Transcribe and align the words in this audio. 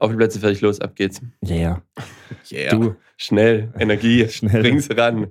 Auf 0.00 0.10
die 0.10 0.16
Plätze, 0.16 0.40
fertig, 0.40 0.62
los, 0.62 0.80
ab 0.80 0.96
geht's. 0.96 1.20
Yeah. 1.46 1.82
Yeah. 2.50 2.70
Du, 2.74 2.96
Schnell, 3.18 3.70
Energie, 3.78 4.26
Schnell. 4.30 4.62
bring's 4.62 4.88
ran. 4.96 5.28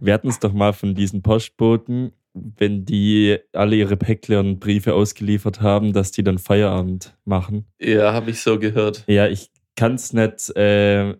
wir 0.00 0.12
hatten 0.12 0.28
es 0.28 0.40
doch 0.40 0.52
mal 0.52 0.72
von 0.72 0.96
diesen 0.96 1.22
Postboten, 1.22 2.10
wenn 2.34 2.84
die 2.84 3.38
alle 3.52 3.76
ihre 3.76 3.96
Päckle 3.96 4.40
und 4.40 4.58
Briefe 4.58 4.94
ausgeliefert 4.94 5.60
haben, 5.60 5.92
dass 5.92 6.10
die 6.10 6.24
dann 6.24 6.38
Feierabend 6.38 7.16
machen. 7.24 7.66
Ja, 7.80 8.12
habe 8.12 8.30
ich 8.32 8.40
so 8.40 8.58
gehört. 8.58 9.04
Ja, 9.06 9.28
ich 9.28 9.50
kann 9.76 9.94
es 9.94 10.12
nicht 10.12 10.50
äh, 10.56 11.14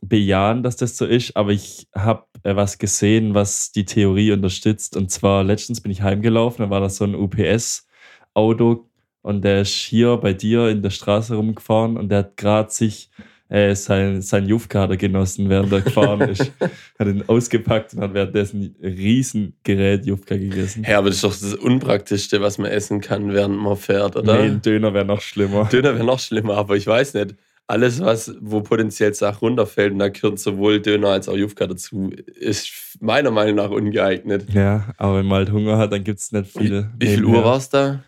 bejahen, 0.00 0.62
dass 0.62 0.76
das 0.76 0.96
so 0.96 1.06
ist, 1.06 1.36
aber 1.36 1.50
ich 1.50 1.88
habe 1.96 2.26
äh, 2.44 2.54
was 2.54 2.78
gesehen, 2.78 3.34
was 3.34 3.72
die 3.72 3.84
Theorie 3.84 4.30
unterstützt. 4.30 4.96
Und 4.96 5.10
zwar 5.10 5.42
letztens 5.42 5.80
bin 5.80 5.90
ich 5.90 6.02
heimgelaufen, 6.02 6.64
da 6.64 6.70
war 6.70 6.80
da 6.80 6.88
so 6.88 7.04
ein 7.04 7.16
UPS-Auto 7.16 8.89
und 9.22 9.42
der 9.44 9.62
ist 9.62 9.74
hier 9.74 10.16
bei 10.16 10.32
dir 10.32 10.68
in 10.68 10.82
der 10.82 10.90
Straße 10.90 11.34
rumgefahren 11.34 11.96
und 11.96 12.08
der 12.08 12.18
hat 12.20 12.36
gerade 12.36 12.70
sich 12.70 13.10
äh, 13.50 13.74
sein, 13.74 14.22
sein 14.22 14.46
Jufkader 14.46 14.96
genossen, 14.96 15.48
während 15.48 15.72
er 15.72 15.80
gefahren 15.80 16.20
ist. 16.20 16.52
hat 16.98 17.08
ihn 17.08 17.24
ausgepackt 17.26 17.94
und 17.94 18.00
hat 18.00 18.14
währenddessen 18.14 18.76
ein 18.80 18.92
Riesengerät 18.92 20.06
Jufka 20.06 20.36
gegessen. 20.36 20.86
Ja, 20.88 20.98
aber 20.98 21.08
das 21.08 21.16
ist 21.16 21.24
doch 21.24 21.32
das 21.32 21.54
Unpraktischste, 21.54 22.40
was 22.40 22.58
man 22.58 22.70
essen 22.70 23.00
kann, 23.00 23.32
während 23.32 23.58
man 23.58 23.76
fährt, 23.76 24.16
oder? 24.16 24.36
Nee, 24.36 24.50
ein 24.50 24.62
Döner 24.62 24.94
wäre 24.94 25.04
noch 25.04 25.20
schlimmer. 25.20 25.68
Döner 25.70 25.94
wäre 25.94 26.04
noch 26.04 26.20
schlimmer, 26.20 26.54
aber 26.56 26.76
ich 26.76 26.86
weiß 26.86 27.14
nicht. 27.14 27.34
Alles, 27.66 28.00
was, 28.00 28.34
wo 28.40 28.62
potenziell 28.62 29.14
Sachen 29.14 29.38
runterfällt, 29.40 29.92
und 29.92 30.00
da 30.00 30.08
gehört 30.08 30.40
sowohl 30.40 30.80
Döner 30.80 31.08
als 31.08 31.28
auch 31.28 31.36
Jufka 31.36 31.68
dazu, 31.68 32.10
ist 32.34 32.98
meiner 33.00 33.30
Meinung 33.30 33.56
nach 33.56 33.70
ungeeignet. 33.70 34.52
Ja, 34.52 34.92
aber 34.96 35.18
wenn 35.18 35.26
man 35.26 35.38
halt 35.38 35.52
Hunger 35.52 35.78
hat, 35.78 35.92
dann 35.92 36.02
gibt 36.02 36.18
es 36.18 36.32
nicht 36.32 36.50
viel. 36.50 36.88
Wie 36.98 37.06
viel 37.06 37.24
Uhr 37.24 37.44
war 37.44 37.58
es 37.58 37.68
da? 37.68 38.02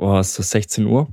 Boah, 0.00 0.20
ist 0.20 0.32
so 0.32 0.42
16 0.42 0.86
Uhr? 0.86 1.08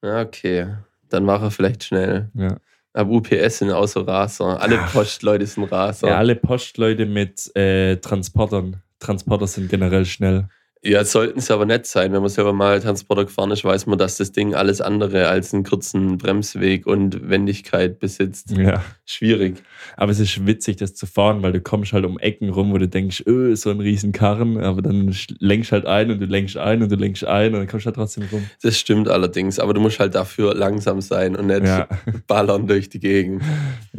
Okay. 0.00 0.66
Dann 1.10 1.26
mach 1.26 1.42
er 1.42 1.50
vielleicht 1.50 1.84
schnell. 1.84 2.30
Ja. 2.32 2.56
Aber 2.94 3.10
UPS 3.10 3.58
sind 3.58 3.70
auch 3.70 3.86
so 3.86 4.00
Raser. 4.00 4.58
Alle. 4.58 4.78
Postleute 4.90 5.44
sind 5.44 5.64
Raser. 5.64 6.08
Ja, 6.08 6.16
alle 6.16 6.34
Postleute 6.34 7.04
mit 7.04 7.54
äh, 7.54 7.96
Transportern. 7.96 8.82
Transporter 9.00 9.46
sind 9.46 9.68
generell 9.68 10.06
schnell. 10.06 10.48
Ja, 10.84 11.04
sollten 11.04 11.38
sie 11.40 11.54
aber 11.54 11.64
nicht 11.64 11.86
sein. 11.86 12.12
Wenn 12.12 12.22
man 12.22 12.28
selber 12.28 12.52
mal 12.52 12.80
Transporter 12.80 13.24
gefahren 13.24 13.52
ist, 13.52 13.64
weiß 13.64 13.86
man, 13.86 13.98
dass 13.98 14.16
das 14.16 14.32
Ding 14.32 14.52
alles 14.56 14.80
andere 14.80 15.28
als 15.28 15.54
einen 15.54 15.62
kurzen 15.62 16.18
Bremsweg 16.18 16.88
und 16.88 17.30
Wendigkeit 17.30 18.00
besitzt. 18.00 18.50
Ja. 18.50 18.82
Schwierig. 19.06 19.62
Aber 19.96 20.10
es 20.10 20.18
ist 20.18 20.44
witzig, 20.44 20.78
das 20.78 20.96
zu 20.96 21.06
fahren, 21.06 21.40
weil 21.44 21.52
du 21.52 21.60
kommst 21.60 21.92
halt 21.92 22.04
um 22.04 22.18
Ecken 22.18 22.48
rum, 22.48 22.72
wo 22.72 22.78
du 22.78 22.88
denkst, 22.88 23.22
öh, 23.28 23.54
so 23.54 23.70
ein 23.70 23.78
riesen 23.78 24.10
Karren, 24.10 24.58
aber 24.58 24.82
dann 24.82 25.14
lenkst 25.38 25.70
halt 25.70 25.86
ein 25.86 26.10
und 26.10 26.18
du 26.20 26.26
lenkst 26.26 26.56
ein 26.56 26.82
und 26.82 26.90
du 26.90 26.96
lenkst 26.96 27.24
ein 27.24 27.52
und 27.54 27.60
dann 27.60 27.68
kommst 27.68 27.86
du 27.86 27.88
halt 27.88 27.96
trotzdem 27.96 28.24
rum. 28.32 28.44
Das 28.62 28.76
stimmt 28.76 29.08
allerdings, 29.08 29.60
aber 29.60 29.74
du 29.74 29.80
musst 29.80 30.00
halt 30.00 30.16
dafür 30.16 30.52
langsam 30.52 31.00
sein 31.00 31.36
und 31.36 31.46
nicht 31.46 31.62
Ja, 31.64 31.86
ballern 32.26 32.66
durch 32.66 32.88
die 32.88 32.98
Gegend. 32.98 33.42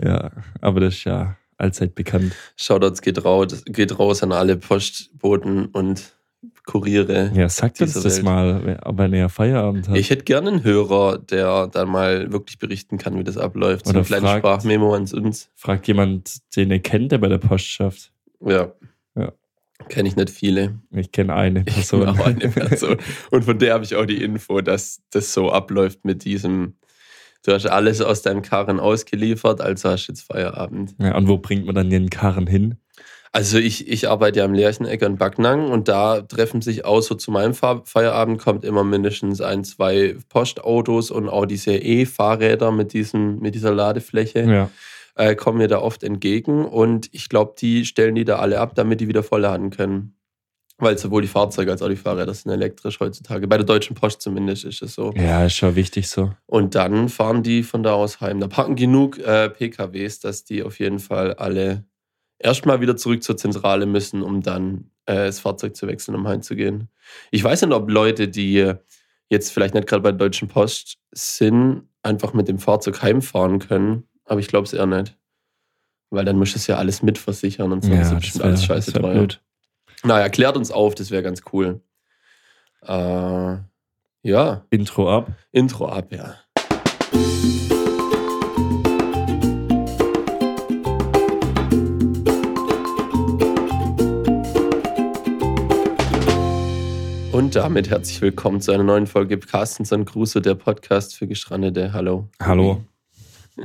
ja, 0.03 0.31
aber 0.59 0.81
das 0.81 0.95
ist 0.95 1.05
ja 1.05 1.37
allzeit 1.57 1.95
bekannt. 1.95 2.33
Shoutouts 2.57 3.01
geht 3.01 3.23
raus, 3.23 3.63
geht 3.67 3.97
raus 3.97 4.21
an 4.21 4.33
alle 4.33 4.57
Postboten 4.57 5.67
und 5.67 6.11
Kuriere. 6.65 7.31
Ja, 7.35 7.49
sagt 7.49 7.81
uns 7.81 7.93
das 7.93 8.05
Welt. 8.17 8.23
mal, 8.23 8.79
wenn 8.93 9.13
er 9.13 9.27
Feierabend 9.29 9.89
hat. 9.89 9.97
Ich 9.97 10.09
hätte 10.09 10.23
gerne 10.23 10.49
einen 10.49 10.63
Hörer, 10.63 11.17
der 11.17 11.67
dann 11.67 11.89
mal 11.89 12.31
wirklich 12.31 12.57
berichten 12.57 12.97
kann, 12.97 13.17
wie 13.19 13.23
das 13.23 13.37
abläuft. 13.37 13.85
So 13.85 13.89
Oder 13.91 13.99
ein 13.99 14.05
kleines 14.05 14.29
fragt- 14.29 14.39
Sprachmemo 14.45 14.93
an 14.95 15.01
uns. 15.13 15.49
Fragt 15.55 15.87
jemand, 15.87 16.37
den 16.55 16.71
ihr 16.71 16.79
kennt, 16.79 17.11
der 17.11 17.17
bei 17.17 17.27
der 17.27 17.37
Post 17.37 17.65
schafft. 17.67 18.11
Ja. 18.39 18.71
Ja. 19.15 19.33
Kenne 19.89 20.07
ich 20.07 20.15
nicht 20.15 20.29
viele. 20.29 20.79
Ich 20.91 21.11
kenne 21.11 21.33
eine 21.35 21.59
Ich 21.59 21.65
Person. 21.65 22.05
kenne 22.05 22.11
auch 22.21 22.25
eine 22.25 22.49
Person. 22.49 22.97
Und 23.31 23.43
von 23.43 23.59
der 23.59 23.73
habe 23.73 23.83
ich 23.83 23.95
auch 23.95 24.05
die 24.05 24.23
Info, 24.23 24.61
dass 24.61 25.01
das 25.11 25.33
so 25.33 25.51
abläuft 25.51 26.05
mit 26.05 26.23
diesem. 26.23 26.75
Du 27.45 27.51
hast 27.51 27.65
alles 27.65 27.99
aus 27.99 28.21
deinem 28.21 28.41
Karren 28.41 28.79
ausgeliefert, 28.79 29.59
also 29.59 29.89
hast 29.89 30.07
du 30.07 30.13
jetzt 30.13 30.21
Feierabend. 30.21 30.95
ja, 30.97 31.13
und 31.17 31.27
wo 31.27 31.37
bringt 31.37 31.65
man 31.65 31.75
dann 31.75 31.89
den 31.89 32.09
Karren 32.09 32.47
hin? 32.47 32.75
Also 33.35 33.57
ich, 33.57 33.87
ich 33.87 34.07
arbeite 34.07 34.39
ja 34.39 34.45
am 34.45 34.53
Lerchenecker 34.53 35.07
in 35.07 35.17
Backnang 35.17 35.71
und 35.71 35.87
da 35.87 36.21
treffen 36.21 36.61
sich 36.61 36.85
auch 36.85 37.01
so 37.01 37.15
zu 37.15 37.31
meinem 37.31 37.55
Feierabend 37.55 38.39
kommt 38.39 38.63
immer 38.63 38.83
mindestens 38.83 39.41
ein, 39.41 39.63
zwei 39.63 40.15
Postautos 40.29 41.09
und 41.09 41.27
auch 41.29 41.47
diese 41.47 41.73
E-Fahrräder 41.75 42.71
mit, 42.71 42.93
diesem, 42.93 43.39
mit 43.39 43.55
dieser 43.55 43.73
Ladefläche 43.73 44.43
Ja. 44.43 44.69
äh, 45.15 45.35
kommen 45.35 45.57
mir 45.57 45.67
da 45.67 45.79
oft 45.79 46.03
entgegen 46.03 46.63
und 46.63 47.09
ich 47.11 47.27
glaube, 47.27 47.55
die 47.59 47.85
stellen 47.85 48.13
die 48.13 48.23
da 48.23 48.35
alle 48.37 48.59
ab, 48.59 48.75
damit 48.75 49.01
die 49.01 49.07
wieder 49.07 49.23
vollladen 49.23 49.71
können. 49.71 50.15
Weil 50.77 50.97
sowohl 50.99 51.23
die 51.23 51.27
Fahrzeuge 51.27 51.71
als 51.71 51.81
auch 51.81 51.89
die 51.89 51.95
Fahrräder 51.95 52.33
sind 52.35 52.51
elektrisch 52.51 52.99
heutzutage. 52.99 53.47
Bei 53.47 53.57
der 53.57 53.65
Deutschen 53.65 53.95
Post 53.95 54.21
zumindest 54.21 54.63
ist 54.65 54.81
es 54.83 54.93
so. 54.93 55.11
ja, 55.15 55.45
ist 55.45 55.55
schon 55.55 55.75
wichtig 55.75 56.07
so. 56.07 56.31
Und 56.45 56.75
dann 56.75 57.09
fahren 57.09 57.41
die 57.41 57.63
von 57.63 57.81
da 57.81 57.93
aus 57.93 58.21
heim. 58.21 58.39
Da 58.39 58.47
packen 58.47 58.75
genug 58.75 59.17
äh, 59.17 59.49
PKWs, 59.49 60.19
dass 60.19 60.43
die 60.43 60.61
auf 60.61 60.77
jeden 60.79 60.99
Fall 60.99 61.33
alle 61.33 61.83
erstmal 62.39 62.81
wieder 62.81 62.95
zurück 62.97 63.23
zur 63.23 63.37
Zentrale 63.37 63.85
müssen, 63.85 64.21
um 64.21 64.41
dann 64.41 64.91
äh, 65.05 65.25
das 65.25 65.39
Fahrzeug 65.39 65.75
zu 65.75 65.87
wechseln, 65.87 66.15
um 66.15 66.27
heimzugehen. 66.27 66.89
Ich 67.31 67.43
weiß 67.43 67.61
nicht, 67.61 67.73
ob 67.73 67.89
Leute, 67.89 68.27
die 68.27 68.73
jetzt 69.29 69.51
vielleicht 69.51 69.73
nicht 69.73 69.87
gerade 69.87 70.01
bei 70.03 70.11
der 70.11 70.17
Deutschen 70.19 70.47
Post 70.47 70.97
sind, 71.11 71.87
einfach 72.03 72.33
mit 72.33 72.47
dem 72.47 72.59
Fahrzeug 72.59 73.01
heimfahren 73.01 73.59
können. 73.59 74.07
Aber 74.25 74.39
ich 74.39 74.47
glaube 74.47 74.65
es 74.65 74.73
eher 74.73 74.85
nicht. 74.85 75.17
Weil 76.09 76.25
dann 76.25 76.37
musst 76.37 76.53
du 76.53 76.57
es 76.57 76.67
ja 76.67 76.77
alles 76.77 77.01
mitversichern 77.01 77.71
und 77.71 77.83
so. 77.83 77.89
das 77.89 77.99
ist 78.07 78.11
das 78.11 78.19
bestimmt 78.19 78.39
wär- 78.43 78.45
alles 78.49 78.65
scheiße 78.65 78.91
das 78.91 79.01
teuer. 79.01 79.13
blöd. 79.13 79.41
Naja, 80.03 80.29
klärt 80.29 80.57
uns 80.57 80.69
auf, 80.69 80.95
das 80.95 81.11
wäre 81.11 81.23
ganz 81.23 81.41
cool. 81.53 81.81
Äh, 82.85 83.57
ja, 84.25 84.65
Intro 84.69 85.09
ab. 85.17 85.31
Intro 85.51 85.87
ab, 85.87 86.11
ja. 86.13 86.35
Und 97.53 97.61
damit 97.61 97.87
herzlich 97.91 98.19
willkommen 98.19 98.61
zu 98.61 98.71
einer 98.71 98.81
neuen 98.83 99.05
Folge 99.05 99.37
Carstens 99.37 99.91
und 99.91 100.05
Grüße, 100.05 100.41
der 100.41 100.55
Podcast 100.55 101.15
für 101.15 101.27
Gestrandete. 101.27 101.93
Hallo. 101.93 102.27
Hallo. 102.41 102.81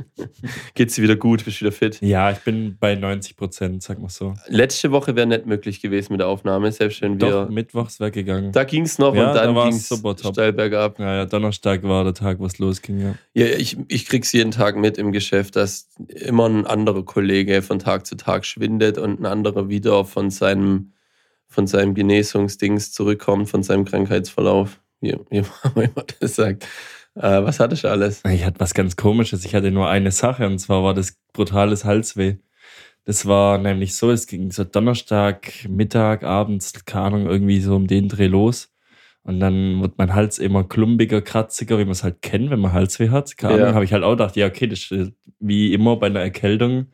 Geht's 0.75 0.93
dir 0.93 1.01
wieder 1.01 1.15
gut? 1.15 1.43
Bist 1.43 1.59
du 1.59 1.61
wieder 1.65 1.71
fit? 1.71 1.99
Ja, 2.01 2.29
ich 2.29 2.37
bin 2.37 2.77
bei 2.79 2.93
90 2.93 3.35
Prozent, 3.35 3.81
sag 3.81 3.97
mal 3.99 4.09
so. 4.09 4.35
Letzte 4.47 4.91
Woche 4.91 5.15
wäre 5.15 5.25
nicht 5.25 5.47
möglich 5.47 5.81
gewesen 5.81 6.13
mit 6.13 6.19
der 6.19 6.27
Aufnahme, 6.27 6.71
selbst 6.71 7.01
wenn 7.01 7.19
wir. 7.19 7.31
Doch, 7.31 7.49
mittwochs 7.49 7.99
weggegangen. 7.99 8.51
Da 8.51 8.63
ging's 8.63 8.99
noch 8.99 9.15
Ja, 9.15 9.29
und 9.29 9.35
da 9.35 9.45
dann 9.45 9.55
war's 9.55 9.69
ging's 9.69 9.89
super 9.89 10.15
top. 10.15 10.33
steil 10.35 10.53
bergab. 10.53 10.99
Naja, 10.99 11.25
Donnerstag 11.25 11.81
war 11.81 12.03
der 12.03 12.13
Tag, 12.13 12.37
wo 12.37 12.45
es 12.45 12.59
losging, 12.59 12.99
ja. 12.99 13.15
Ja, 13.33 13.47
ich, 13.47 13.75
ich 13.87 14.05
krieg's 14.05 14.31
jeden 14.33 14.51
Tag 14.51 14.75
mit 14.75 14.99
im 14.99 15.11
Geschäft, 15.11 15.55
dass 15.55 15.89
immer 16.07 16.47
ein 16.47 16.67
anderer 16.67 17.03
Kollege 17.03 17.63
von 17.63 17.79
Tag 17.79 18.05
zu 18.05 18.15
Tag 18.17 18.45
schwindet 18.45 18.99
und 18.99 19.19
ein 19.19 19.25
anderer 19.25 19.67
wieder 19.67 20.05
von 20.05 20.29
seinem, 20.29 20.93
von 21.49 21.67
seinem 21.67 21.95
Genesungsdings 21.95 22.91
zurückkommt, 22.91 23.49
von 23.49 23.63
seinem 23.63 23.85
Krankheitsverlauf. 23.85 24.79
Wie, 25.01 25.15
wie 25.29 25.41
man 25.75 25.85
immer 25.85 26.05
das 26.19 26.35
sagt. 26.35 26.67
Äh, 27.15 27.43
was 27.43 27.59
hattest 27.59 27.83
du 27.83 27.89
alles? 27.89 28.21
Ich 28.29 28.45
hatte 28.45 28.59
was 28.59 28.73
ganz 28.73 28.95
komisches. 28.95 29.43
Ich 29.45 29.55
hatte 29.55 29.71
nur 29.71 29.89
eine 29.89 30.11
Sache 30.11 30.45
und 30.45 30.59
zwar 30.59 30.83
war 30.83 30.93
das 30.93 31.17
brutales 31.33 31.85
Halsweh. 31.85 32.35
Das 33.05 33.25
war 33.25 33.57
nämlich 33.57 33.95
so, 33.95 34.11
es 34.11 34.27
ging 34.27 34.51
so 34.51 34.63
Donnerstag, 34.63 35.67
Mittag, 35.67 36.23
abends, 36.23 36.85
keine 36.85 37.05
Ahnung, 37.05 37.25
irgendwie 37.25 37.59
so 37.59 37.75
um 37.75 37.87
den 37.87 38.07
Dreh 38.07 38.27
los. 38.27 38.71
Und 39.23 39.39
dann 39.39 39.81
wird 39.81 39.97
mein 39.97 40.13
Hals 40.13 40.37
immer 40.37 40.63
klumpiger, 40.63 41.21
kratziger, 41.21 41.77
wie 41.79 41.83
man 41.85 41.91
es 41.93 42.03
halt 42.03 42.21
kennt, 42.21 42.51
wenn 42.51 42.59
man 42.59 42.71
Halsweh 42.73 43.09
hat. 43.09 43.35
Keine 43.37 43.55
Ja. 43.57 43.63
Ahnung, 43.63 43.75
habe 43.75 43.85
ich 43.85 43.93
halt 43.93 44.03
auch 44.03 44.11
gedacht, 44.11 44.35
ja, 44.35 44.47
okay, 44.47 44.67
das 44.67 44.91
ist 44.91 45.13
wie 45.39 45.73
immer 45.73 45.97
bei 45.97 46.07
einer 46.07 46.21
Erkältung 46.21 46.87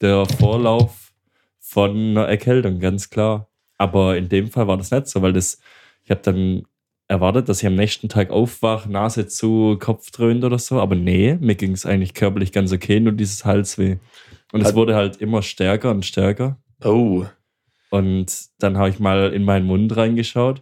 der 0.00 0.24
Vorlauf 0.26 1.12
von 1.58 1.90
einer 1.96 2.24
Erkältung, 2.26 2.78
ganz 2.80 3.10
klar. 3.10 3.49
Aber 3.80 4.18
in 4.18 4.28
dem 4.28 4.48
Fall 4.50 4.66
war 4.66 4.76
das 4.76 4.90
nicht 4.90 5.06
so, 5.06 5.22
weil 5.22 5.32
das, 5.32 5.58
ich 6.04 6.10
habe 6.10 6.20
dann 6.22 6.64
erwartet, 7.08 7.48
dass 7.48 7.62
ich 7.62 7.66
am 7.66 7.76
nächsten 7.76 8.10
Tag 8.10 8.28
aufwache, 8.30 8.92
Nase 8.92 9.26
zu, 9.26 9.78
Kopf 9.80 10.10
dröhnt 10.10 10.44
oder 10.44 10.58
so. 10.58 10.78
Aber 10.78 10.94
nee, 10.94 11.38
mir 11.40 11.54
ging 11.54 11.72
es 11.72 11.86
eigentlich 11.86 12.12
körperlich 12.12 12.52
ganz 12.52 12.74
okay, 12.74 13.00
nur 13.00 13.12
dieses 13.12 13.46
Halsweh. 13.46 13.96
Und 14.52 14.60
es 14.60 14.74
wurde 14.74 14.94
halt 14.94 15.16
immer 15.16 15.40
stärker 15.40 15.92
und 15.92 16.04
stärker. 16.04 16.58
Oh, 16.84 17.24
Und 17.88 18.50
dann 18.58 18.76
habe 18.76 18.90
ich 18.90 18.98
mal 18.98 19.32
in 19.32 19.44
meinen 19.44 19.64
Mund 19.64 19.96
reingeschaut 19.96 20.60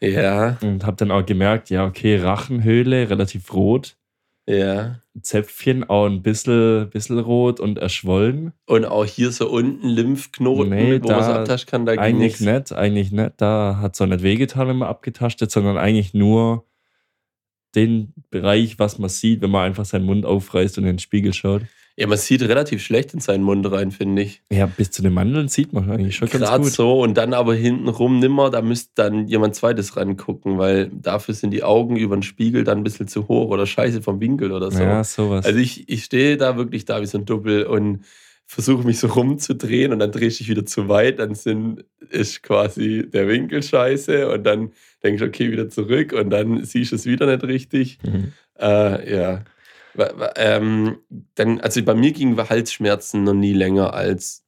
ja, 0.00 0.56
und 0.62 0.86
habe 0.86 0.96
dann 0.96 1.10
auch 1.10 1.26
gemerkt, 1.26 1.70
ja, 1.70 1.84
okay, 1.84 2.18
Rachenhöhle, 2.18 3.10
relativ 3.10 3.52
rot. 3.52 3.96
Ja. 4.56 5.00
Zäpfchen 5.22 5.84
auch 5.84 6.06
ein 6.06 6.22
bisschen, 6.22 6.88
bisschen 6.90 7.18
rot 7.18 7.60
und 7.60 7.78
erschwollen. 7.78 8.52
Und 8.66 8.84
auch 8.84 9.04
hier 9.04 9.32
so 9.32 9.50
unten 9.50 9.88
Lymphknoten, 9.88 10.70
Nee, 10.70 11.02
wo 11.02 11.08
man 11.08 11.22
so 11.22 11.30
da 11.30 11.40
abtasten 11.40 11.70
kann, 11.70 11.86
da 11.86 11.92
Eigentlich 11.92 12.40
nicht, 12.40 12.72
eigentlich 12.72 13.12
nicht. 13.12 13.32
Da 13.36 13.78
hat 13.80 13.94
es 13.94 14.00
auch 14.00 14.06
nicht 14.06 14.22
wehgetan, 14.22 14.68
wenn 14.68 14.78
man 14.78 14.88
abgetastet, 14.88 15.50
sondern 15.50 15.76
eigentlich 15.76 16.14
nur 16.14 16.64
den 17.74 18.12
Bereich, 18.30 18.78
was 18.78 18.98
man 18.98 19.10
sieht, 19.10 19.42
wenn 19.42 19.50
man 19.50 19.66
einfach 19.66 19.84
seinen 19.84 20.04
Mund 20.06 20.26
aufreißt 20.26 20.78
und 20.78 20.84
in 20.84 20.94
den 20.94 20.98
Spiegel 20.98 21.32
schaut. 21.32 21.62
Ja, 22.00 22.06
man 22.06 22.16
sieht 22.16 22.40
relativ 22.40 22.82
schlecht 22.82 23.12
in 23.12 23.20
seinen 23.20 23.42
Mund 23.42 23.70
rein, 23.70 23.90
finde 23.90 24.22
ich. 24.22 24.40
Ja, 24.50 24.64
bis 24.64 24.90
zu 24.90 25.02
den 25.02 25.12
Mandeln 25.12 25.48
sieht 25.48 25.74
man 25.74 25.90
eigentlich 25.90 26.16
schon 26.16 26.30
ganz 26.30 26.42
Gerade 26.42 26.62
gut. 26.62 26.72
so 26.72 27.02
und 27.02 27.12
dann 27.12 27.34
aber 27.34 27.54
hintenrum 27.54 28.20
nimmer, 28.20 28.48
da 28.48 28.62
müsste 28.62 28.90
dann 28.94 29.28
jemand 29.28 29.54
zweites 29.54 29.98
rangucken, 29.98 30.56
weil 30.56 30.88
dafür 30.88 31.34
sind 31.34 31.50
die 31.50 31.62
Augen 31.62 31.96
über 31.96 32.16
den 32.16 32.22
Spiegel 32.22 32.64
dann 32.64 32.78
ein 32.78 32.84
bisschen 32.84 33.06
zu 33.06 33.28
hoch 33.28 33.50
oder 33.50 33.66
scheiße 33.66 34.00
vom 34.00 34.18
Winkel 34.18 34.50
oder 34.52 34.70
so. 34.70 34.82
Ja, 34.82 35.04
sowas. 35.04 35.44
Also 35.44 35.58
ich, 35.58 35.90
ich 35.90 36.04
stehe 36.04 36.38
da 36.38 36.56
wirklich 36.56 36.86
da 36.86 37.02
wie 37.02 37.06
so 37.06 37.18
ein 37.18 37.26
Double 37.26 37.64
und 37.64 38.00
versuche 38.46 38.86
mich 38.86 38.98
so 38.98 39.08
rumzudrehen 39.08 39.92
und 39.92 39.98
dann 39.98 40.10
drehe 40.10 40.28
ich 40.28 40.38
dich 40.38 40.48
wieder 40.48 40.64
zu 40.64 40.88
weit, 40.88 41.18
dann 41.18 41.34
sind, 41.34 41.84
ist 42.08 42.42
quasi 42.42 43.06
der 43.12 43.28
Winkel 43.28 43.62
scheiße 43.62 44.26
und 44.30 44.44
dann 44.44 44.72
denke 45.04 45.22
ich, 45.22 45.28
okay, 45.28 45.52
wieder 45.52 45.68
zurück 45.68 46.14
und 46.14 46.30
dann 46.30 46.64
siehst 46.64 46.92
du 46.92 46.96
es 46.96 47.04
wieder 47.04 47.26
nicht 47.26 47.44
richtig. 47.44 47.98
Mhm. 48.02 48.32
Äh, 48.58 49.14
ja. 49.14 49.44
Ähm, 50.36 50.98
dann, 51.34 51.60
also 51.60 51.82
bei 51.84 51.94
mir 51.94 52.12
gingen 52.12 52.36
Halsschmerzen 52.48 53.24
noch 53.24 53.34
nie 53.34 53.52
länger 53.52 53.92
als 53.94 54.44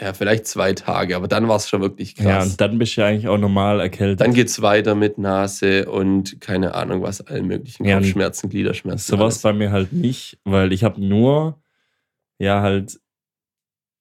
ja, 0.00 0.12
vielleicht 0.12 0.48
zwei 0.48 0.72
Tage, 0.72 1.14
aber 1.14 1.28
dann 1.28 1.46
war 1.46 1.54
es 1.56 1.68
schon 1.68 1.80
wirklich 1.80 2.18
Ja, 2.18 2.38
krass. 2.38 2.50
und 2.50 2.60
dann 2.60 2.78
bist 2.78 2.96
du 2.96 3.02
ja 3.02 3.06
eigentlich 3.06 3.28
auch 3.28 3.38
normal 3.38 3.80
erkältet. 3.80 4.20
dann 4.20 4.34
geht 4.34 4.48
es 4.48 4.60
weiter 4.60 4.96
mit 4.96 5.18
Nase 5.18 5.88
und 5.88 6.40
keine 6.40 6.74
Ahnung 6.74 7.02
was, 7.02 7.20
allen 7.20 7.46
möglichen 7.46 7.84
Ja, 7.84 7.98
Kopfschmerzen, 7.98 8.50
Gliederschmerzen. 8.50 9.16
Sowas 9.16 9.38
bei 9.42 9.52
mir 9.52 9.70
halt 9.70 9.92
nicht, 9.92 10.40
weil 10.44 10.72
ich 10.72 10.82
habe 10.82 11.00
nur, 11.00 11.62
ja, 12.38 12.60
halt 12.60 12.98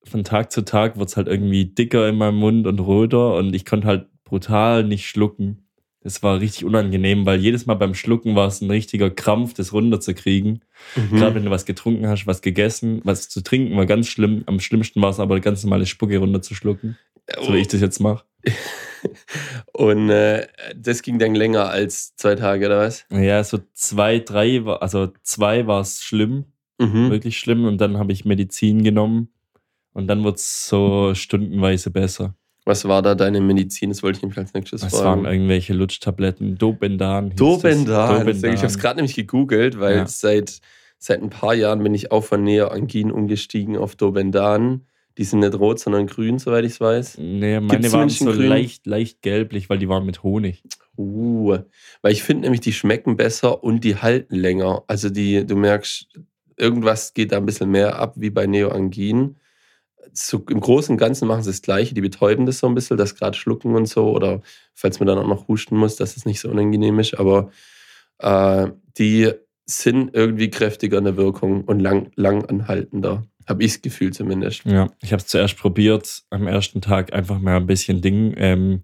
von 0.04 0.24
Tag 0.24 0.52
zu 0.52 0.64
Tag 0.64 0.98
wird 0.98 1.10
es 1.10 1.16
halt 1.16 1.28
irgendwie 1.28 1.66
dicker 1.66 2.10
in 2.10 2.16
meinem 2.16 2.38
Mund 2.38 2.66
und 2.66 2.80
roter 2.80 3.36
und 3.36 3.54
ich 3.54 3.64
konnte 3.64 3.88
halt 3.88 4.08
brutal 4.24 4.84
nicht 4.84 5.08
schlucken. 5.08 5.63
Das 6.04 6.22
war 6.22 6.40
richtig 6.40 6.66
unangenehm, 6.66 7.26
weil 7.26 7.40
jedes 7.40 7.66
Mal 7.66 7.76
beim 7.76 7.94
Schlucken 7.96 8.36
war 8.36 8.48
es 8.48 8.60
ein 8.62 8.70
richtiger 8.70 9.10
Krampf, 9.10 9.54
das 9.54 9.72
runterzukriegen. 9.72 10.64
Mhm. 10.96 11.16
Gerade 11.18 11.36
wenn 11.36 11.46
du 11.46 11.52
was 11.52 11.66
getrunken 11.66 12.08
hast, 12.08 12.28
was 12.28 12.42
gegessen, 12.42 13.00
was 13.06 13.30
zu 13.30 13.42
trinken 13.42 13.78
war 13.78 13.86
ganz 13.86 14.08
schlimm. 14.08 14.44
Am 14.46 14.60
schlimmsten 14.60 15.02
war 15.02 15.12
es 15.12 15.20
aber 15.20 15.40
ganz 15.40 15.64
normale 15.64 15.86
Spucke 15.86 16.18
runterzuschlucken, 16.18 16.98
so 17.42 17.54
wie 17.54 17.60
ich 17.60 17.70
das 17.70 17.80
jetzt 17.82 18.00
mache. 18.00 18.26
Und 19.74 20.10
äh, 20.10 20.48
das 20.76 21.02
ging 21.02 21.20
dann 21.20 21.36
länger 21.36 21.70
als 21.70 22.16
zwei 22.16 22.36
Tage, 22.36 22.66
oder 22.68 22.80
was? 22.80 23.06
Ja, 23.12 23.44
so 23.44 23.60
zwei, 23.74 24.20
drei, 24.20 24.66
war, 24.66 24.82
also 24.82 25.12
zwei 25.24 25.68
war 25.68 25.82
es 25.82 26.04
schlimm, 26.04 26.46
Mhm. 26.80 27.12
wirklich 27.12 27.38
schlimm. 27.38 27.66
Und 27.66 27.80
dann 27.80 27.98
habe 27.98 28.12
ich 28.12 28.26
Medizin 28.26 28.84
genommen 28.84 29.30
und 29.94 30.08
dann 30.08 30.24
wird 30.24 30.38
es 30.38 30.68
so 30.68 31.14
stundenweise 31.14 31.92
besser. 31.92 32.36
Was 32.66 32.86
war 32.86 33.02
da 33.02 33.14
deine 33.16 33.42
Medizin? 33.42 33.90
Das 33.90 34.04
wollte 34.04 34.18
ich 34.18 34.22
nämlich 34.22 34.38
als 34.38 34.54
nächstes 34.54 34.84
Es 34.84 34.94
waren 34.94 35.22
fragen. 35.22 35.26
irgendwelche 35.26 35.74
Lutschtabletten, 35.74 36.58
Dobendan. 36.58 37.36
Dobendan. 37.36 38.26
das. 38.26 38.44
Ich 38.44 38.58
habe 38.58 38.68
es 38.68 38.80
gerade 38.80 38.96
nämlich 38.98 39.16
gegoogelt, 39.16 39.80
weil 39.80 39.98
Ja. 39.98 40.08
seit, 40.08 40.60
seit 40.98 41.22
ein 41.22 41.30
paar 41.30 41.54
Jahren 41.54 41.84
bin 41.84 41.94
ich 41.94 42.12
auch 42.12 42.24
von 42.24 42.44
Neoangin 42.44 43.12
umgestiegen 43.12 43.78
auf 43.78 43.96
Dobendan. 43.96 44.86
Die 45.18 45.26
sind 45.26 45.40
nicht 45.42 45.54
rot, 45.56 45.80
sondern 45.80 46.08
grün, 46.08 46.40
soweit 46.40 46.66
ich 46.66 46.72
es 46.72 46.82
weiß. 46.82 47.18
Nee, 47.20 47.60
meine 47.60 47.82
Gibt's 47.82 47.94
waren 47.94 48.10
so 48.10 48.32
grün? 48.32 48.48
leicht, 48.48 48.88
leicht 48.88 49.22
gelblich, 49.22 49.70
weil 49.70 49.78
die 49.78 49.88
waren 49.90 50.06
mit 50.06 50.24
Honig. 50.24 50.64
Uh, 50.98 51.58
weil 52.02 52.14
ich 52.14 52.24
finde 52.24 52.44
nämlich, 52.44 52.62
die 52.62 52.74
schmecken 52.74 53.16
besser 53.18 53.64
und 53.64 53.84
die 53.84 53.98
halten 53.98 54.36
länger. 54.36 54.84
Also 54.88 55.10
die, 55.10 55.46
du 55.46 55.56
merkst, 55.56 56.08
irgendwas 56.58 57.14
geht 57.14 57.32
da 57.32 57.38
ein 57.38 57.46
bisschen 57.46 57.70
mehr 57.70 58.00
ab 58.00 58.14
wie 58.16 58.30
bei 58.30 58.48
Neoangin. 58.48 59.36
So, 60.12 60.44
Im 60.50 60.60
Großen 60.60 60.94
und 60.94 60.98
Ganzen 60.98 61.28
machen 61.28 61.44
sie 61.44 61.50
das 61.50 61.62
Gleiche, 61.62 61.94
die 61.94 62.02
betäuben 62.02 62.46
das 62.46 62.60
so 62.60 62.68
ein 62.68 62.76
bisschen, 62.76 62.98
das 62.98 63.16
gerade 63.16 63.38
schlucken 63.38 63.76
und 63.76 63.88
so, 63.88 64.12
oder 64.12 64.42
falls 64.74 65.00
man 65.00 65.08
dann 65.08 65.18
auch 65.18 65.28
noch 65.28 65.48
husten 65.48 65.78
muss, 65.78 65.96
dass 65.96 66.18
es 66.18 66.26
nicht 66.26 66.40
so 66.40 66.50
unangenehm 66.50 67.00
ist, 67.00 67.16
aber 67.16 67.52
äh, 68.20 68.68
die 68.98 69.32
sind 69.66 70.14
irgendwie 70.14 70.50
kräftiger 70.50 70.98
in 70.98 71.06
der 71.06 71.18
Wirkung 71.18 71.64
und 71.64 71.80
lang, 71.80 72.12
lang 72.16 72.46
anhaltender. 72.46 73.24
Habe 73.48 73.64
ich 73.64 73.74
das 73.74 73.82
Gefühl 73.82 74.14
zumindest. 74.14 74.66
Ja, 74.66 74.90
ich 75.02 75.12
habe 75.12 75.22
es 75.22 75.28
zuerst 75.28 75.58
probiert, 75.58 76.24
am 76.30 76.48
ersten 76.48 76.82
Tag 76.82 77.14
einfach 77.14 77.40
mal 77.40 77.58
ein 77.58 77.68
bisschen 77.68 78.02
Ding, 78.02 78.34
ähm, 78.38 78.84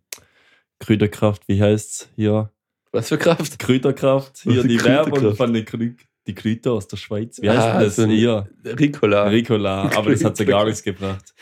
Krüderkraft, 0.79 1.47
wie 1.47 1.61
heißt's 1.61 2.09
hier? 2.15 2.51
Was 2.91 3.09
für 3.09 3.17
Kraft? 3.17 3.59
Krüderkraft, 3.59 4.39
hier 4.39 4.63
die 4.63 4.77
Krüderkraft. 4.77 5.11
Werbung 5.11 5.35
von 5.35 5.53
den 5.53 5.65
Krü 5.65 5.93
die 6.29 6.35
Krüter 6.35 6.71
aus 6.73 6.87
der 6.87 6.97
Schweiz. 6.97 7.41
Wie 7.41 7.49
Ah, 7.49 7.73
heißt 7.73 7.85
das 7.87 7.95
so 7.97 8.05
hier? 8.05 8.47
Ricola. 8.65 9.23
Ricola, 9.27 9.89
aber 9.95 10.11
das 10.11 10.23
hat 10.23 10.37
so 10.37 10.45
gar 10.45 10.65
nichts 10.65 10.83
gebracht. 10.83 11.33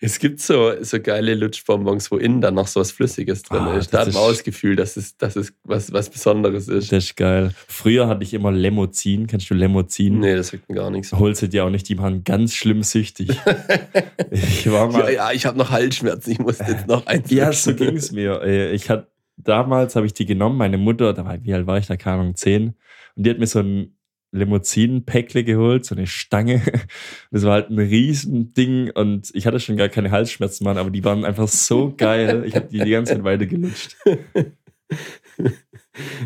Es 0.00 0.18
gibt 0.18 0.40
so, 0.40 0.72
so 0.82 1.00
geile 1.00 1.34
Lutschbonbons, 1.34 2.10
wo 2.10 2.18
innen 2.18 2.42
dann 2.42 2.54
noch 2.54 2.66
so 2.66 2.80
was 2.80 2.90
Flüssiges 2.92 3.42
drin 3.42 3.60
Ah, 3.62 3.76
ist. 3.78 3.94
Da 3.94 4.00
hat 4.00 4.12
man 4.12 4.34
Gefühl, 4.44 4.76
dass 4.76 4.98
es, 4.98 5.16
dass 5.16 5.34
es 5.34 5.54
was, 5.62 5.92
was 5.92 6.10
Besonderes 6.10 6.68
ist. 6.68 6.92
Das 6.92 7.04
ist 7.04 7.16
geil. 7.16 7.52
Früher 7.68 8.06
hatte 8.06 8.22
ich 8.22 8.34
immer 8.34 8.52
Lemozin. 8.52 9.26
Kennst 9.26 9.48
du 9.48 9.54
Lemozin? 9.54 10.18
Nee, 10.18 10.34
das 10.36 10.48
sagt 10.48 10.68
mir 10.68 10.74
gar 10.74 10.90
nichts. 10.90 11.12
Holst 11.12 11.40
du 11.40 11.48
dir 11.48 11.64
auch 11.64 11.70
nicht, 11.70 11.88
die 11.88 11.96
waren 11.96 12.22
ganz 12.22 12.52
schlimm 12.54 12.82
süchtig. 12.82 13.30
ich 14.30 14.70
war 14.70 14.90
mal. 14.90 15.04
Ja, 15.04 15.10
ja, 15.10 15.32
ich 15.32 15.46
habe 15.46 15.56
noch 15.56 15.70
Halsschmerzen, 15.70 16.32
ich 16.32 16.38
muss 16.38 16.58
jetzt 16.58 16.86
noch 16.86 17.06
eins. 17.06 17.30
Ja, 17.30 17.50
so 17.52 17.74
ging 17.74 17.96
es 17.96 18.12
mir. 18.12 18.42
Äh, 18.42 18.72
Ich 18.74 18.90
hatte 18.90 19.08
damals 19.36 19.96
habe 19.96 20.06
ich 20.06 20.12
die 20.14 20.26
genommen, 20.26 20.56
meine 20.58 20.78
Mutter, 20.78 21.12
da 21.12 21.24
war, 21.24 21.42
wie 21.42 21.54
alt 21.54 21.66
war 21.66 21.78
ich 21.78 21.86
da, 21.86 21.96
keine 21.96 22.20
Ahnung, 22.20 22.34
zehn, 22.36 22.74
und 23.16 23.26
die 23.26 23.30
hat 23.30 23.38
mir 23.38 23.46
so 23.46 23.60
ein 23.60 23.96
Limousinen-Päckle 24.34 25.44
geholt, 25.44 25.84
so 25.84 25.94
eine 25.94 26.06
Stange. 26.06 26.62
Das 27.30 27.44
war 27.44 27.52
halt 27.54 27.70
ein 27.70 27.78
Riesending 27.78 28.90
und 28.90 29.30
ich 29.34 29.46
hatte 29.46 29.58
schon 29.60 29.76
gar 29.76 29.88
keine 29.88 30.10
Halsschmerzen, 30.10 30.64
Mann, 30.64 30.78
aber 30.78 30.90
die 30.90 31.04
waren 31.04 31.24
einfach 31.24 31.48
so 31.48 31.94
geil. 31.96 32.44
Ich 32.46 32.54
habe 32.54 32.66
die 32.68 32.78
die 32.78 32.90
ganze 32.90 33.14
Zeit 33.14 33.24
weiter 33.24 33.46
gelutscht. 33.46 33.96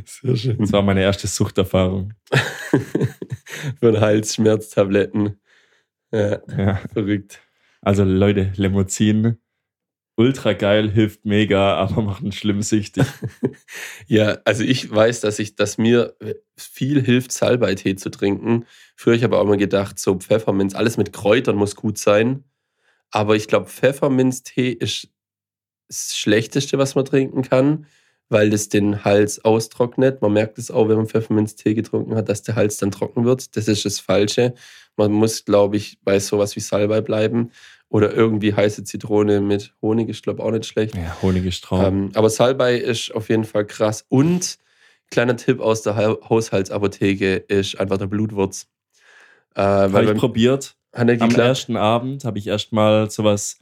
Sehr 0.05 0.37
schön. 0.37 0.59
Das 0.59 0.73
war 0.73 0.83
meine 0.83 1.03
erste 1.03 1.27
Suchterfahrung. 1.27 2.15
Für 3.81 4.01
Halsschmerztabletten. 4.01 5.41
Ja, 6.13 6.41
Ja. 6.57 6.75
verrückt. 6.93 7.41
Also 7.81 8.05
Leute, 8.05 8.53
Limousin, 8.57 9.39
ultra 10.19 10.53
geil, 10.53 10.91
hilft 10.91 11.25
mega, 11.25 11.77
aber 11.79 12.03
macht 12.03 12.23
einen 12.23 12.33
schlimm 12.33 12.63
süchtig. 12.63 13.07
Ja, 14.07 14.39
also 14.45 14.65
ich 14.65 14.91
weiß, 14.91 15.21
dass 15.21 15.39
ich, 15.39 15.55
dass 15.55 15.77
mir 15.77 16.17
viel 16.57 17.03
hilft, 17.03 17.31
Salbeitee 17.31 17.95
zu 17.97 18.11
trinken. 18.11 18.65
Früher 18.97 19.15
ich 19.15 19.23
habe 19.23 19.37
auch 19.39 19.43
immer 19.43 19.59
gedacht, 19.59 19.99
so 19.99 20.15
Pfefferminz, 20.17 20.75
alles 20.75 20.97
mit 20.97 21.13
Kräutern 21.13 21.57
muss 21.57 21.77
gut 21.77 21.99
sein. 21.99 22.45
Aber 23.11 23.37
ich 23.37 23.49
glaube, 23.49 23.67
Pfefferminztee 23.67 24.71
ist 24.71 25.09
das 25.89 26.17
Schlechteste, 26.17 26.79
was 26.79 26.95
man 26.95 27.05
trinken 27.05 27.43
kann, 27.43 27.87
weil 28.29 28.51
das 28.51 28.69
den 28.69 29.05
Hals 29.05 29.45
austrocknet. 29.45 30.21
Man 30.23 30.33
merkt 30.33 30.59
es 30.59 30.71
auch, 30.71 30.89
wenn 30.89 30.97
man 30.97 31.07
Pfefferminztee 31.07 31.75
getrunken 31.75 32.15
hat, 32.15 32.29
dass 32.29 32.43
der 32.43 32.57
Hals 32.57 32.77
dann 32.77 32.91
trocken 32.91 33.25
wird. 33.25 33.57
Das 33.57 33.69
ist 33.69 33.85
das 33.85 34.01
Falsche. 34.01 34.55
Man 34.97 35.13
muss, 35.13 35.45
glaube 35.45 35.77
ich, 35.77 35.99
bei 36.03 36.19
sowas 36.21 36.57
wie 36.57 36.61
Salbei 36.61 37.01
bleiben. 37.01 37.51
Oder 37.91 38.13
irgendwie 38.13 38.53
heiße 38.53 38.85
Zitrone 38.85 39.41
mit 39.41 39.73
Honig 39.81 40.11
ist, 40.11 40.23
glaube 40.23 40.41
ich, 40.41 40.45
auch 40.45 40.51
nicht 40.51 40.67
schlecht. 40.67 40.95
Ja, 40.95 41.17
Honig 41.23 41.47
ist 41.47 41.65
Traum. 41.65 41.85
Ähm, 41.85 42.11
aber 42.13 42.29
Salbei 42.29 42.77
ist 42.77 43.15
auf 43.15 43.31
jeden 43.31 43.45
Fall 43.45 43.65
krass. 43.65 44.05
Und 44.11 44.59
kleiner 45.11 45.37
Tipp 45.37 45.61
aus 45.61 45.81
der 45.81 45.97
Ha- 45.97 46.19
Haushaltsapotheke 46.29 47.37
ist 47.37 47.81
einfach 47.81 47.97
der 47.97 48.09
Blutwurz. 48.09 48.69
Äh, 49.55 49.63
habe 49.63 50.05
ich 50.05 50.19
probiert. 50.19 50.75
Am 50.93 51.31
ersten 51.49 51.77
Abend 51.77 52.25
habe 52.25 52.39
ich 52.39 52.47
erstmal 52.47 53.11
sowas, 53.11 53.59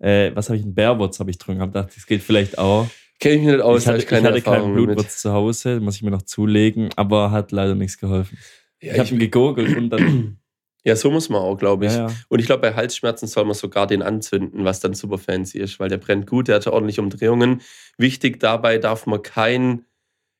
äh, 0.00 0.32
was 0.34 0.48
habe 0.48 0.56
ich, 0.58 0.64
ein 0.64 0.74
Bärwurz 0.74 1.20
habe 1.20 1.30
ich 1.30 1.38
getrunken. 1.38 1.60
Habe 1.60 1.72
gedacht, 1.72 1.92
das 1.94 2.06
geht 2.06 2.22
vielleicht 2.22 2.58
auch. 2.58 2.88
Kenne 3.20 3.34
ich 3.34 3.40
mich 3.42 3.52
nicht 3.52 3.60
aus, 3.62 3.82
ich 3.82 3.88
hatte, 3.88 3.98
ich 3.98 4.06
keine 4.06 4.28
ich 4.28 4.34
hatte 4.34 4.42
keinen 4.42 4.54
Erfahrung 4.54 4.74
Blutwurz 4.74 5.02
mit. 5.02 5.10
zu 5.10 5.32
Hause, 5.32 5.80
muss 5.80 5.96
ich 5.96 6.02
mir 6.02 6.10
noch 6.10 6.22
zulegen, 6.22 6.90
aber 6.96 7.30
hat 7.30 7.50
leider 7.52 7.74
nichts 7.74 7.98
geholfen. 7.98 8.38
Ja, 8.80 8.94
ich 8.94 8.98
habe 9.00 9.10
ihn 9.10 9.18
gegurgelt 9.18 9.76
und 9.76 9.90
dann. 9.90 10.38
ja, 10.84 10.94
so 10.94 11.10
muss 11.10 11.28
man 11.28 11.40
auch, 11.42 11.56
glaube 11.56 11.86
ich. 11.86 11.92
ja, 11.92 12.08
ja. 12.08 12.14
Und 12.28 12.38
ich 12.38 12.46
glaube, 12.46 12.62
bei 12.62 12.74
Halsschmerzen 12.74 13.26
soll 13.26 13.44
man 13.44 13.54
sogar 13.54 13.88
den 13.88 14.02
anzünden, 14.02 14.64
was 14.64 14.78
dann 14.80 14.94
super 14.94 15.18
fancy 15.18 15.58
ist, 15.58 15.80
weil 15.80 15.88
der 15.88 15.98
brennt 15.98 16.26
gut, 16.28 16.46
der 16.48 16.56
hat 16.56 16.66
ordentlich 16.68 17.00
Umdrehungen. 17.00 17.60
Wichtig 17.96 18.38
dabei 18.38 18.78
darf 18.78 19.06
man 19.06 19.22
kein 19.22 19.84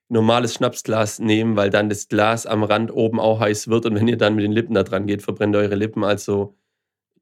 normales 0.08 0.54
Schnapsglas 0.54 1.18
nehmen, 1.18 1.56
weil 1.56 1.70
dann 1.70 1.88
das 1.88 2.08
Glas 2.08 2.46
am 2.46 2.62
Rand 2.62 2.92
oben 2.92 3.20
auch 3.20 3.40
heiß 3.40 3.68
wird 3.68 3.86
und 3.86 3.94
wenn 3.94 4.08
ihr 4.08 4.16
dann 4.16 4.36
mit 4.36 4.44
den 4.44 4.52
Lippen 4.52 4.74
da 4.74 4.82
dran 4.84 5.06
geht, 5.06 5.22
verbrennt 5.22 5.54
ihr 5.54 5.58
eure 5.58 5.74
Lippen. 5.74 6.04
Also, 6.04 6.54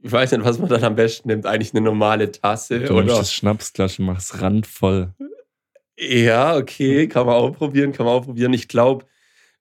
ich 0.03 0.13
weiß 0.13 0.33
nicht, 0.33 0.45
was 0.45 0.59
man 0.59 0.69
dann 0.69 0.85
am 0.85 0.95
besten 0.95 1.29
nimmt. 1.29 1.47
Eigentlich 1.47 1.73
eine 1.75 1.81
normale 1.81 2.31
Tasse 2.31 2.81
Du 2.81 2.95
nimmst 2.95 3.11
oder. 3.11 3.19
das 3.19 3.33
Schnapsglas 3.33 3.99
und 3.99 4.05
machst 4.05 4.41
randvoll. 4.41 5.15
Ja, 5.99 6.57
okay, 6.57 7.09
kann 7.09 7.27
man 7.27 7.37
auch 7.37 7.53
probieren, 7.53 7.93
kann 7.93 8.07
man 8.07 8.15
auch 8.15 8.25
probieren. 8.25 8.53
Ich 8.53 8.69
glaube, 8.69 9.07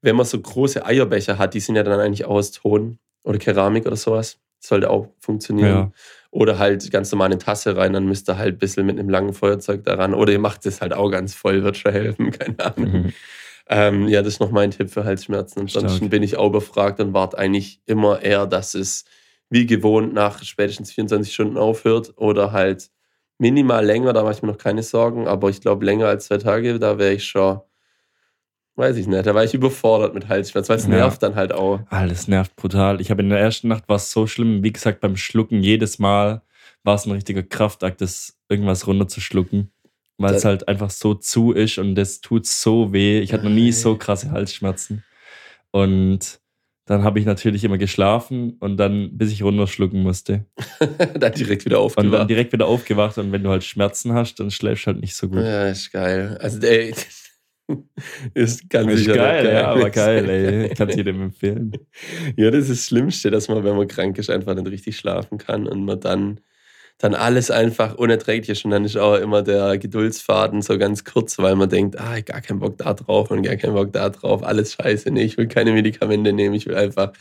wenn 0.02 0.16
man 0.16 0.26
so 0.26 0.40
große 0.40 0.86
Eierbecher 0.86 1.38
hat, 1.38 1.54
die 1.54 1.60
sind 1.60 1.76
ja 1.76 1.84
dann 1.84 2.00
eigentlich 2.00 2.26
aus 2.26 2.52
Ton 2.52 3.00
oder 3.24 3.38
Keramik 3.38 3.86
oder 3.86 3.96
sowas. 3.96 4.38
Sollte 4.60 4.90
auch 4.90 5.10
funktionieren. 5.20 5.70
Ja. 5.70 5.92
Oder 6.32 6.60
halt 6.60 6.90
ganz 6.92 7.12
normal 7.12 7.28
eine 7.28 7.38
Tasse 7.38 7.78
rein, 7.78 7.94
dann 7.94 8.06
müsst 8.06 8.30
ihr 8.30 8.38
halt 8.38 8.56
ein 8.56 8.60
bisschen 8.60 8.86
mit 8.86 9.00
einem 9.00 9.10
langen 9.10 9.34
Feuerzeug 9.34 9.84
daran. 9.84 10.14
Oder 10.14 10.34
ihr 10.34 10.40
macht 10.40 10.66
es 10.66 10.82
halt 10.82 10.94
auch 10.94 11.10
ganz 11.10 11.34
voll, 11.34 11.64
wird 11.64 11.78
schon 11.78 11.94
helfen, 11.94 12.32
keine 12.40 12.60
Ahnung. 12.60 12.92
Mhm. 12.92 13.14
Ähm, 13.68 14.08
ja, 14.08 14.22
das 14.22 14.34
ist 14.34 14.40
noch 14.40 14.52
mein 14.52 14.72
Tipp 14.72 14.90
für 14.90 15.06
Halsschmerzen. 15.06 15.62
Ansonsten 15.62 15.98
Stark. 15.98 16.12
bin 16.12 16.24
ich 16.24 16.38
auch 16.38 16.52
befragt 16.52 17.00
und 17.00 17.14
warte 17.14 17.38
eigentlich 17.38 17.82
immer 17.86 18.22
eher, 18.22 18.46
dass 18.46 18.76
es 18.76 19.06
wie 19.50 19.66
gewohnt 19.66 20.14
nach 20.14 20.44
spätestens 20.44 20.92
24 20.92 21.34
Stunden 21.34 21.58
aufhört 21.58 22.14
oder 22.18 22.52
halt 22.52 22.90
minimal 23.38 23.86
länger, 23.86 24.14
da 24.14 24.24
mache 24.24 24.34
ich 24.34 24.42
mir 24.42 24.50
noch 24.50 24.58
keine 24.58 24.84
Sorgen, 24.84 25.28
aber 25.28 25.50
ich 25.50 25.62
glaube 25.62 25.86
länger 25.86 26.08
als 26.08 26.28
zwei 26.28 26.38
Tage, 26.38 26.80
da 26.80 26.98
wäre 26.98 27.14
ich 27.14 27.26
schon, 27.26 27.60
weiß 28.76 28.98
ich 28.98 29.08
nicht. 29.08 29.26
Da 29.26 29.34
war 29.36 29.44
ich 29.44 29.54
überfordert 29.54 30.14
mit 30.14 30.28
Halsschmerz, 30.28 30.70
weil 30.70 30.78
es 30.78 30.84
Ja. 30.84 30.90
nervt 30.90 31.24
dann 31.24 31.36
halt 31.36 31.54
auch. 31.54 31.80
Ah, 31.90 32.06
das 32.08 32.28
nervt 32.28 32.56
brutal. 32.56 33.02
Ich 33.02 33.12
habe 33.12 33.22
in 33.22 33.30
der 33.30 33.40
ersten 33.40 33.68
Nacht 33.68 33.88
war 33.88 33.98
es 33.98 34.12
so 34.12 34.28
schlimm, 34.28 34.64
wie 34.64 34.74
gesagt, 34.74 35.00
beim 35.02 35.18
Schlucken 35.18 35.62
jedes 35.62 36.00
Mal 36.00 36.42
war 36.84 36.96
es 36.96 37.06
ein 37.06 37.12
richtiger 37.12 37.44
Kraftakt, 37.44 38.02
das 38.02 38.38
irgendwas 38.50 38.86
runterzuschlucken, 38.88 39.72
weil 40.18 40.36
es 40.36 40.46
halt 40.46 40.68
einfach 40.68 40.90
so 40.90 41.14
zu 41.16 41.52
ist 41.52 41.78
und 41.78 41.96
das 41.96 42.22
tut 42.22 42.46
so 42.46 42.94
weh. 42.94 43.20
Ich 43.20 43.34
hatte 43.34 43.44
noch 43.46 43.52
nie 43.52 43.72
so 43.72 43.98
krasse 43.98 44.32
Halsschmerzen. 44.32 45.04
Und 45.72 46.40
dann 46.86 47.04
habe 47.04 47.20
ich 47.20 47.26
natürlich 47.26 47.64
immer 47.64 47.78
geschlafen 47.78 48.58
und 48.60 48.78
dann, 48.78 49.18
bis 49.18 49.32
ich 49.32 49.42
runterschlucken 49.44 50.04
musste. 50.04 50.46
dann 51.20 51.34
direkt 51.34 51.66
wieder 51.66 51.82
Und 51.82 51.96
dann 51.98 52.06
aufgewacht. 52.06 52.30
direkt 52.30 52.54
wieder 52.54 52.68
aufgewacht 52.68 53.18
und 53.18 53.32
wenn 53.32 53.44
du 53.44 53.50
halt 53.50 53.64
Schmerzen 53.64 54.14
hast, 54.14 54.40
dann 54.40 54.52
schläfst 54.52 54.86
du 54.86 54.88
halt 54.92 55.02
nicht 55.02 55.16
so 55.16 55.28
gut. 55.28 55.40
Ja, 55.40 55.68
ist 55.68 55.92
geil. 55.92 56.38
Also, 56.40 56.60
ey, 56.60 56.94
ist 58.36 58.70
ganz 58.70 58.92
ist 58.92 59.00
sicher 59.00 59.16
geil, 59.16 59.44
nicht 59.44 59.54
ja, 59.54 59.68
aber 59.68 59.90
geil, 59.90 60.30
ey. 60.30 60.66
Ich 60.72 60.78
kann 60.78 60.90
es 60.90 60.96
jedem 60.96 61.22
empfehlen. 61.24 61.72
Ja, 62.38 62.52
das 62.52 62.70
ist 62.70 62.70
das 62.70 62.86
Schlimmste, 62.88 63.32
dass 63.32 63.48
man, 63.48 63.64
wenn 63.64 63.76
man 63.76 63.88
krank 63.88 64.18
ist, 64.20 64.30
einfach 64.30 64.54
nicht 64.54 64.68
richtig 64.68 64.98
schlafen 64.98 65.40
kann 65.40 65.68
und 65.68 65.86
man 65.86 66.00
dann, 66.00 66.40
dann 66.98 67.14
alles 67.14 67.52
einfach 67.52 67.96
unerträglich 67.96 68.50
ist. 68.50 68.66
Und 68.66 68.72
dann 68.72 68.86
ist 68.86 68.96
auch 68.98 69.16
immer 69.16 69.42
der 69.42 69.78
Geduldsfaden 69.78 70.62
so 70.62 70.78
ganz 70.78 71.04
kurz, 71.04 71.38
weil 71.38 71.56
man 71.56 71.70
denkt, 71.70 72.00
ah, 72.00 72.20
gar 72.22 72.42
keinen 72.42 72.60
Bock 72.60 72.78
da 72.78 72.94
drauf 72.94 73.32
und 73.32 73.44
gar 73.44 73.58
keinen 73.58 73.74
Bock 73.74 73.92
da 73.92 74.10
drauf, 74.10 74.44
alles 74.44 74.74
scheiße, 74.74 75.12
nee, 75.12 75.24
ich 75.24 75.38
will 75.38 75.48
keine 75.48 75.74
Medikamente 75.74 76.32
nehmen, 76.32 76.56
ich 76.56 76.66
will 76.66 76.76
einfach, 76.76 77.12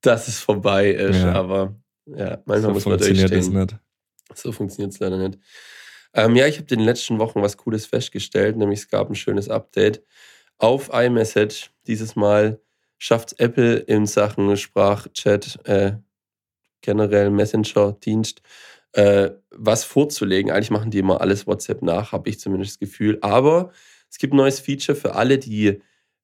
dass 0.00 0.28
es 0.28 0.38
vorbei 0.38 0.90
ist. 0.90 1.22
Ja. 1.22 1.32
Aber 1.32 1.74
ja, 2.06 2.38
manchmal 2.46 2.60
so 2.60 2.70
muss 2.70 2.84
man 2.86 2.98
funktioniert 2.98 3.30
das 3.30 3.46
durchstehen. 3.46 3.60
nicht. 3.60 3.76
So 4.34 4.52
funktioniert 4.52 4.94
es 4.94 5.00
leider 5.00 5.18
nicht. 5.18 5.38
Ähm, 6.14 6.36
ja, 6.36 6.46
ich 6.46 6.56
habe 6.56 6.66
in 6.70 6.78
den 6.78 6.86
letzten 6.86 7.18
Wochen 7.18 7.42
was 7.42 7.56
Cooles 7.56 7.86
festgestellt, 7.86 8.56
nämlich 8.56 8.80
es 8.80 8.88
gab 8.88 9.08
ein 9.08 9.14
schönes 9.14 9.48
Update 9.48 10.02
auf 10.58 10.90
iMessage. 10.92 11.70
Dieses 11.86 12.16
Mal 12.16 12.60
schafft 12.98 13.38
Apple 13.40 13.76
in 13.76 14.06
Sachen 14.06 14.56
Sprachchat, 14.56 15.58
äh, 15.64 15.92
generell 16.82 17.30
Messenger-Dienst, 17.30 18.42
äh, 18.92 19.30
was 19.50 19.84
vorzulegen. 19.84 20.50
Eigentlich 20.50 20.70
machen 20.70 20.90
die 20.90 20.98
immer 20.98 21.20
alles 21.20 21.46
WhatsApp 21.46 21.82
nach, 21.82 22.12
habe 22.12 22.28
ich 22.28 22.38
zumindest 22.40 22.72
das 22.72 22.78
Gefühl. 22.78 23.18
Aber 23.20 23.72
es 24.10 24.18
gibt 24.18 24.34
ein 24.34 24.36
neues 24.36 24.60
Feature 24.60 24.96
für 24.96 25.14
alle, 25.14 25.38
die 25.38 25.80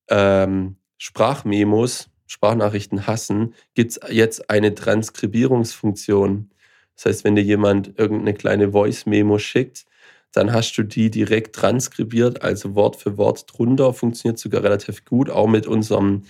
ähm, 0.08 0.76
Sprachmemos, 0.98 2.10
Sprachnachrichten 2.26 3.06
hassen, 3.06 3.54
gibt 3.74 3.92
es 3.92 4.00
jetzt 4.10 4.50
eine 4.50 4.74
Transkribierungsfunktion. 4.74 6.50
Das 6.96 7.06
heißt, 7.06 7.24
wenn 7.24 7.36
dir 7.36 7.42
jemand 7.42 7.98
irgendeine 7.98 8.34
kleine 8.34 8.72
Voice-Memo 8.72 9.38
schickt, 9.38 9.86
dann 10.32 10.52
hast 10.52 10.76
du 10.76 10.82
die 10.82 11.10
direkt 11.10 11.54
transkribiert, 11.54 12.42
also 12.42 12.74
Wort 12.74 12.96
für 12.96 13.16
Wort 13.16 13.46
drunter. 13.50 13.94
Funktioniert 13.94 14.38
sogar 14.38 14.62
relativ 14.62 15.06
gut, 15.06 15.30
auch 15.30 15.46
mit 15.46 15.66
unserem 15.66 16.24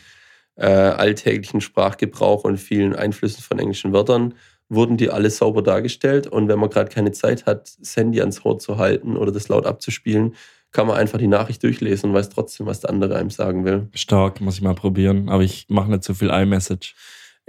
äh, 0.54 0.66
alltäglichen 0.66 1.61
Sprachgebrauch 1.61 2.45
und 2.45 2.59
vielen 2.59 2.95
Einflüssen 2.95 3.42
von 3.42 3.59
englischen 3.59 3.92
Wörtern 3.92 4.35
wurden 4.69 4.97
die 4.97 5.11
alle 5.11 5.31
sauber 5.31 5.63
dargestellt. 5.63 6.27
Und 6.27 6.49
wenn 6.49 6.59
man 6.59 6.71
gerade 6.71 6.91
keine 6.91 7.13
Zeit 7.13 7.47
hat, 7.47 7.79
das 7.81 7.97
Handy 7.97 8.21
ans 8.21 8.45
Ohr 8.45 8.59
zu 8.59 8.79
halten 8.79 9.17
oder 9.17 9.33
das 9.33 9.49
laut 9.49 9.67
abzuspielen, 9.67 10.35
kann 10.71 10.87
man 10.87 10.97
einfach 10.97 11.19
die 11.19 11.29
Nachricht 11.29 11.63
durchlesen 11.63 12.11
und 12.11 12.17
weiß 12.17 12.29
trotzdem, 12.29 12.67
was 12.67 12.81
der 12.81 12.91
andere 12.91 13.17
einem 13.17 13.31
sagen 13.31 13.65
will. 13.65 13.89
Stark, 13.95 14.41
muss 14.41 14.57
ich 14.57 14.63
mal 14.63 14.75
probieren. 14.75 15.29
Aber 15.29 15.43
ich 15.43 15.67
mache 15.69 15.91
nicht 15.91 16.05
so 16.05 16.15
viel 16.15 16.31
iMessage. 16.31 16.95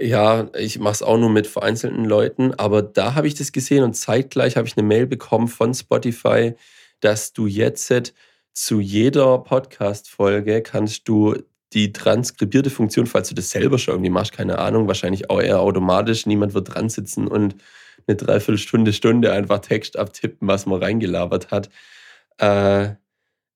Ja, 0.00 0.48
ich 0.58 0.78
mache 0.78 0.94
es 0.94 1.02
auch 1.02 1.18
nur 1.18 1.28
mit 1.28 1.46
vereinzelten 1.46 2.06
Leuten, 2.06 2.54
aber 2.54 2.80
da 2.80 3.14
habe 3.14 3.26
ich 3.26 3.34
das 3.34 3.52
gesehen 3.52 3.84
und 3.84 3.92
zeitgleich 3.92 4.56
habe 4.56 4.66
ich 4.66 4.78
eine 4.78 4.86
Mail 4.86 5.06
bekommen 5.06 5.46
von 5.46 5.74
Spotify, 5.74 6.54
dass 7.00 7.34
du 7.34 7.46
jetzt 7.46 8.14
zu 8.54 8.80
jeder 8.80 9.38
Podcast-Folge 9.38 10.62
kannst 10.62 11.06
du 11.06 11.36
die 11.72 11.92
transkribierte 11.92 12.70
Funktion, 12.70 13.06
falls 13.06 13.28
du 13.28 13.34
das 13.34 13.50
selber 13.50 13.78
schon 13.78 13.94
irgendwie 13.94 14.10
machst, 14.10 14.32
keine 14.32 14.58
Ahnung, 14.58 14.88
wahrscheinlich 14.88 15.30
auch 15.30 15.40
eher 15.40 15.60
automatisch, 15.60 16.26
niemand 16.26 16.54
wird 16.54 16.74
dran 16.74 16.88
sitzen 16.88 17.28
und 17.28 17.56
eine 18.06 18.16
Dreiviertelstunde, 18.16 18.92
Stunde 18.92 19.32
einfach 19.32 19.60
Text 19.60 19.96
abtippen, 19.96 20.48
was 20.48 20.66
man 20.66 20.82
reingelabert 20.82 21.50
hat. 21.50 21.70
Äh, 22.38 22.94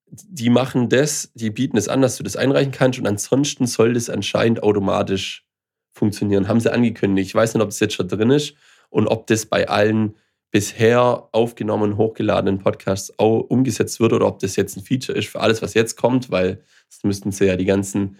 die 0.06 0.50
machen 0.50 0.88
das, 0.88 1.32
die 1.34 1.50
bieten 1.50 1.76
es 1.76 1.88
an, 1.88 2.02
dass 2.02 2.16
du 2.16 2.22
das 2.22 2.36
einreichen 2.36 2.72
kannst 2.72 2.98
und 2.98 3.06
ansonsten 3.06 3.66
soll 3.66 3.94
das 3.94 4.10
anscheinend 4.10 4.62
automatisch 4.62 5.44
funktionieren. 5.90 6.46
Haben 6.46 6.60
sie 6.60 6.72
angekündigt. 6.72 7.28
Ich 7.28 7.34
weiß 7.34 7.54
nicht, 7.54 7.62
ob 7.62 7.70
das 7.70 7.80
jetzt 7.80 7.94
schon 7.94 8.08
drin 8.08 8.30
ist 8.30 8.54
und 8.90 9.08
ob 9.08 9.26
das 9.26 9.46
bei 9.46 9.68
allen 9.68 10.14
bisher 10.54 11.28
aufgenommenen, 11.32 11.96
hochgeladenen 11.96 12.60
Podcasts 12.60 13.12
auch 13.18 13.40
umgesetzt 13.40 13.98
wird 13.98 14.12
oder 14.12 14.28
ob 14.28 14.38
das 14.38 14.54
jetzt 14.54 14.76
ein 14.76 14.84
Feature 14.84 15.18
ist 15.18 15.26
für 15.26 15.40
alles, 15.40 15.62
was 15.62 15.74
jetzt 15.74 15.96
kommt, 15.96 16.30
weil 16.30 16.62
das 16.88 17.02
müssten 17.02 17.32
sie 17.32 17.46
ja 17.46 17.56
die 17.56 17.64
ganzen 17.64 18.18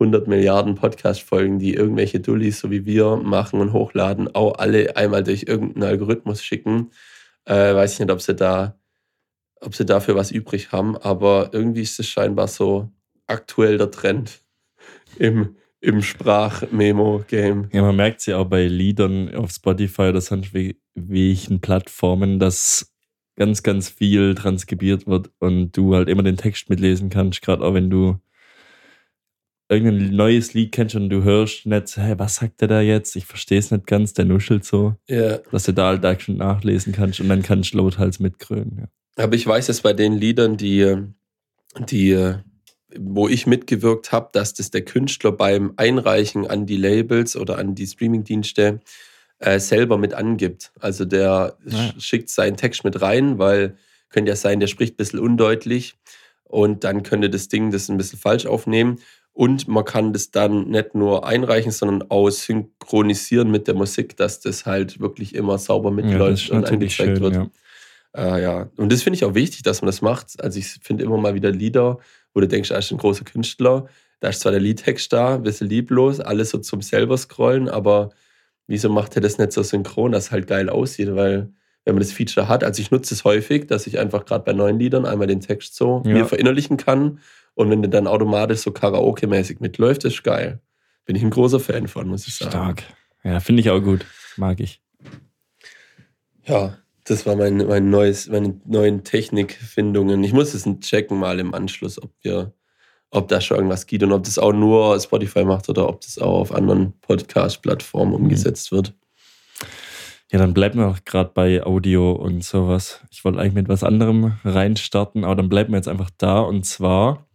100 0.00 0.26
Milliarden 0.26 0.74
Podcast-Folgen, 0.74 1.58
die 1.58 1.74
irgendwelche 1.74 2.18
Dullis 2.18 2.60
so 2.60 2.70
wie 2.70 2.86
wir 2.86 3.16
machen 3.16 3.60
und 3.60 3.74
hochladen, 3.74 4.34
auch 4.34 4.54
alle 4.58 4.96
einmal 4.96 5.22
durch 5.22 5.44
irgendeinen 5.46 5.82
Algorithmus 5.82 6.42
schicken. 6.42 6.92
Äh, 7.44 7.74
weiß 7.74 7.92
ich 7.92 7.98
nicht, 7.98 8.10
ob 8.10 8.22
sie 8.22 8.34
da, 8.34 8.78
ob 9.60 9.74
sie 9.74 9.84
dafür 9.84 10.14
was 10.14 10.30
übrig 10.30 10.72
haben, 10.72 10.96
aber 10.96 11.50
irgendwie 11.52 11.82
ist 11.82 12.00
es 12.00 12.08
scheinbar 12.08 12.48
so 12.48 12.88
aktuell 13.26 13.76
der 13.76 13.90
Trend 13.90 14.40
im, 15.18 15.56
im 15.82 16.00
Sprachmemo-Game. 16.00 17.68
Ja, 17.74 17.82
man 17.82 17.96
merkt 17.96 18.20
es 18.20 18.26
ja 18.26 18.38
auch 18.38 18.46
bei 18.46 18.66
Liedern 18.66 19.34
auf 19.34 19.50
Spotify 19.50 20.14
wie- 20.14 20.80
welchen 20.96 21.60
Plattformen, 21.60 22.38
dass 22.38 22.92
ganz, 23.36 23.62
ganz 23.62 23.88
viel 23.88 24.34
transkribiert 24.34 25.06
wird 25.06 25.30
und 25.38 25.72
du 25.76 25.94
halt 25.94 26.08
immer 26.08 26.22
den 26.22 26.36
Text 26.38 26.70
mitlesen 26.70 27.10
kannst, 27.10 27.42
gerade 27.42 27.62
auch 27.62 27.74
wenn 27.74 27.90
du 27.90 28.18
irgendein 29.68 30.14
neues 30.14 30.54
Lied 30.54 30.72
kennst 30.72 30.94
und 30.94 31.10
du 31.10 31.22
hörst 31.24 31.66
nicht, 31.66 31.96
hey, 31.96 32.18
was 32.18 32.36
sagt 32.36 32.60
der 32.60 32.68
da 32.68 32.80
jetzt? 32.80 33.16
Ich 33.16 33.26
verstehe 33.26 33.58
es 33.58 33.70
nicht 33.70 33.86
ganz, 33.86 34.14
der 34.14 34.24
nuschelt 34.24 34.64
so, 34.64 34.94
Ja. 35.08 35.38
dass 35.50 35.64
du 35.64 35.72
da 35.72 35.88
halt 35.88 36.04
da 36.04 36.18
schon 36.18 36.36
nachlesen 36.36 36.92
kannst 36.92 37.20
und 37.20 37.28
dann 37.28 37.42
kannst 37.42 37.74
du 37.74 37.78
lauthals 37.78 38.20
mitgrönen. 38.20 38.78
Ja. 38.80 39.24
Aber 39.24 39.34
ich 39.34 39.46
weiß 39.46 39.68
es 39.68 39.80
bei 39.80 39.92
den 39.92 40.12
Liedern, 40.14 40.56
die, 40.56 40.94
die, 41.90 42.34
wo 42.96 43.28
ich 43.28 43.46
mitgewirkt 43.46 44.12
habe, 44.12 44.30
dass 44.32 44.54
das 44.54 44.70
der 44.70 44.82
Künstler 44.82 45.32
beim 45.32 45.72
Einreichen 45.76 46.46
an 46.46 46.64
die 46.66 46.76
Labels 46.76 47.36
oder 47.36 47.58
an 47.58 47.74
die 47.74 47.86
Streamingdienste 47.86 48.80
äh, 49.38 49.58
selber 49.58 49.98
mit 49.98 50.14
angibt. 50.14 50.72
Also 50.80 51.04
der 51.04 51.30
Ah 51.30 51.54
ja. 51.64 51.78
sch- 51.78 52.00
schickt 52.00 52.30
seinen 52.30 52.56
Text 52.56 52.84
mit 52.84 53.00
rein, 53.00 53.38
weil 53.38 53.76
könnte 54.08 54.30
ja 54.30 54.36
sein, 54.36 54.60
der 54.60 54.66
spricht 54.66 54.94
ein 54.94 54.96
bisschen 54.96 55.18
undeutlich 55.18 55.94
und 56.44 56.84
dann 56.84 57.02
könnte 57.02 57.28
das 57.28 57.48
Ding 57.48 57.70
das 57.70 57.88
ein 57.88 57.96
bisschen 57.96 58.18
falsch 58.18 58.46
aufnehmen. 58.46 59.00
Und 59.32 59.68
man 59.68 59.84
kann 59.84 60.14
das 60.14 60.30
dann 60.30 60.68
nicht 60.70 60.94
nur 60.94 61.26
einreichen, 61.26 61.70
sondern 61.70 62.08
auch 62.10 62.30
synchronisieren 62.30 63.50
mit 63.50 63.66
der 63.66 63.74
Musik, 63.74 64.16
dass 64.16 64.40
das 64.40 64.64
halt 64.64 65.00
wirklich 65.00 65.34
immer 65.34 65.58
sauber 65.58 65.90
Ja, 65.90 65.96
mitläuft 65.96 66.44
ist 66.44 66.50
und 66.50 66.64
angezeigt 66.66 67.18
schön, 67.18 67.20
wird. 67.20 67.34
ja. 67.34 67.46
Äh, 68.16 68.42
ja, 68.42 68.70
und 68.78 68.90
das 68.90 69.02
finde 69.02 69.18
ich 69.18 69.24
auch 69.26 69.34
wichtig, 69.34 69.62
dass 69.62 69.82
man 69.82 69.86
das 69.86 70.00
macht. 70.00 70.42
Also 70.42 70.58
ich 70.58 70.78
finde 70.80 71.04
immer 71.04 71.18
mal 71.18 71.34
wieder 71.34 71.50
Lieder, 71.50 71.98
wo 72.32 72.40
du 72.40 72.48
denkst, 72.48 72.70
er 72.70 72.78
ist 72.78 72.90
ein 72.90 72.96
großer 72.96 73.24
Künstler. 73.24 73.88
Da 74.20 74.28
ist 74.30 74.40
zwar 74.40 74.52
der 74.52 74.60
Liedtext 74.62 75.12
da, 75.12 75.34
ein 75.34 75.42
bisschen 75.42 75.68
lieblos, 75.68 76.20
alles 76.20 76.48
so 76.48 76.58
zum 76.58 76.80
selber 76.80 77.18
scrollen, 77.18 77.68
aber 77.68 78.10
wieso 78.66 78.88
macht 78.90 79.14
er 79.16 79.22
das 79.22 79.38
nicht 79.38 79.52
so 79.52 79.62
synchron, 79.62 80.12
dass 80.12 80.24
es 80.26 80.30
halt 80.32 80.46
geil 80.46 80.68
aussieht? 80.68 81.14
Weil 81.14 81.50
wenn 81.84 81.94
man 81.94 82.02
das 82.02 82.12
Feature 82.12 82.48
hat, 82.48 82.64
also 82.64 82.82
ich 82.82 82.90
nutze 82.90 83.14
es 83.14 83.24
häufig, 83.24 83.66
dass 83.68 83.86
ich 83.86 83.98
einfach 83.98 84.24
gerade 84.24 84.44
bei 84.44 84.52
neuen 84.52 84.78
Liedern 84.78 85.06
einmal 85.06 85.26
den 85.28 85.40
Text 85.40 85.76
so 85.76 86.02
Ja. 86.04 86.12
mir 86.12 86.24
verinnerlichen 86.26 86.76
kann 86.76 87.20
und 87.54 87.70
wenn 87.70 87.80
der 87.82 87.90
dann 87.90 88.06
automatisch 88.06 88.60
so 88.60 88.72
Karaoke-mäßig 88.72 89.58
mitläuft, 89.60 90.04
ist 90.04 90.22
geil. 90.24 90.60
Bin 91.04 91.14
ich 91.16 91.22
ein 91.22 91.30
großer 91.30 91.60
Fan 91.60 91.86
von, 91.86 92.08
muss 92.08 92.26
ich 92.26 92.34
sagen. 92.34 92.50
Stark. 92.50 92.82
Ja, 93.22 93.40
finde 93.40 93.60
ich 93.60 93.70
auch 93.70 93.80
gut. 93.80 94.04
Mag 94.36 94.60
ich. 94.60 94.82
Ja, 96.44 96.76
das 97.04 97.26
war 97.26 97.36
mein, 97.36 97.58
mein 97.58 97.90
neues, 97.90 98.28
meine 98.28 98.60
neuen 98.64 99.04
Technikfindungen. 99.04 100.22
Ich 100.24 100.32
muss 100.32 100.54
es 100.54 100.64
checken 100.80 101.18
mal 101.18 101.38
im 101.38 101.54
Anschluss, 101.54 102.02
ob 102.02 102.10
wir, 102.22 102.52
ob 103.10 103.28
da 103.28 103.40
schon 103.40 103.56
irgendwas 103.56 103.86
geht 103.86 104.02
und 104.02 104.12
ob 104.12 104.24
das 104.24 104.38
auch 104.38 104.52
nur 104.52 104.98
Spotify 105.00 105.44
macht 105.44 105.68
oder 105.68 105.88
ob 105.88 106.00
das 106.00 106.18
auch 106.18 106.40
auf 106.40 106.54
anderen 106.54 106.98
Podcast-Plattformen 107.00 108.14
umgesetzt 108.14 108.72
wird. 108.72 108.94
Ja, 110.32 110.40
dann 110.40 110.54
bleiben 110.54 110.80
wir 110.80 110.88
auch 110.88 111.04
gerade 111.04 111.30
bei 111.32 111.62
Audio 111.64 112.12
und 112.12 112.42
sowas. 112.42 113.00
Ich 113.10 113.24
wollte 113.24 113.38
eigentlich 113.38 113.54
mit 113.54 113.68
was 113.68 113.84
anderem 113.84 114.38
reinstarten, 114.44 115.24
aber 115.24 115.36
dann 115.36 115.48
bleiben 115.48 115.72
wir 115.72 115.76
jetzt 115.76 115.88
einfach 115.88 116.10
da. 116.18 116.40
Und 116.40 116.66
zwar 116.66 117.28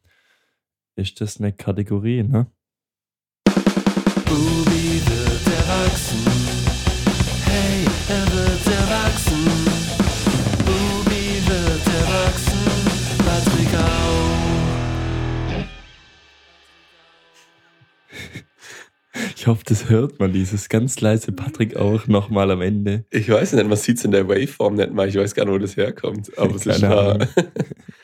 ist 0.95 1.21
das 1.21 1.39
eine 1.39 1.53
Kategorie, 1.53 2.23
ne? 2.23 2.47
Bubi 4.25 5.01
wird 5.05 5.47
erwachsen. 5.47 6.40
Ich 19.41 19.47
hoffe, 19.47 19.63
das 19.65 19.89
hört 19.89 20.19
man, 20.19 20.33
dieses 20.33 20.69
ganz 20.69 21.01
leise 21.01 21.31
Patrick 21.31 21.75
auch 21.75 22.05
nochmal 22.05 22.51
am 22.51 22.61
Ende. 22.61 23.05
Ich 23.09 23.27
weiß 23.27 23.53
nicht, 23.53 23.67
man 23.67 23.75
sieht 23.75 23.97
es 23.97 24.05
in 24.05 24.11
der 24.11 24.27
Waveform 24.29 24.75
nicht 24.75 24.93
mal. 24.93 25.09
Ich 25.09 25.15
weiß 25.15 25.33
gar 25.33 25.45
nicht, 25.45 25.53
wo 25.55 25.57
das 25.57 25.75
herkommt. 25.75 26.37
Aber 26.37 26.53
es 26.53 26.67
ist. 26.67 26.83
Ahnung. 26.83 27.27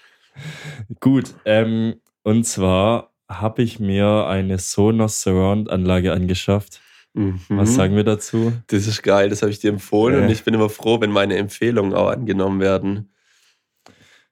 Gut, 1.00 1.36
ähm, 1.46 1.98
Und 2.24 2.46
zwar 2.46 3.14
habe 3.30 3.62
ich 3.62 3.80
mir 3.80 4.26
eine 4.26 4.58
Sonos 4.58 5.22
Surround 5.22 5.70
Anlage 5.70 6.12
angeschafft. 6.12 6.82
Mhm. 7.14 7.40
Was 7.50 7.76
sagen 7.76 7.96
wir 7.96 8.04
dazu? 8.04 8.54
Das 8.66 8.88
ist 8.88 9.04
geil, 9.04 9.30
das 9.30 9.44
habe 9.44 9.52
ich 9.52 9.60
dir 9.60 9.70
empfohlen 9.70 10.20
Äh. 10.20 10.24
und 10.26 10.32
ich 10.32 10.44
bin 10.44 10.56
immer 10.56 10.70
froh, 10.70 11.00
wenn 11.02 11.12
meine 11.12 11.38
Empfehlungen 11.38 11.94
auch 11.94 12.10
angenommen 12.10 12.60
werden. 12.62 13.12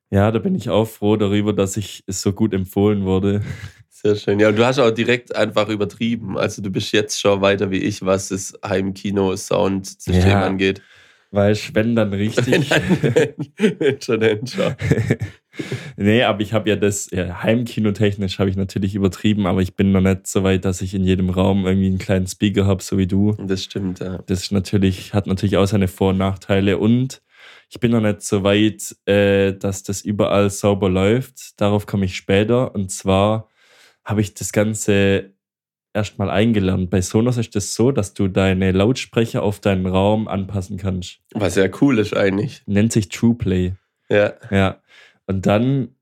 Ja, 0.10 0.32
da 0.32 0.40
bin 0.40 0.56
ich 0.56 0.72
auch 0.72 0.86
froh 0.88 1.18
darüber, 1.18 1.54
dass 1.54 1.78
ich 1.78 2.04
es 2.08 2.24
so 2.24 2.34
gut 2.34 2.52
empfohlen 2.56 3.06
wurde. 3.06 3.44
Sehr 3.98 4.16
schön. 4.18 4.42
Ja, 4.42 4.50
und 4.50 4.58
du 4.58 4.66
hast 4.66 4.78
auch 4.78 4.92
direkt 4.92 5.34
einfach 5.34 5.70
übertrieben. 5.70 6.38
Also 6.38 6.62
du 6.62 6.70
bist 6.70 6.92
jetzt 6.92 7.18
schon 7.18 7.40
weiter 7.40 7.72
wie 7.72 7.78
ich, 7.78 8.06
was 8.06 8.28
das 8.28 8.54
Heimkino-Sound-System 8.64 10.28
Ja. 10.30 10.46
angeht. 10.46 10.82
Weil 11.32 11.58
wenn 11.74 11.96
dann 11.96 12.12
richtig. 12.14 12.70
Wenn 12.70 14.02
schon, 14.02 14.20
wenn 14.22 14.46
schon. 14.48 14.76
nee, 15.96 16.24
aber 16.24 16.42
ich 16.42 16.52
habe 16.52 16.70
ja 16.70 16.76
das, 16.76 17.10
ja, 17.12 17.42
heimkinotechnisch 17.42 18.38
habe 18.38 18.50
ich 18.50 18.58
natürlich 18.58 18.96
übertrieben, 18.96 19.48
aber 19.48 19.62
ich 19.62 19.76
bin 19.76 19.94
noch 19.94 20.02
nicht 20.02 20.28
so 20.28 20.44
weit, 20.44 20.66
dass 20.66 20.82
ich 20.82 20.94
in 20.94 21.06
jedem 21.06 21.30
Raum 21.30 21.66
irgendwie 21.66 21.88
einen 21.88 21.98
kleinen 21.98 22.28
Speaker 22.28 22.66
habe, 22.66 22.84
so 22.84 22.98
wie 22.98 23.08
du. 23.08 23.32
Das 23.40 23.64
stimmt, 23.64 24.02
ja. 24.02 24.20
Das 24.28 24.52
natürlich, 24.52 25.14
hat 25.14 25.26
natürlich 25.26 25.56
auch 25.56 25.68
seine 25.68 25.88
Vor- 25.88 26.10
und 26.10 26.18
Nachteile 26.18 26.78
und 26.80 27.22
ich 27.70 27.80
bin 27.80 27.92
noch 27.92 28.02
nicht 28.02 28.22
so 28.24 28.44
weit, 28.44 28.94
äh, 29.06 29.54
dass 29.54 29.84
das 29.84 30.02
überall 30.02 30.50
sauber 30.50 30.90
läuft. 30.90 31.60
Darauf 31.62 31.86
komme 31.86 32.06
ich 32.06 32.16
später. 32.18 32.76
Und 32.76 32.92
zwar 32.92 33.50
habe 34.06 34.22
ich 34.22 34.34
das 34.34 34.52
Ganze 34.52 35.34
erstmal 35.94 36.30
eingelernt. 36.30 36.90
Bei 36.90 37.02
Sonos 37.02 37.38
ist 37.38 37.56
das 37.56 37.74
so, 37.74 37.92
dass 37.92 38.14
du 38.14 38.28
deine 38.28 38.72
Lautsprecher 38.72 39.42
auf 39.42 39.60
deinen 39.60 39.88
Raum 39.88 40.28
anpassen 40.28 40.78
kannst. 40.78 41.22
Was 41.34 41.56
ja 41.56 41.68
cool 41.82 42.00
ist 42.00 42.16
eigentlich. 42.16 42.62
Nennt 42.68 42.92
sich 42.92 43.10
TruePlay. 43.10 43.74
Ja. 44.10 44.34
Ja. 44.52 44.82
Und 45.26 45.46
dann 45.46 45.96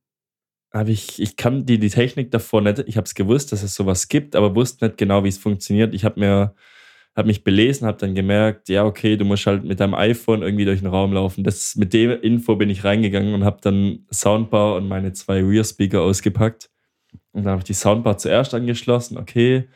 habe 0.73 0.91
ich, 0.91 1.21
ich 1.21 1.37
kann 1.37 1.65
die, 1.65 1.77
die 1.77 1.89
Technik 1.89 2.31
davor 2.31 2.61
nicht, 2.61 2.79
ich 2.87 2.97
habe 2.97 3.05
es 3.05 3.13
gewusst, 3.13 3.51
dass 3.51 3.61
es 3.61 3.75
sowas 3.75 4.07
gibt, 4.07 4.35
aber 4.35 4.55
wusste 4.55 4.85
nicht 4.85 4.97
genau, 4.97 5.23
wie 5.23 5.29
es 5.29 5.37
funktioniert. 5.37 5.93
Ich 5.93 6.03
habe 6.03 6.19
mir, 6.19 6.55
habe 7.15 7.27
mich 7.27 7.43
belesen, 7.43 7.85
habe 7.85 7.99
dann 7.99 8.15
gemerkt, 8.15 8.69
ja, 8.69 8.83
okay, 8.83 9.15
du 9.15 9.23
musst 9.23 9.45
halt 9.45 9.63
mit 9.63 9.79
deinem 9.79 9.93
iPhone 9.93 10.41
irgendwie 10.41 10.65
durch 10.65 10.79
den 10.79 10.89
Raum 10.89 11.13
laufen. 11.13 11.43
Das, 11.43 11.75
mit 11.75 11.93
dem 11.93 12.19
Info 12.21 12.55
bin 12.55 12.71
ich 12.71 12.83
reingegangen 12.83 13.35
und 13.35 13.45
habe 13.45 13.59
dann 13.61 14.07
Soundbar 14.11 14.75
und 14.75 14.87
meine 14.87 15.13
zwei 15.13 15.43
Rear-Speaker 15.43 16.01
ausgepackt. 16.01 16.71
Und 17.33 17.43
dann 17.43 17.51
habe 17.51 17.59
ich 17.59 17.65
die 17.65 17.73
Soundbar 17.73 18.17
zuerst 18.17 18.53
angeschlossen, 18.53 19.17
okay, 19.17 19.67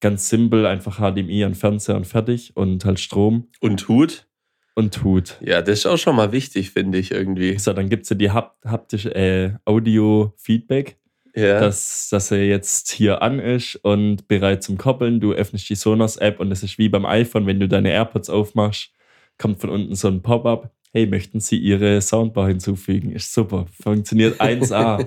ganz 0.00 0.28
simpel, 0.30 0.64
einfach 0.66 0.98
HDMI 0.98 1.44
an 1.44 1.54
Fernseher 1.54 1.96
und 1.96 2.06
fertig 2.06 2.56
und 2.56 2.84
halt 2.84 2.98
Strom 3.00 3.48
Und 3.60 3.86
Hut? 3.88 4.26
und 4.74 4.94
tut. 4.94 5.36
Ja, 5.44 5.60
das 5.60 5.80
ist 5.80 5.86
auch 5.86 5.98
schon 5.98 6.16
mal 6.16 6.32
wichtig, 6.32 6.70
finde 6.70 6.96
ich 6.98 7.10
irgendwie. 7.10 7.58
So, 7.58 7.72
dann 7.74 7.90
gibt 7.90 8.04
es 8.04 8.10
ja 8.10 8.16
die 8.16 8.30
hap 8.30 8.56
haptische 8.64 9.14
äh, 9.14 9.52
Audio-Feedback, 9.66 10.96
Ja. 11.34 11.60
dass, 11.60 12.08
dass 12.08 12.30
er 12.30 12.46
jetzt 12.46 12.90
hier 12.90 13.20
an 13.20 13.40
ist 13.40 13.76
und 13.76 14.26
bereit 14.28 14.62
zum 14.62 14.78
Koppeln. 14.78 15.20
Du 15.20 15.32
öffnest 15.32 15.68
die 15.68 15.74
Sonos-App 15.74 16.40
und 16.40 16.50
es 16.52 16.62
ist 16.62 16.78
wie 16.78 16.88
beim 16.88 17.04
iPhone, 17.04 17.46
wenn 17.46 17.60
du 17.60 17.68
deine 17.68 17.90
AirPods 17.90 18.30
aufmachst, 18.30 18.90
kommt 19.38 19.60
von 19.60 19.70
unten 19.70 19.94
so 19.96 20.08
ein 20.08 20.22
Pop-up. 20.22 20.70
Hey, 20.92 21.06
möchten 21.06 21.38
Sie 21.40 21.56
Ihre 21.58 22.00
Soundbar 22.00 22.48
hinzufügen? 22.48 23.12
Ist 23.12 23.32
super. 23.34 23.66
Funktioniert 23.82 24.40
1A. 24.40 25.06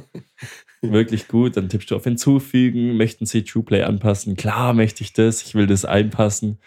Wirklich 0.92 1.28
gut. 1.28 1.58
Dann 1.58 1.70
tippst 1.70 1.92
du 1.92 1.96
auf 1.96 2.04
Hinzufügen. 2.04 2.98
Möchten 2.98 3.26
Sie 3.26 3.44
TruePlay 3.44 3.84
anpassen? 3.84 4.36
Klar, 4.36 4.74
möchte 4.74 5.04
ich 5.04 5.14
das. 5.14 5.42
Ich 5.44 5.56
will 5.56 5.68
das 5.68 5.86
einpassen. 5.86 6.60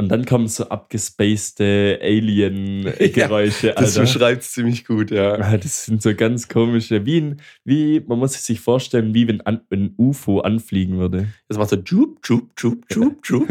Und 0.00 0.10
dann 0.10 0.24
kommen 0.26 0.46
so 0.46 0.68
abgespacede 0.68 1.98
Alien-Geräusche. 2.00 3.72
das 3.76 3.96
Alter. 3.96 4.00
beschreibt 4.02 4.42
es 4.42 4.52
ziemlich 4.52 4.84
gut, 4.84 5.10
ja. 5.10 5.32
Ah, 5.40 5.56
Das 5.56 5.86
sind 5.86 6.02
so 6.02 6.14
ganz 6.14 6.46
komische, 6.46 7.04
wie, 7.04 7.20
ein, 7.20 7.40
wie 7.64 7.98
man 8.06 8.20
muss 8.20 8.34
sich 8.44 8.60
vorstellen, 8.60 9.12
wie 9.12 9.26
wenn 9.26 9.40
an, 9.40 9.62
ein 9.70 9.94
UFO 9.98 10.38
anfliegen 10.38 10.98
würde. 10.98 11.26
Das 11.48 11.58
macht 11.58 11.70
so 11.70 11.76
Jup, 11.76 12.20
Jup, 12.24 12.50
Jup, 12.56 12.84
Jup, 12.88 13.26
Jup. 13.26 13.48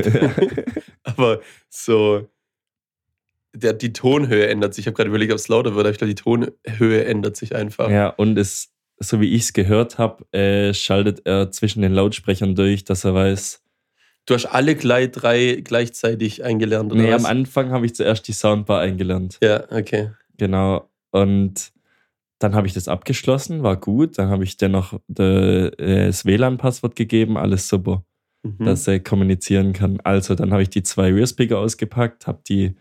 Aber 1.04 1.42
so, 1.70 2.30
der, 3.54 3.74
die 3.74 3.92
Tonhöhe 3.92 4.48
ändert 4.48 4.74
sich. 4.74 4.84
Ich 4.84 4.88
habe 4.88 4.96
gerade 4.96 5.10
überlegt, 5.10 5.34
ob 5.34 5.40
es 5.40 5.50
lauter 5.50 5.76
wird, 5.76 5.86
aber 5.86 5.92
ich 5.92 5.98
glaube, 5.98 6.14
die 6.14 6.22
Tonhöhe 6.22 7.04
ändert 7.04 7.36
sich 7.36 7.56
einfach. 7.56 7.90
ja, 7.90 8.08
und 8.08 8.38
es, 8.38 8.70
so 9.00 9.22
wie 9.22 9.34
ich 9.34 9.44
es 9.44 9.54
gehört 9.54 9.98
habe, 9.98 10.26
äh, 10.34 10.74
schaltet 10.74 11.22
er 11.26 11.52
zwischen 11.52 11.82
den 11.82 11.94
Lautsprechern 11.94 12.56
durch, 12.56 12.84
dass 12.84 13.04
er 13.04 13.14
weiß. 13.14 13.62
Du 14.26 14.34
hast 14.34 14.46
alle 14.46 14.76
gleich 14.76 15.12
drei 15.12 15.62
gleichzeitig 15.64 16.44
eingelernt, 16.44 16.92
oder 16.92 17.02
Nee, 17.02 17.12
was? 17.14 17.24
am 17.24 17.32
Anfang 17.32 17.72
habe 17.72 17.86
ich 17.86 17.96
zuerst 17.96 18.28
die 18.28 18.34
Soundbar 18.34 18.82
eingelernt. 18.82 19.38
Ja, 19.42 19.64
okay. 19.72 20.12
Genau. 20.38 20.90
Und 21.12 21.72
dann 22.40 22.54
habe 22.54 22.68
ich 22.68 22.74
das 22.74 22.88
abgeschlossen, 22.88 23.64
war 23.64 23.78
gut. 23.78 24.18
Dann 24.18 24.30
habe 24.30 24.44
ich 24.44 24.58
dir 24.58 24.70
noch 24.70 25.00
de, 25.08 25.68
äh, 25.78 26.08
das 26.08 26.26
WLAN-Passwort 26.26 26.96
gegeben, 26.96 27.38
alles 27.38 27.68
super. 27.68 28.04
Mhm. 28.44 28.66
dass 28.66 28.88
er 28.88 29.00
kommunizieren 29.00 29.74
kann. 29.74 30.00
Also, 30.04 30.36
dann 30.36 30.52
habe 30.52 30.62
ich 30.62 30.70
die 30.70 30.84
zwei 30.84 31.12
Rear-Speaker 31.12 31.58
ausgepackt, 31.58 32.28
habe 32.28 32.40
die 32.48 32.76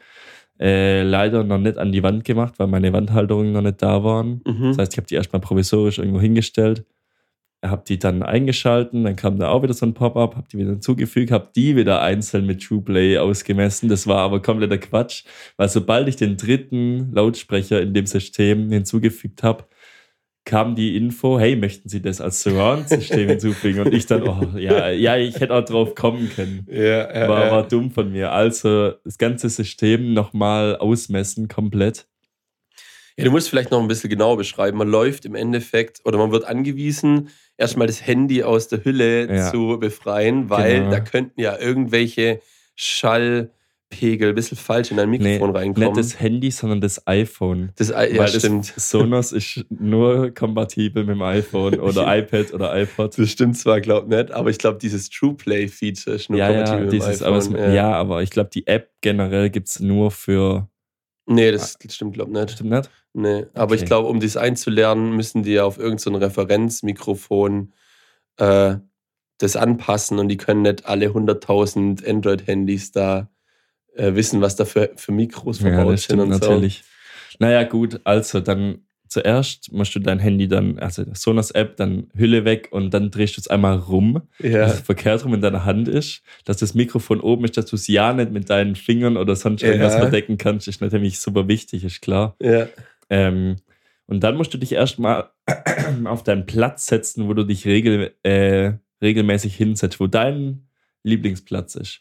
äh, 0.58 1.02
leider 1.02 1.44
noch 1.44 1.58
nicht 1.58 1.78
an 1.78 1.92
die 1.92 2.02
Wand 2.02 2.24
gemacht, 2.24 2.54
weil 2.58 2.66
meine 2.66 2.92
Wandhalterungen 2.92 3.52
noch 3.52 3.62
nicht 3.62 3.82
da 3.82 4.02
waren. 4.04 4.42
mhm. 4.46 4.68
Das 4.68 4.78
heißt, 4.78 4.92
ich 4.94 4.98
habe 4.98 5.06
die 5.06 5.14
erstmal 5.14 5.40
provisorisch 5.40 5.98
irgendwo 5.98 6.20
hingestellt, 6.20 6.84
habe 7.64 7.82
die 7.86 7.98
dann 7.98 8.22
eingeschalten, 8.22 9.04
dann 9.04 9.16
kam 9.16 9.38
da 9.38 9.48
auch 9.48 9.62
wieder 9.62 9.74
so 9.74 9.86
ein 9.86 9.94
Pop-up, 9.94 10.36
habe 10.36 10.46
die 10.50 10.58
wieder 10.58 10.70
hinzugefügt, 10.70 11.30
habe 11.30 11.50
die 11.54 11.76
wieder 11.76 12.02
einzeln 12.02 12.46
mit 12.46 12.62
TruePlay 12.62 13.18
ausgemessen. 13.18 13.88
Das 13.88 14.06
war 14.06 14.18
aber 14.18 14.40
kompletter 14.40 14.78
Quatsch, 14.78 15.24
weil 15.56 15.68
sobald 15.68 16.08
ich 16.08 16.16
den 16.16 16.36
dritten 16.36 17.12
Lautsprecher 17.12 17.80
in 17.80 17.94
dem 17.94 18.06
System 18.06 18.70
hinzugefügt 18.70 19.42
habe, 19.42 19.64
kam 20.46 20.74
die 20.76 20.96
Info, 20.96 21.38
hey, 21.38 21.56
möchten 21.56 21.88
Sie 21.90 22.00
das 22.00 22.22
als 22.22 22.42
Surround-System 22.42 23.28
hinzufügen? 23.28 23.80
Und 23.80 23.92
ich 23.92 24.06
dann, 24.06 24.22
oh, 24.22 24.56
ja, 24.56 24.88
ja, 24.90 25.16
ich 25.18 25.38
hätte 25.40 25.52
auch 25.54 25.64
drauf 25.64 25.94
kommen 25.94 26.30
können. 26.34 26.66
ja, 26.70 27.12
ja, 27.12 27.28
War, 27.28 27.50
war 27.50 27.68
dumm 27.68 27.90
von 27.90 28.10
mir. 28.10 28.32
Also 28.32 28.92
das 29.04 29.18
ganze 29.18 29.50
System 29.50 30.14
nochmal 30.14 30.76
ausmessen 30.76 31.48
komplett. 31.48 32.06
Ja, 33.18 33.24
du 33.24 33.30
musst 33.30 33.48
vielleicht 33.50 33.70
noch 33.70 33.80
ein 33.80 33.88
bisschen 33.88 34.10
genauer 34.10 34.36
beschreiben. 34.36 34.78
Man 34.78 34.88
läuft 34.88 35.24
im 35.24 35.34
Endeffekt 35.34 36.00
oder 36.04 36.18
man 36.18 36.32
wird 36.32 36.44
angewiesen, 36.44 37.30
erstmal 37.56 37.86
das 37.86 38.06
Handy 38.06 38.42
aus 38.42 38.68
der 38.68 38.84
Hülle 38.84 39.26
Ja. 39.34 39.50
zu 39.50 39.78
befreien, 39.80 40.48
weil 40.50 40.80
Genau. 40.80 40.90
da 40.90 41.00
könnten 41.00 41.40
ja 41.40 41.58
irgendwelche 41.58 42.40
Schallpegel 43.92 44.30
ein 44.30 44.34
bisschen 44.34 44.58
falsch 44.58 44.90
in 44.90 44.98
ein 44.98 45.10
Mikrofon 45.10 45.50
reinkommen. 45.54 45.88
Nicht 45.92 45.98
das 45.98 46.20
Handy, 46.20 46.50
sondern 46.50 46.80
das 46.80 47.06
iPhone. 47.06 47.72
das, 47.76 47.88
ja, 47.90 47.96
Weil 47.96 48.28
stimmt. 48.28 48.72
das 48.76 48.90
Sonos 48.90 49.32
ist 49.32 49.64
nur 49.70 50.32
kompatibel 50.34 51.04
mit 51.04 51.14
dem 51.16 51.22
iPhone 51.22 51.78
oder 51.80 52.04
iPad 52.18 52.52
oder 52.52 52.76
iPod. 52.80 53.18
Das 53.18 53.30
stimmt 53.30 53.56
zwar, 53.56 53.80
glaub 53.80 54.08
nicht, 54.08 54.30
aber 54.32 54.50
ich 54.50 54.58
glaube, 54.58 54.78
dieses 54.78 55.08
TruePlay-Feature 55.10 56.16
ist 56.16 56.30
nur 56.30 56.38
Ja, 56.38 56.48
kompatibel 56.48 56.78
ja, 56.78 56.84
mit 56.84 56.92
dem 56.92 57.02
iPhone. 57.02 57.26
aber 57.26 57.36
es, 57.38 57.74
ja. 57.74 57.92
aber 57.92 58.22
ich 58.22 58.30
glaube, 58.30 58.50
die 58.52 58.66
App 58.66 58.90
generell 59.00 59.50
gibt 59.50 59.68
es 59.68 59.80
nur 59.80 60.10
für. 60.10 60.68
Nee, 61.28 61.50
das 61.50 61.76
stimmt, 61.88 62.14
glaub 62.14 62.28
nicht. 62.28 62.52
Stimmt 62.52 62.70
nicht? 62.70 62.90
Nee, 63.12 63.46
aber 63.54 63.74
ich 63.74 63.80
Okay. 63.82 63.88
glaube, 63.88 64.08
um 64.08 64.20
das 64.20 64.36
einzulernen, 64.36 65.16
müssen 65.16 65.42
die 65.42 65.52
ja 65.52 65.64
auf 65.64 65.78
irgendein 65.78 65.98
so 65.98 66.18
Referenzmikrofon 66.18 67.72
äh, 68.38 68.76
das 69.38 69.56
anpassen 69.56 70.18
und 70.18 70.28
die 70.28 70.36
können 70.36 70.62
nicht 70.62 70.86
alle 70.86 71.08
100.000 71.08 72.06
Android-Handys 72.08 72.92
da 72.92 73.28
äh, 73.96 74.14
wissen, 74.14 74.40
was 74.40 74.56
da 74.56 74.64
für, 74.64 74.90
für 74.96 75.12
Mikros 75.12 75.60
Ja, 75.60 75.70
verbaut 75.70 75.94
das 75.94 76.04
sind 76.04 76.20
und 76.20 76.28
natürlich. 76.28 76.82
Naja, 77.38 77.64
gut, 77.64 78.00
also 78.04 78.40
dann 78.40 78.78
zuerst 79.08 79.72
musst 79.72 79.94
du 79.94 80.00
dein 80.00 80.18
Handy 80.18 80.48
dann, 80.48 80.78
also 80.78 81.04
Sonos-App, 81.12 81.76
dann 81.76 82.08
Hülle 82.16 82.44
weg 82.44 82.68
und 82.72 82.92
dann 82.92 83.10
drehst 83.10 83.36
du 83.36 83.40
es 83.40 83.48
einmal 83.48 83.76
rum, 83.76 84.22
so. 84.38 84.48
dass 84.48 84.50
Ja, 84.50 84.66
es 84.74 84.80
verkehrt 84.80 85.24
rum 85.24 85.34
in 85.34 85.40
deiner 85.40 85.64
Hand 85.64 85.86
ist, 85.88 86.22
dass 86.44 86.56
das 86.56 86.74
Mikrofon 86.74 87.20
oben 87.20 87.44
ist, 87.44 87.56
dass 87.56 87.66
du 87.66 87.76
es 87.76 87.86
ja 87.86 88.12
nicht 88.12 88.32
mit 88.32 88.50
deinen 88.50 88.74
Fingern 88.74 89.16
oder 89.16 89.36
sonst 89.36 89.62
irgendwas 89.62 89.92
Ja. 89.94 90.00
verdecken 90.00 90.38
kannst, 90.38 90.66
ist 90.66 90.80
natürlich 90.80 91.18
super 91.20 91.46
wichtig, 91.48 91.84
ist 91.84 92.02
klar. 92.02 92.36
ja. 92.40 92.68
Ähm, 93.08 93.56
und 94.08 94.20
dann 94.22 94.36
musst 94.36 94.52
du 94.54 94.58
dich 94.58 94.72
erstmal 94.72 95.30
auf 96.04 96.22
deinen 96.24 96.46
Platz 96.46 96.86
setzen, 96.86 97.28
wo 97.28 97.34
du 97.34 97.44
dich 97.44 97.66
regel, 97.66 98.14
äh, 98.22 98.72
regelmäßig 99.02 99.54
hinsetzt, 99.56 100.00
wo 100.00 100.06
dein 100.08 100.68
Lieblingsplatz 101.04 101.74
ist. 101.76 102.00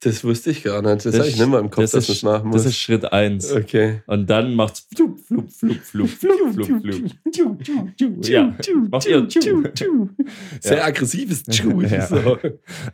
Das 0.00 0.22
wusste 0.22 0.50
ich 0.52 0.62
gar 0.62 0.80
nicht. 0.80 1.04
Das, 1.04 1.18
habe 1.18 1.26
ich 1.26 1.36
nicht 1.36 1.48
mehr 1.48 1.58
im 1.58 1.70
Kopf, 1.70 1.90
das 1.90 1.90
dass 1.90 2.06
man 2.08 2.12
ist, 2.12 2.16
es 2.18 2.22
machen 2.22 2.48
muss. 2.50 2.62
Das 2.62 2.66
ist 2.66 2.78
Schritt 2.78 3.12
1. 3.12 3.52
okay. 3.52 4.02
Und 4.06 4.30
dann 4.30 4.54
macht's 4.54 4.86
flup, 4.94 5.18
flup, 5.18 5.50
flup, 5.50 5.76
flup, 5.80 6.08
flup, 6.08 6.54
flup, 6.54 6.82
flup. 6.82 8.24
Ja, 8.28 8.56
macht 8.90 9.06
ihr 9.06 9.28
Sehr 10.60 10.84
aggressives 10.84 11.42
Tschu. 11.50 11.82
Ja. 11.82 12.06
So. 12.06 12.38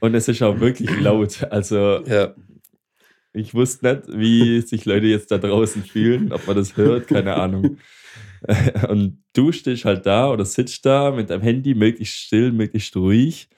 Und 0.01 0.15
es 0.15 0.29
ist 0.29 0.43
auch 0.43 0.59
wirklich 0.61 0.99
laut. 0.99 1.43
Also 1.51 2.03
Ja. 2.07 2.35
ich 3.35 3.53
wusste 3.53 3.87
nicht, 3.87 4.19
wie 4.19 4.61
sich 4.63 4.87
Leute 4.87 5.07
jetzt 5.07 5.31
da 5.31 5.37
draußen 5.37 5.85
fühlen, 5.85 6.33
ob 6.33 6.47
man 6.47 6.57
das 6.57 6.77
hört, 6.79 7.09
keine 7.09 7.35
Ahnung. 7.35 7.77
Und 8.89 9.23
du 9.35 9.53
stehst 9.53 9.85
halt 9.85 10.07
da 10.07 10.31
oder 10.31 10.45
sitzt 10.45 10.85
da 10.85 11.11
mit 11.11 11.31
deinem 11.31 11.43
Handy, 11.43 11.75
möglichst 11.75 12.17
still, 12.17 12.53
möglichst 12.53 12.95
ruhig 12.97 13.49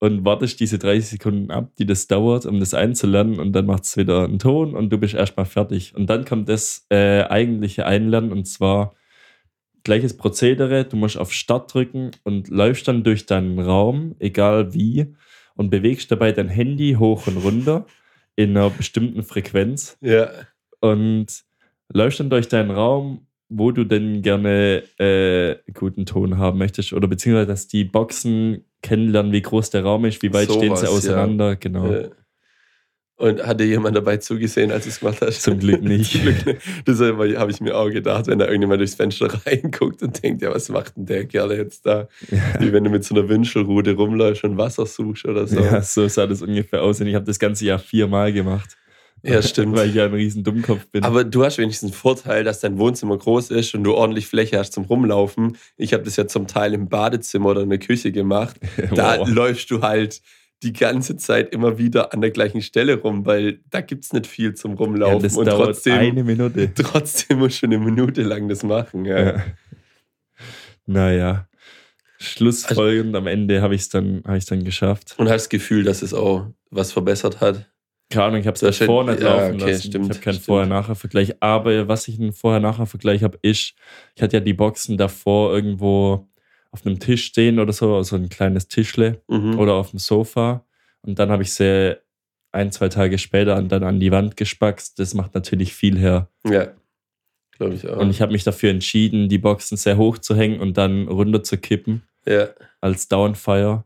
und 0.00 0.24
wartest 0.24 0.58
diese 0.60 0.78
30 0.78 1.10
Sekunden 1.10 1.50
ab, 1.50 1.70
die 1.78 1.86
das 1.86 2.06
dauert, 2.08 2.46
um 2.46 2.58
das 2.58 2.74
einzulernen 2.74 3.38
und 3.38 3.52
dann 3.52 3.66
macht 3.66 3.84
es 3.84 3.96
wieder 3.96 4.24
einen 4.24 4.38
Ton 4.38 4.74
und 4.74 4.90
du 4.90 4.98
bist 4.98 5.14
erstmal 5.14 5.46
fertig. 5.46 5.94
Und 5.94 6.08
dann 6.08 6.24
kommt 6.24 6.48
das 6.48 6.86
äh, 6.90 7.22
eigentliche 7.24 7.86
Einlernen 7.86 8.32
und 8.32 8.46
zwar 8.46 8.94
gleiches 9.84 10.16
Prozedere. 10.16 10.84
Du 10.84 10.96
musst 10.96 11.18
auf 11.18 11.32
Start 11.32 11.72
drücken 11.72 12.10
und 12.24 12.48
läufst 12.48 12.88
dann 12.88 13.04
durch 13.04 13.26
deinen 13.26 13.58
Raum, 13.58 14.16
egal 14.18 14.72
wie, 14.74 15.14
und 15.54 15.68
bewegst 15.70 16.10
dabei 16.10 16.32
dein 16.32 16.48
Handy 16.48 16.96
hoch 16.98 17.26
und 17.26 17.36
runter 17.36 17.86
in 18.36 18.56
einer 18.56 18.70
bestimmten 18.70 19.22
Frequenz 19.22 19.98
Ja. 20.00 20.30
und 20.80 21.26
läufst 21.92 22.20
dann 22.20 22.30
durch 22.30 22.48
deinen 22.48 22.70
Raum, 22.70 23.26
wo 23.50 23.72
du 23.72 23.84
denn 23.84 24.22
gerne 24.22 24.84
äh, 24.98 25.56
guten 25.74 26.06
Ton 26.06 26.38
haben 26.38 26.58
möchtest 26.58 26.92
oder 26.92 27.08
beziehungsweise 27.08 27.48
dass 27.48 27.66
die 27.66 27.84
Boxen 27.84 28.64
kennenlernen, 28.80 29.32
wie 29.32 29.42
groß 29.42 29.70
der 29.70 29.82
Raum 29.82 30.04
ist, 30.04 30.22
wie 30.22 30.32
weit 30.32 30.50
stehen 30.50 30.76
sie 30.76 30.86
Sowas, 30.86 31.04
ja. 31.04 31.12
auseinander, 31.12 31.56
genau. 31.56 31.92
Ja. 31.92 32.08
Und 33.16 33.46
hatte 33.46 33.64
jemand 33.64 33.94
dabei 33.94 34.16
zugesehen, 34.16 34.72
als 34.72 34.84
du 34.84 34.90
es 34.90 35.00
gemacht 35.00 35.18
hast? 35.20 35.42
Zum 35.42 35.58
Glück 35.58 35.82
nicht. 35.82 36.12
Zum 36.12 36.22
Glück 36.22 36.46
nicht. 36.46 36.60
Das 36.86 37.00
habe 37.00 37.50
ich 37.50 37.60
mir 37.60 37.76
auch 37.76 37.90
gedacht, 37.90 38.28
wenn 38.28 38.38
da 38.38 38.46
irgendjemand 38.46 38.80
durchs 38.80 38.94
Fenster 38.94 39.26
reinguckt 39.46 40.02
und 40.02 40.22
denkt, 40.22 40.40
ja, 40.40 40.54
was 40.54 40.70
macht 40.70 40.96
denn 40.96 41.04
der 41.04 41.26
Kerl 41.26 41.52
jetzt 41.52 41.84
da? 41.84 42.08
Wie 42.58 42.72
wenn 42.72 42.84
du 42.84 42.88
mit 42.88 43.04
so 43.04 43.14
einer 43.14 43.28
Wünschelrute 43.28 43.92
rumläufst 43.94 44.44
und 44.44 44.56
Wasser 44.56 44.86
suchst 44.86 45.26
oder 45.26 45.46
so. 45.46 45.60
Ja, 45.60 45.82
so 45.82 46.08
sah 46.08 46.26
das 46.26 46.40
ungefähr 46.40 46.82
aus. 46.82 47.02
Und 47.02 47.08
ich 47.08 47.14
habe 47.14 47.26
das 47.26 47.38
ganze 47.38 47.66
Jahr 47.66 47.78
viermal 47.78 48.32
gemacht. 48.32 48.78
Ja, 49.22 49.42
stimmt. 49.42 49.76
Weil 49.76 49.88
ich 49.90 49.94
ja 49.94 50.04
ein 50.06 50.14
riesen 50.14 50.44
Dummkopf 50.44 50.86
bin. 50.88 51.02
Aber 51.04 51.24
du 51.24 51.44
hast 51.44 51.58
wenigstens 51.58 51.90
einen 51.90 51.98
Vorteil, 51.98 52.44
dass 52.44 52.60
dein 52.60 52.78
Wohnzimmer 52.78 53.18
groß 53.18 53.50
ist 53.50 53.74
und 53.74 53.84
du 53.84 53.94
ordentlich 53.94 54.26
Fläche 54.26 54.58
hast 54.58 54.72
zum 54.72 54.84
Rumlaufen. 54.84 55.56
Ich 55.76 55.92
habe 55.92 56.02
das 56.04 56.16
ja 56.16 56.26
zum 56.26 56.46
Teil 56.46 56.74
im 56.74 56.88
Badezimmer 56.88 57.50
oder 57.50 57.62
in 57.62 57.70
der 57.70 57.78
Küche 57.78 58.12
gemacht. 58.12 58.56
Da 58.94 59.18
Wow. 59.18 59.28
läufst 59.28 59.70
du 59.70 59.82
halt 59.82 60.20
die 60.62 60.72
ganze 60.72 61.16
Zeit 61.16 61.52
immer 61.54 61.78
wieder 61.78 62.12
an 62.12 62.20
der 62.20 62.30
gleichen 62.30 62.60
Stelle 62.60 62.96
rum, 63.00 63.24
weil 63.24 63.60
da 63.70 63.80
gibt 63.80 64.04
es 64.04 64.12
nicht 64.12 64.26
viel 64.26 64.54
zum 64.54 64.72
ja, 64.72 64.76
Rumlaufen. 64.78 65.22
das 65.22 65.36
und 65.36 65.46
dauert 65.46 65.66
trotzdem, 65.68 65.94
eine 65.94 66.22
Minute. 66.24 66.70
trotzdem 66.74 67.38
musst 67.38 67.62
du 67.62 67.66
eine 67.66 67.78
Minute 67.78 68.22
lang 68.22 68.48
das 68.48 68.62
machen. 68.62 69.04
Ja. 69.06 69.20
Ja. 69.20 69.44
Naja. 70.86 71.46
Schlussfolgernd 72.18 73.16
am 73.16 73.26
Ende 73.26 73.62
habe 73.62 73.74
ich 73.74 73.82
es 73.82 73.88
dann, 73.88 74.22
hab 74.26 74.44
dann 74.44 74.64
geschafft. 74.64 75.14
Und 75.16 75.28
hast 75.30 75.44
das 75.44 75.48
Gefühl, 75.48 75.84
dass 75.84 76.02
es 76.02 76.12
auch 76.12 76.46
was 76.70 76.92
verbessert 76.92 77.40
hat. 77.40 77.70
Keine 78.10 78.24
Ahnung, 78.26 78.40
ich 78.40 78.46
habe 78.46 78.54
es 78.56 78.62
nicht 78.62 78.80
ja, 78.80 78.86
laufen 78.86 79.54
okay, 79.62 79.70
lassen. 79.70 79.82
stimmt, 79.88 80.04
ich 80.06 80.10
habe 80.10 80.20
keinen. 80.20 80.40
Vorher-Nachher-Vergleich. 80.40 81.36
Aber 81.40 81.86
was 81.88 82.08
ich 82.08 82.18
einen 82.18 82.32
Vorher-Nachher-Vergleich 82.32 83.22
habe, 83.22 83.38
ist, 83.42 83.74
ich 84.16 84.22
hatte 84.22 84.36
ja 84.36 84.40
die 84.40 84.52
Boxen 84.52 84.96
davor 84.98 85.52
irgendwo 85.54 86.28
auf 86.72 86.84
einem 86.84 86.98
Tisch 86.98 87.24
stehen 87.24 87.58
oder 87.60 87.72
so, 87.72 87.96
also 87.96 88.16
ein 88.16 88.28
kleines 88.28 88.68
Tischle 88.68 89.22
Mhm. 89.28 89.58
oder 89.58 89.74
auf 89.74 89.90
dem 89.90 89.98
Sofa. 90.00 90.64
Und 91.02 91.18
dann 91.18 91.30
habe 91.30 91.42
ich 91.44 91.52
sie 91.52 91.96
ein, 92.52 92.72
zwei 92.72 92.88
Tage 92.88 93.16
später 93.18 93.54
an- 93.56 93.68
dann 93.68 93.84
an 93.84 94.00
die 94.00 94.10
Wand 94.10 94.36
gespackst. 94.36 94.98
Das 94.98 95.14
macht 95.14 95.34
natürlich 95.34 95.72
viel 95.74 95.96
her. 95.98 96.28
Ja, 96.48 96.72
glaube 97.56 97.74
ich 97.74 97.88
auch. 97.88 97.96
Und 97.98 98.10
ich 98.10 98.20
habe 98.20 98.32
mich 98.32 98.42
dafür 98.44 98.70
entschieden, 98.70 99.28
die 99.28 99.38
Boxen 99.38 99.76
sehr 99.76 99.96
hoch 99.96 100.18
zu 100.18 100.34
hängen 100.34 100.58
und 100.60 100.76
dann 100.76 101.06
runter 101.08 101.42
zu 101.44 101.58
kippen 101.58 102.02
ja. 102.26 102.48
als 102.80 103.06
Downfire. 103.08 103.84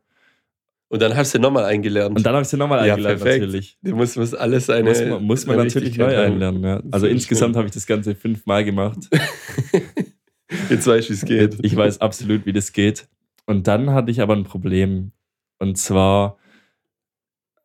Und 0.95 1.03
dann 1.03 1.17
hast 1.17 1.35
du 1.35 1.41
nochmal 1.41 1.65
eingelernt. 1.65 2.17
Und 2.17 2.25
dann 2.25 2.35
habe 2.35 2.43
ich 2.45 2.49
sie 2.49 2.57
nochmal 2.57 2.87
Ja, 2.87 2.95
eingelernt, 2.95 3.21
perfekt. 3.21 3.41
natürlich. 3.47 3.79
Du 3.83 3.97
musst, 3.97 4.17
musst 4.17 4.39
alles 4.39 4.71
eine. 4.71 4.91
Muss 4.91 5.05
man, 5.05 5.25
muss 5.25 5.45
man 5.45 5.57
natürlich 5.57 5.99
neu 5.99 6.17
einlernen. 6.17 6.63
Ja. 6.63 6.81
Also 6.93 7.09
insgesamt 7.09 7.57
habe 7.57 7.67
ich 7.67 7.75
das 7.75 7.85
Ganze 7.85 8.15
fünfmal 8.15 8.65
gemacht. 8.65 9.11
Jetzt 10.71 10.87
weißt 10.87 11.09
du, 11.09 11.13
wie 11.13 11.17
es 11.17 11.25
geht. 11.25 11.59
Ich 11.63 11.75
weiß 11.75 12.01
absolut, 12.01 12.47
wie 12.47 12.53
das 12.53 12.73
geht. 12.73 13.09
Und 13.45 13.67
dann 13.67 13.91
hatte 13.91 14.13
ich 14.13 14.21
aber 14.21 14.37
ein 14.37 14.45
Problem. 14.45 15.11
Und 15.59 15.79
zwar 15.79 16.39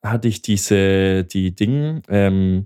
hatte 0.02 0.28
ich 0.28 0.42
diese, 0.42 1.24
die 1.24 1.56
Dinge, 1.56 2.02
ähm, 2.10 2.65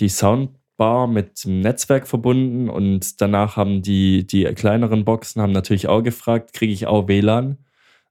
die 0.00 0.08
Soundbar 0.08 1.06
mit 1.06 1.44
dem 1.44 1.60
Netzwerk 1.60 2.08
verbunden 2.08 2.68
und 2.68 3.20
danach 3.20 3.56
haben 3.56 3.82
die, 3.82 4.26
die 4.26 4.42
kleineren 4.42 5.04
Boxen 5.04 5.40
haben 5.40 5.52
natürlich 5.52 5.86
auch 5.86 6.02
gefragt, 6.02 6.52
kriege 6.52 6.72
ich 6.72 6.88
auch 6.88 7.06
WLAN? 7.06 7.58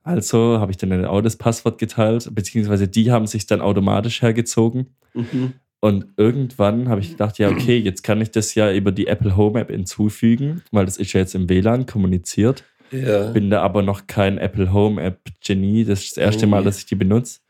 Also 0.08 0.60
habe 0.60 0.72
ich 0.72 0.78
dann 0.78 1.06
auch 1.06 1.22
das 1.22 1.36
Passwort 1.36 1.78
geteilt, 1.78 2.30
beziehungsweise 2.34 2.88
die 2.88 3.12
haben 3.12 3.28
sich 3.28 3.46
dann 3.46 3.62
automatisch 3.62 4.22
hergezogen. 4.22 4.96
Mhm. 5.13 5.54
Und 5.80 6.08
irgendwann 6.17 6.89
habe 6.89 7.02
ich 7.02 7.12
gedacht, 7.12 7.38
ja, 7.38 7.50
okay, 7.50 7.78
jetzt 7.78 8.04
kann 8.04 8.20
ich 8.20 8.32
das 8.32 8.56
ja 8.56 8.72
über 8.72 8.91
die 8.91 9.08
Apple 9.08 9.38
Home 9.38 9.60
App 9.60 9.70
hinzufügen, 9.70 10.63
weil 10.72 10.86
das 10.86 10.98
ist 10.98 11.13
ja 11.13 11.20
jetzt 11.20 11.36
im 11.36 11.50
WLAN 11.50 11.86
kommuniziert. 11.86 12.63
Ja. 12.91 13.32
Bin 13.32 13.50
da 13.50 13.62
aber 13.62 13.84
noch 13.84 14.08
kein 14.08 14.38
Apple 14.38 14.74
Home 14.74 15.02
App 15.02 15.20
Genie. 15.46 15.84
Das 15.84 16.04
ist 16.04 16.17
das 16.17 16.24
erste 16.24 16.46
Oh. 16.46 16.50
Mal, 16.50 16.63
dass 16.63 16.80
ich 16.80 16.86
die 16.86 16.96
benutze. 16.96 17.41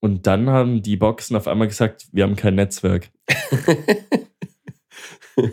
Und 0.00 0.26
dann 0.26 0.50
haben 0.50 0.82
die 0.82 0.96
Boxen 0.96 1.34
auf 1.34 1.48
einmal 1.48 1.68
gesagt, 1.68 2.08
wir 2.12 2.24
haben 2.24 2.36
kein 2.36 2.56
Netzwerk. 2.56 3.10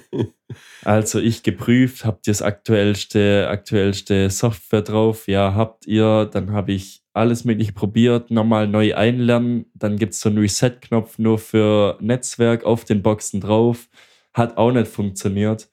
Also 0.84 1.20
ich 1.20 1.44
geprüft, 1.44 2.06
habt 2.06 2.28
ihr 2.28 2.32
das 2.32 2.41
aktuellste, 2.41 3.48
aktuellste 3.50 4.30
Software 4.30 4.82
drauf? 4.82 5.28
Ja, 5.28 5.54
habt 5.54 5.86
ihr. 5.86 6.26
Dann 6.26 6.52
habe 6.52 6.72
ich 6.74 7.04
alles 7.13 7.46
mögliche 7.46 7.74
probiert, 7.74 8.32
nochmal 8.32 8.67
neu 8.67 8.96
einlernen. 8.96 9.65
Dann 9.76 9.98
gibt 9.98 10.13
es 10.13 10.22
so 10.22 10.30
einen 10.30 10.39
Reset-Knopf 10.39 11.20
nur 11.20 11.38
für 11.38 11.98
Netzwerk 12.02 12.63
auf 12.63 12.86
den 12.86 13.02
Boxen 13.02 13.41
drauf. 13.41 13.89
Hat 14.34 14.58
auch 14.58 14.72
nicht 14.72 14.88
funktioniert. 14.88 15.70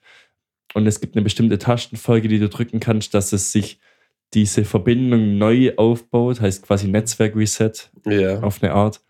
Und 0.73 0.85
es 0.85 0.99
gibt 0.99 1.15
eine 1.15 1.23
bestimmte 1.23 1.57
Tastenfolge, 1.57 2.27
die 2.27 2.39
du 2.39 2.49
drücken 2.49 2.79
kannst, 2.79 3.13
dass 3.13 3.33
es 3.33 3.51
sich 3.51 3.79
diese 4.35 4.63
Verbindung 4.63 5.39
neu 5.39 5.73
aufbaut, 5.75 6.39
heißt 6.39 6.63
quasi 6.63 6.87
Netzwerk-Reset 6.87 7.71
ja. 8.05 8.41
auf 8.41 8.61
eine 8.61 8.73
Art. 8.73 9.01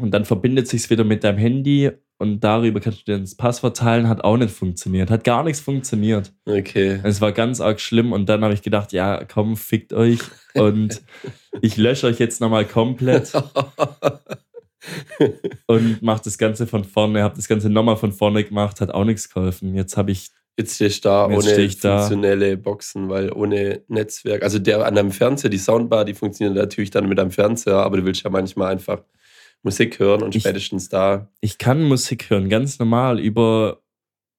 Und 0.00 0.12
dann 0.12 0.24
verbindet 0.24 0.68
sich 0.68 0.88
wieder 0.88 1.04
mit 1.04 1.24
deinem 1.24 1.38
Handy 1.38 1.90
und 2.18 2.40
darüber 2.40 2.80
kannst 2.80 3.06
du 3.06 3.12
dir 3.12 3.20
das 3.20 3.36
Passwort 3.36 3.76
teilen, 3.76 4.08
hat 4.08 4.24
auch 4.24 4.36
nicht 4.36 4.50
funktioniert, 4.50 5.10
hat 5.10 5.22
gar 5.22 5.44
nichts 5.44 5.60
funktioniert. 5.60 6.32
Okay. 6.46 7.00
Es 7.04 7.20
war 7.20 7.30
ganz 7.32 7.60
arg 7.60 7.80
schlimm 7.80 8.12
und 8.12 8.28
dann 8.28 8.42
habe 8.42 8.54
ich 8.54 8.62
gedacht, 8.62 8.92
ja, 8.92 9.24
komm, 9.24 9.56
fickt 9.56 9.92
euch 9.92 10.18
und 10.54 11.00
ich 11.62 11.76
lösche 11.76 12.08
euch 12.08 12.18
jetzt 12.18 12.40
nochmal 12.40 12.64
komplett 12.64 13.32
und 15.66 16.02
mache 16.02 16.22
das 16.24 16.38
Ganze 16.38 16.66
von 16.66 16.82
vorne, 16.82 17.22
habe 17.22 17.36
das 17.36 17.46
Ganze 17.46 17.70
nochmal 17.70 17.96
von 17.96 18.12
vorne 18.12 18.42
gemacht, 18.42 18.80
hat 18.80 18.90
auch 18.90 19.04
nichts 19.04 19.32
geholfen. 19.32 19.74
Jetzt 19.74 19.96
habe 19.96 20.10
ich, 20.10 20.30
Jetzt 20.58 20.74
stehst 20.74 21.04
du 21.04 21.08
da 21.08 21.30
Jetzt 21.30 21.46
ohne 21.46 21.56
ich 21.60 21.78
da. 21.78 21.98
funktionelle 22.00 22.56
Boxen, 22.56 23.08
weil 23.08 23.30
ohne 23.30 23.82
Netzwerk, 23.86 24.42
also 24.42 24.58
der 24.58 24.84
an 24.84 24.96
deinem 24.96 25.12
Fernseher, 25.12 25.50
die 25.50 25.58
Soundbar, 25.58 26.04
die 26.04 26.14
funktioniert 26.14 26.56
natürlich 26.56 26.90
dann 26.90 27.08
mit 27.08 27.16
deinem 27.16 27.30
Fernseher, 27.30 27.76
aber 27.76 27.98
du 27.98 28.04
willst 28.04 28.24
ja 28.24 28.30
manchmal 28.30 28.72
einfach 28.72 29.04
Musik 29.62 29.98
hören 29.98 30.22
und 30.22 30.34
Ich- 30.34 30.42
spätestens 30.42 30.88
da. 30.88 31.28
ich 31.40 31.58
kann 31.58 31.82
Musik 31.82 32.30
hören, 32.30 32.48
ganz 32.48 32.78
normal 32.78 33.18
über, 33.18 33.82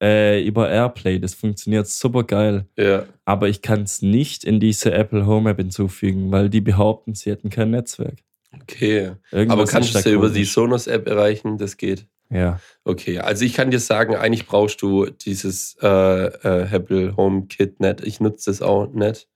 äh, 0.02 0.42
über 0.44 0.70
Airplay, 0.70 1.18
das 1.18 1.34
funktioniert 1.34 1.86
super 1.86 2.24
geil. 2.24 2.66
Ja. 2.76 3.04
Aber 3.24 3.48
ich 3.48 3.60
kann 3.62 3.82
es 3.82 4.00
nicht 4.02 4.44
in 4.44 4.60
diese 4.60 4.92
Apple 4.92 5.26
Home 5.26 5.50
App 5.50 5.58
hinzufügen, 5.58 6.32
weil 6.32 6.48
die 6.48 6.60
behaupten, 6.62 7.14
sie 7.14 7.30
hätten 7.30 7.50
kein 7.50 7.70
Netzwerk. 7.70 8.18
Okay. 8.62 9.12
Irgendwas 9.30 9.52
aber 9.58 9.66
kannst 9.66 9.94
du 9.94 9.98
es 9.98 10.04
ja 10.04 10.10
über 10.12 10.28
die 10.28 10.34
komisch. 10.40 10.52
Sonos-App 10.52 11.06
erreichen? 11.06 11.58
Das 11.58 11.76
geht. 11.76 12.06
Ja. 12.32 12.60
Okay, 12.84 13.18
also 13.18 13.44
ich 13.44 13.54
kann 13.54 13.70
dir 13.70 13.78
sagen, 13.80 14.14
eigentlich 14.16 14.46
brauchst 14.46 14.80
du 14.82 15.06
dieses 15.06 15.76
äh, 15.82 15.86
äh, 16.26 16.68
Apple 16.72 17.16
Home 17.16 17.46
Kit 17.46 17.80
nicht. 17.80 18.00
Ich 18.02 18.20
nutze 18.20 18.50
das 18.50 18.62
auch 18.62 18.86
nicht. 18.92 19.28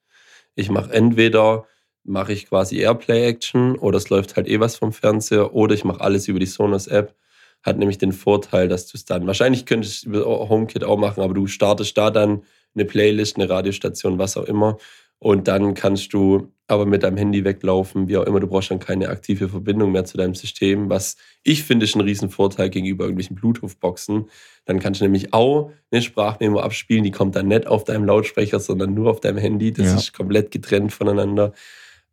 Ich 0.54 0.70
mache 0.70 0.92
entweder 0.92 1.66
mache 2.04 2.32
ich 2.32 2.46
quasi 2.46 2.78
Airplay 2.78 3.26
Action 3.26 3.76
oder 3.76 3.96
es 3.98 4.10
läuft 4.10 4.36
halt 4.36 4.46
eh 4.48 4.60
was 4.60 4.76
vom 4.76 4.92
Fernseher 4.92 5.54
oder 5.54 5.74
ich 5.74 5.84
mache 5.84 6.00
alles 6.00 6.28
über 6.28 6.38
die 6.38 6.46
Sonos 6.46 6.86
App. 6.86 7.14
Hat 7.62 7.78
nämlich 7.78 7.98
den 7.98 8.12
Vorteil, 8.12 8.68
dass 8.68 8.86
du 8.86 8.96
es 8.98 9.06
dann 9.06 9.26
wahrscheinlich 9.26 9.64
könntest 9.64 10.04
du 10.04 10.10
es 10.10 10.20
über 10.20 10.48
HomeKit 10.48 10.84
auch 10.84 10.98
machen, 10.98 11.22
aber 11.22 11.32
du 11.34 11.46
startest 11.46 11.96
da 11.96 12.10
dann 12.10 12.42
eine 12.74 12.84
Playlist, 12.84 13.36
eine 13.36 13.48
Radiostation, 13.48 14.18
was 14.18 14.36
auch 14.36 14.44
immer 14.44 14.76
und 15.18 15.48
dann 15.48 15.72
kannst 15.72 16.12
du 16.12 16.52
aber 16.66 16.84
mit 16.86 17.02
deinem 17.02 17.16
Handy 17.16 17.44
weglaufen, 17.44 18.08
wie 18.08 18.16
auch 18.18 18.24
immer. 18.24 18.40
Du 18.40 18.46
brauchst 18.46 18.70
dann 18.70 18.78
keine 18.78 19.08
aktive 19.08 19.48
Verbindung 19.48 19.92
mehr 19.92 20.04
zu 20.04 20.16
deinem 20.18 20.34
System, 20.34 20.90
was 20.90 21.16
ich 21.42 21.62
finde, 21.62 21.84
ist 21.84 21.94
ein 21.94 22.00
Riesenvorteil 22.02 22.68
gegenüber 22.70 23.04
irgendwelchen 23.04 23.36
Bluetooth-Boxen. 23.36 24.28
Dann 24.66 24.80
kannst 24.80 25.00
du 25.00 25.04
nämlich 25.04 25.32
auch 25.32 25.72
eine 25.90 26.02
Sprachmemo 26.02 26.58
abspielen, 26.60 27.04
die 27.04 27.10
kommt 27.10 27.36
dann 27.36 27.48
nicht 27.48 27.66
auf 27.66 27.84
deinem 27.84 28.04
Lautsprecher, 28.04 28.60
sondern 28.60 28.94
nur 28.94 29.10
auf 29.10 29.20
deinem 29.20 29.38
Handy. 29.38 29.72
Das 29.72 29.86
Ja. 29.86 29.96
ist 29.96 30.12
komplett 30.14 30.50
getrennt 30.50 30.92
voneinander. 30.92 31.52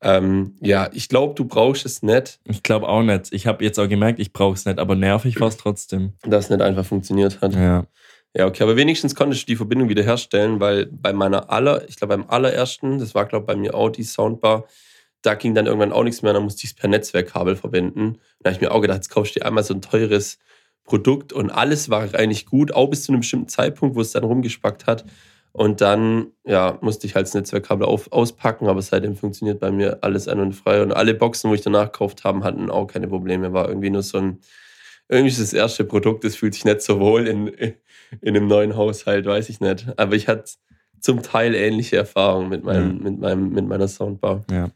Ähm, 0.04 0.56
ja, 0.60 0.90
ich 0.94 1.10
glaube, 1.10 1.36
du 1.36 1.46
brauchst 1.46 1.86
es 1.86 2.02
nicht, 2.02 2.40
Ich 2.46 2.64
glaube 2.64 2.88
auch 2.88 3.04
nicht. 3.04 3.32
Ich 3.32 3.46
habe 3.46 3.64
jetzt 3.64 3.80
auch 3.80 3.88
gemerkt, 3.88 4.20
ich 4.20 4.34
brauche 4.34 4.56
es 4.56 4.66
nicht, 4.66 4.80
aber 4.80 4.96
nervig 4.96 5.40
war 5.40 5.48
es 5.48 5.58
trotzdem. 5.58 6.14
dass 6.24 6.46
es 6.46 6.50
nicht 6.50 6.62
einfach 6.62 6.86
funktioniert 6.86 7.42
hat. 7.42 7.54
Ja. 7.54 7.86
Ja, 8.34 8.48
okay, 8.48 8.64
aber 8.64 8.78
wenigstens 8.78 9.14
konntest 9.14 9.42
du 9.44 9.46
die 9.48 9.58
Verbindung 9.58 9.90
wiederherstellen, 9.90 10.62
weil 10.62 10.86
bei 10.86 11.12
meiner 11.12 11.50
aller, 11.52 11.88
ich 11.90 11.98
glaube 11.98 12.18
beim 12.18 12.30
allerersten, 12.30 12.98
das 12.98 13.14
war 13.14 13.26
glaube 13.26 13.44
ich 13.44 13.48
bei 13.48 13.56
mir 13.58 13.76
auch 13.76 13.90
die 13.90 14.04
Soundbar, 14.04 14.66
da 15.22 15.36
ging 15.36 15.54
dann 15.54 15.66
irgendwann 15.66 15.92
auch 15.92 16.04
nichts 16.04 16.22
mehr, 16.22 16.32
dann 16.32 16.44
musste 16.44 16.64
ich 16.64 16.72
es 16.72 16.76
per 16.76 16.90
Netzwerkkabel 16.90 17.58
verwenden. 17.58 18.20
Da 18.40 18.50
habe 18.50 18.56
ich 18.56 18.62
mir 18.62 18.72
auch 18.72 18.80
gedacht, 18.82 18.98
jetzt 18.98 19.10
kaufst 19.10 19.36
du 19.36 19.40
dir 19.40 19.46
einmal 19.46 19.64
so 19.66 19.74
ein 19.74 19.82
teures 19.82 20.40
Produkt 20.86 21.34
und 21.34 21.50
alles 21.52 21.90
war 21.90 22.08
eigentlich 22.16 22.46
gut, 22.46 22.74
auch 22.74 22.88
bis 22.88 23.04
zu 23.04 23.12
einem 23.12 23.20
bestimmten 23.20 23.50
Zeitpunkt, 23.50 23.96
wo 23.96 24.02
es 24.02 24.12
dann 24.12 24.24
rumgespackt 24.24 24.88
hat. 24.88 25.06
Und 25.54 25.82
dann, 25.82 26.28
ja, 26.46 26.78
musste 26.82 27.08
ich 27.08 27.16
halt 27.16 27.28
das 27.28 27.34
Netzwerkkabel 27.34 27.86
auf, 27.86 28.12
auspacken, 28.12 28.68
aber 28.68 28.82
seitdem 28.82 29.18
funktioniert 29.18 29.60
bei 29.60 29.70
mir 29.70 29.98
alles 30.02 30.28
ein 30.28 30.40
und 30.40 30.54
frei. 30.54 30.82
Und 30.82 30.94
alle 30.94 31.14
Boxen, 31.14 31.50
wo 31.50 31.54
ich 31.54 31.62
danach 31.62 31.92
gekauft 31.92 32.24
habe, 32.24 32.44
hatten 32.44 32.70
auch 32.70 32.88
keine 32.88 33.08
Probleme. 33.08 33.52
War 33.52 33.68
irgendwie 33.68 33.90
nur 33.90 34.04
so 34.04 34.18
ein, 34.18 34.40
irgendwie 35.10 35.30
ist 35.30 35.42
das 35.42 35.52
erste 35.54 35.84
Produkt, 35.84 36.24
das 36.24 36.36
fühlt 36.36 36.54
sich 36.54 36.64
nicht 36.64 36.82
so 36.82 37.00
wohl 37.02 37.28
in, 37.28 37.48
in 37.48 37.76
einem 38.24 38.48
neuen 38.48 38.78
Haushalt, 38.78 39.26
weiß 39.26 39.50
ich 39.50 39.60
nicht. 39.60 39.88
Aber 39.98 40.16
ich 40.16 40.30
hatte 40.30 40.52
zum 41.02 41.22
Teil 41.22 41.54
ähnliche 41.54 41.98
Erfahrungen 41.98 42.48
mit, 42.48 42.64
meinem, 42.64 43.00
mit, 43.00 43.20
meinem, 43.20 43.50
mit 43.50 43.68
meiner 43.68 43.90
Soundbar. 43.90 44.46
Ja. 44.50 44.70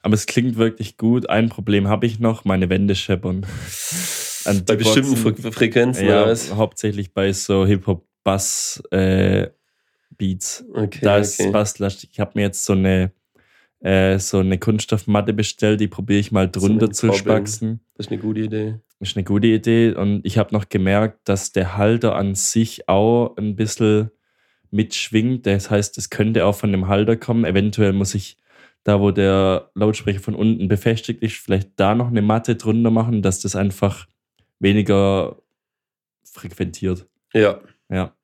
Aber 0.00 0.14
es 0.14 0.26
klingt 0.26 0.56
wirklich 0.56 0.96
gut. 0.96 1.28
Ein 1.28 1.50
Problem 1.50 1.88
habe 1.88 2.06
ich 2.06 2.20
noch, 2.20 2.44
meine 2.44 2.70
Wände 2.70 2.94
scheppern. 2.94 3.44
Bei 4.66 4.76
bestimmten 4.76 5.22
Boxen- 5.22 5.36
Fre 5.36 5.52
Frequenzen 5.52 6.06
ja, 6.08 6.34
hauptsächlich 6.56 7.12
bei 7.12 7.32
so 7.32 7.66
Hip-Hop-Bass-Beats. 10.22 10.64
Okay, 10.72 11.00
da 11.02 11.18
ist 11.18 11.40
okay. 11.40 11.50
basslastig. 11.50 12.10
Ich 12.12 12.20
habe 12.20 12.32
mir 12.34 12.42
jetzt 12.42 12.64
so 12.64 12.72
eine, 12.72 13.12
äh, 13.80 14.18
so 14.18 14.38
eine 14.38 14.58
Kunststoffmatte 14.58 15.32
bestellt, 15.32 15.80
die 15.80 15.88
probiere 15.88 16.20
ich 16.20 16.32
mal 16.32 16.48
drunter 16.50 16.86
mit 16.86 16.96
zu 16.96 17.12
spaxen. 17.12 17.80
Das 17.96 18.06
ist 18.06 18.12
eine 18.12 18.20
gute 18.20 18.40
Idee. 18.40 18.74
Ist 19.00 19.16
eine 19.16 19.24
gute 19.24 19.48
Idee. 19.48 19.94
Und 19.94 20.24
ich 20.24 20.38
habe 20.38 20.54
noch 20.54 20.68
gemerkt, 20.68 21.28
dass 21.28 21.52
der 21.52 21.76
Halter 21.76 22.14
an 22.14 22.34
sich 22.34 22.88
auch 22.88 23.36
ein 23.36 23.56
bisschen 23.56 24.10
mitschwingt. 24.70 25.46
Das 25.46 25.70
heißt, 25.70 25.98
es 25.98 26.08
könnte 26.08 26.46
auch 26.46 26.54
von 26.54 26.72
dem 26.72 26.88
Halter 26.88 27.16
kommen. 27.16 27.44
Eventuell 27.44 27.92
muss 27.92 28.14
ich 28.14 28.38
da, 28.84 29.00
wo 29.00 29.10
der 29.10 29.70
Lautsprecher 29.74 30.20
von 30.20 30.34
unten 30.34 30.68
befestigt 30.68 31.22
ist, 31.22 31.36
vielleicht 31.36 31.70
da 31.76 31.94
noch 31.94 32.08
eine 32.08 32.22
Matte 32.22 32.56
drunter 32.56 32.90
machen, 32.90 33.22
dass 33.22 33.40
das 33.40 33.54
einfach 33.54 34.06
weniger 34.58 35.36
frequentiert. 36.24 37.06
Ja, 37.34 37.60
Ja. 37.88 38.14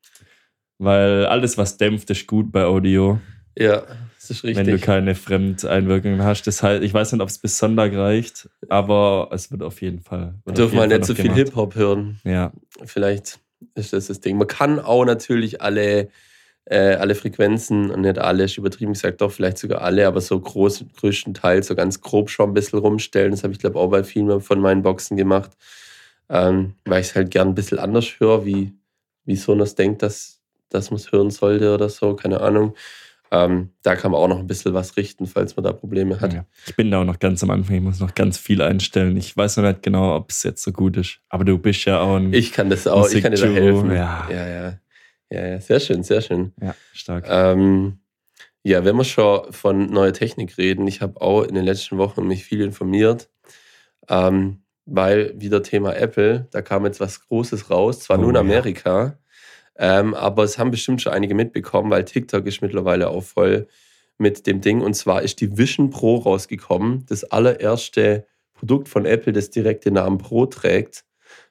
Weil 0.79 1.27
alles, 1.27 1.59
was 1.59 1.77
dämpft, 1.77 2.09
ist 2.11 2.27
gut 2.27 2.53
bei 2.53 2.65
Audio, 2.65 3.21
ja, 3.59 3.83
das 4.17 4.31
ist 4.31 4.45
richtig. 4.45 4.67
wenn 4.67 4.77
du 4.77 4.79
keine 4.79 5.15
Fremdeinwirkungen 5.17 6.23
hast. 6.23 6.47
Das 6.47 6.63
heißt, 6.63 6.83
ich 6.83 6.95
weiß 6.95 7.13
nicht, 7.13 7.21
ob 7.21 7.29
es 7.29 7.39
bis 7.39 7.59
Sonntag 7.59 7.93
reicht, 7.95 8.49
aber 8.69 9.29
es 9.33 9.51
wird 9.51 9.63
auf 9.63 9.83
jeden 9.83 10.01
Fall. 10.01 10.35
Dürfen 10.47 10.79
wir 10.79 10.87
nicht 10.87 11.05
so 11.05 11.15
viel. 11.15 11.33
Hip-Hop 11.33 11.75
hören. 11.75 12.21
Ja, 12.25 12.53
Vielleicht 12.85 13.41
ist 13.75 13.93
das 13.93 14.07
das 14.07 14.21
Ding. 14.21 14.39
Man 14.39 14.47
kann 14.47 14.79
auch 14.79 15.05
natürlich 15.05 15.61
alle, 15.61 16.09
äh, 16.67 16.95
alle 16.95 17.17
Frequenzen, 17.17 17.91
und 17.91 18.03
nicht 18.03 18.19
alle, 18.19 18.45
ist 18.45 18.59
übertrieben 18.59 18.93
gesagt, 18.93 19.21
doch 19.21 19.33
vielleicht 19.33 19.59
sogar 19.59 19.83
alle, 19.83 20.07
aber 20.07 20.21
so 20.21 20.39
groß, 20.39 20.85
größtenteils 20.97 21.67
so 21.67 21.75
ganz 21.75 22.01
grob 22.01 22.31
schon 22.31 22.51
ein 22.51 22.55
bisschen 22.55 22.79
rumstellen. 22.79 23.33
Das 23.33 23.43
habe 23.43 23.53
ich, 23.53 23.59
glaube 23.59 23.79
auch 23.79 23.89
bei 23.89 24.05
vielen 24.05 24.41
von 24.41 24.61
meinen 24.61 24.83
Boxen 24.83 25.17
gemacht, 25.17 25.51
ähm, 26.29 26.75
weil 26.85 27.01
ich 27.01 27.09
es 27.09 27.15
halt 27.17 27.31
gern 27.31 27.49
ein 27.49 27.55
bisschen 27.55 27.79
anders 27.79 28.21
höre, 28.21 28.45
wie, 28.45 28.75
wie 29.25 29.37
Sonos 29.37 29.75
denkt, 29.75 30.03
dass, 30.03 30.38
dass 30.71 30.91
man 30.91 30.99
es 30.99 31.13
hören 31.13 31.31
sollte 31.31 31.75
oder 31.75 31.89
so, 31.89 32.15
keine 32.15 32.41
Ahnung. 32.41 32.75
Ähm, 33.31 33.71
da 33.83 33.95
kann 33.95 34.13
man 34.13 34.21
auch 34.21 34.29
noch 34.29 34.39
ein 34.39 34.47
bisschen 34.47 34.73
was 34.73 34.97
richten, 34.97 35.27
falls 35.27 35.55
man 35.55 35.65
da 35.65 35.73
Probleme 35.73 36.19
hat. 36.21 36.33
ja. 36.33 36.47
Ich 36.67 36.75
bin 36.77 36.91
da 36.91 37.03
auch 37.03 37.05
noch 37.05 37.19
ganz 37.19 37.43
am 37.43 37.51
Anfang. 37.51 37.77
Ich 37.77 37.83
muss 37.83 38.01
noch 38.01 38.15
ganz 38.15 38.39
viel 38.39 38.63
einstellen. 38.63 39.19
Ich 39.19 39.37
weiß 39.37 39.59
noch 39.59 39.65
nicht 39.65 39.83
genau, 39.83 40.17
ob 40.17 40.31
es 40.31 40.43
jetzt 40.45 40.63
so 40.63 40.73
gut 40.73 40.97
ist. 40.97 41.21
Aber 41.29 41.45
du 41.45 41.59
bist 41.59 41.85
ja 41.85 42.01
auch 42.01 42.17
ein. 42.17 42.33
Ich 42.33 42.53
kann 42.53 42.71
das 42.71 42.87
auch, 42.87 43.11
ich 43.11 43.23
kann 43.23 43.33
dir 43.33 43.39
da 43.41 43.49
helfen. 43.49 43.91
ja. 43.93 44.27
ja, 44.31 44.49
ja. 44.49 44.79
Ja, 45.31 45.47
ja, 45.47 45.61
sehr 45.61 45.79
schön, 45.79 46.03
sehr 46.03 46.23
schön. 46.23 46.53
ja, 46.63 46.75
stark. 46.95 47.27
Ähm, 47.29 47.99
ja, 48.63 48.83
wenn 48.87 48.97
wir 48.97 49.05
schon 49.05 49.53
von 49.53 49.91
neuer 49.91 50.15
Technik 50.15 50.57
reden, 50.57 50.87
ich 50.87 51.03
habe 51.03 51.21
auch 51.21 51.43
in 51.43 51.55
den 51.55 51.65
letzten 51.67 51.99
Wochen 51.99 52.27
mich 52.27 52.45
viel 52.47 52.63
informiert, 52.63 53.29
ähm, 54.09 54.63
weil 54.87 55.35
wieder 55.39 55.63
Thema 55.63 55.95
Apple, 55.95 56.49
da 56.51 56.63
kam 56.63 56.87
jetzt 56.87 56.99
was 56.99 57.29
Großes 57.29 57.69
raus, 57.71 58.01
zwar 58.01 58.19
Oh, 58.19 58.23
nur 58.23 58.31
in 58.31 58.37
ja. 58.37 58.41
Amerika, 58.41 59.19
ähm, 59.79 60.15
aber 60.15 60.43
es 60.43 60.59
haben 60.59 60.71
bestimmt 60.71 61.01
schon 61.01 61.13
einige 61.13 61.35
mitbekommen, 61.35 61.91
weil 61.91 62.05
TikTok 62.05 62.47
ist 62.47 62.61
mittlerweile 62.63 63.09
auch 63.09 63.23
voll 63.23 63.69
mit 64.19 64.47
dem 64.47 64.61
Ding. 64.61 64.81
Und 64.81 64.95
zwar 64.95 65.23
ist 65.23 65.41
die 65.41 65.57
Vision 65.57 65.91
Pro 65.91 66.17
rausgekommen, 66.17 67.07
das 67.09 67.25
allererste 67.25 68.27
Produkt 68.55 68.89
von 68.89 69.07
Apple, 69.07 69.33
das 69.33 69.51
direkt 69.51 69.85
den 69.85 69.95
Namen 69.95 70.19
Pro 70.19 70.47
trägt, 70.47 71.05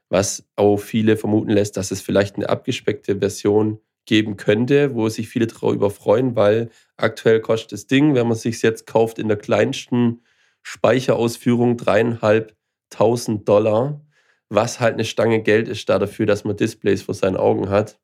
was 0.09 0.45
auch 0.57 0.77
viele 0.77 1.15
vermuten 1.15 1.51
lässt, 1.51 1.77
dass 1.77 1.91
es 1.91 2.01
vielleicht 2.01 2.35
eine 2.35 2.49
abgespeckte 2.49 3.19
Version 3.19 3.79
geben 4.05 4.37
könnte, 4.37 4.93
wo 4.93 5.07
sich 5.09 5.29
viele 5.29 5.47
darüber 5.47 5.89
freuen, 5.89 6.35
weil 6.35 6.69
aktuell 6.97 7.39
kostet 7.39 7.73
das 7.73 7.87
Ding, 7.87 8.13
wenn 8.13 8.27
man 8.27 8.33
es 8.33 8.41
sich 8.41 8.61
jetzt 8.61 8.87
kauft, 8.87 9.19
in 9.19 9.27
der 9.27 9.37
kleinsten 9.37 10.21
Speicherausführung 10.63 11.77
dreieinhalbtausend 11.77 13.47
Dollar, 13.47 14.01
was 14.49 14.79
halt 14.79 14.95
eine 14.95 15.05
Stange 15.05 15.41
Geld 15.41 15.67
ist 15.67 15.87
da 15.87 15.99
dafür, 15.99 16.25
dass 16.25 16.43
man 16.43 16.57
Displays 16.57 17.01
vor 17.01 17.15
seinen 17.15 17.37
Augen 17.37 17.69
hat, 17.69 17.99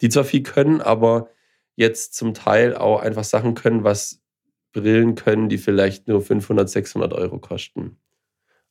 die 0.00 0.08
zwar 0.08 0.24
viel 0.24 0.42
können, 0.42 0.80
aber 0.80 1.30
jetzt 1.76 2.14
zum 2.14 2.34
Teil 2.34 2.76
auch 2.76 3.00
einfach 3.00 3.24
Sachen 3.24 3.54
können, 3.54 3.84
was 3.84 4.20
Brillen 4.72 5.14
können, 5.14 5.48
die 5.48 5.58
vielleicht 5.58 6.08
nur 6.08 6.22
500, 6.22 6.68
600 6.68 7.12
Euro 7.12 7.38
kosten. 7.38 7.98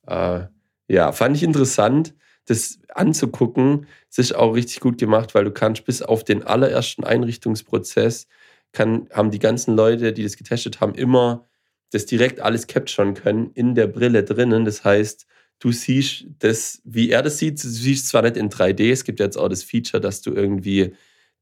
Äh, 0.08 0.46
ja, 0.88 1.12
fand 1.12 1.36
ich 1.36 1.44
interessant, 1.44 2.15
das 2.46 2.80
anzugucken. 2.94 3.86
Es 4.10 4.18
ist 4.18 4.36
auch 4.36 4.54
richtig 4.54 4.80
gut 4.80 4.98
gemacht, 4.98 5.36
weil 5.36 5.44
du 5.44 5.52
kannst 5.52 5.86
bis 5.86 6.02
auf 6.02 6.24
den 6.24 6.44
allerersten 6.44 7.04
Einrichtungsprozess, 7.04 8.28
kann, 8.72 9.08
haben 9.12 9.32
die 9.32 9.39
ganzen 9.39 9.76
Leute, 9.76 10.13
die 10.13 10.24
das 10.24 10.38
getestet 10.38 10.80
haben, 10.80 10.94
immer 10.96 11.48
das 11.92 12.06
direkt 12.06 12.39
alles 12.39 12.68
capturen 12.68 13.13
können 13.15 13.52
in 13.54 13.76
der 13.76 13.88
Brille 13.88 14.24
drinnen. 14.24 14.65
Das 14.65 14.84
heißt, 14.84 15.26
du 15.60 15.72
siehst 15.72 16.26
das, 16.39 16.82
wie 16.84 17.10
er 17.10 17.24
das 17.24 17.39
sieht, 17.39 17.63
du 17.63 17.68
siehst 17.68 18.08
zwar 18.08 18.22
nicht 18.22 18.38
in 18.38 18.50
3D, 18.50 18.92
es 18.92 19.04
gibt 19.04 19.20
jetzt 19.20 19.38
auch 19.38 19.50
das 19.50 19.63
Feature, 19.63 20.02
dass 20.02 20.22
du 20.22 20.32
irgendwie 20.34 20.94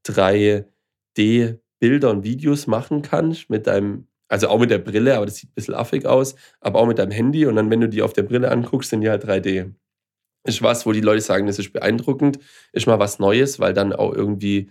3D-Bilder 0.06 2.10
und 2.10 2.24
Videos 2.24 2.66
machen 2.66 3.02
kannst 3.02 3.50
mit 3.50 3.66
deinem, 3.66 4.08
also 4.28 4.48
auch 4.48 4.58
mit 4.58 4.70
der 4.70 4.78
Brille, 4.78 5.16
aber 5.16 5.26
das 5.26 5.36
sieht 5.36 5.50
ein 5.50 5.54
bisschen 5.54 5.74
affig 5.74 6.06
aus, 6.06 6.34
aber 6.60 6.80
auch 6.80 6.86
mit 6.86 6.98
deinem 6.98 7.12
Handy 7.12 7.46
und 7.46 7.56
dann, 7.56 7.70
wenn 7.70 7.80
du 7.80 7.88
die 7.88 8.02
auf 8.02 8.12
der 8.12 8.22
Brille 8.22 8.50
anguckst, 8.50 8.90
sind 8.90 9.00
die 9.00 9.10
halt 9.10 9.24
3D. 9.24 9.72
Ist 10.44 10.62
was, 10.62 10.86
wo 10.86 10.92
die 10.92 11.00
Leute 11.00 11.20
sagen, 11.20 11.46
das 11.46 11.58
ist 11.58 11.72
beeindruckend, 11.72 12.38
ist 12.72 12.86
mal 12.86 12.98
was 12.98 13.18
Neues, 13.18 13.60
weil 13.60 13.74
dann 13.74 13.92
auch 13.92 14.14
irgendwie, 14.14 14.70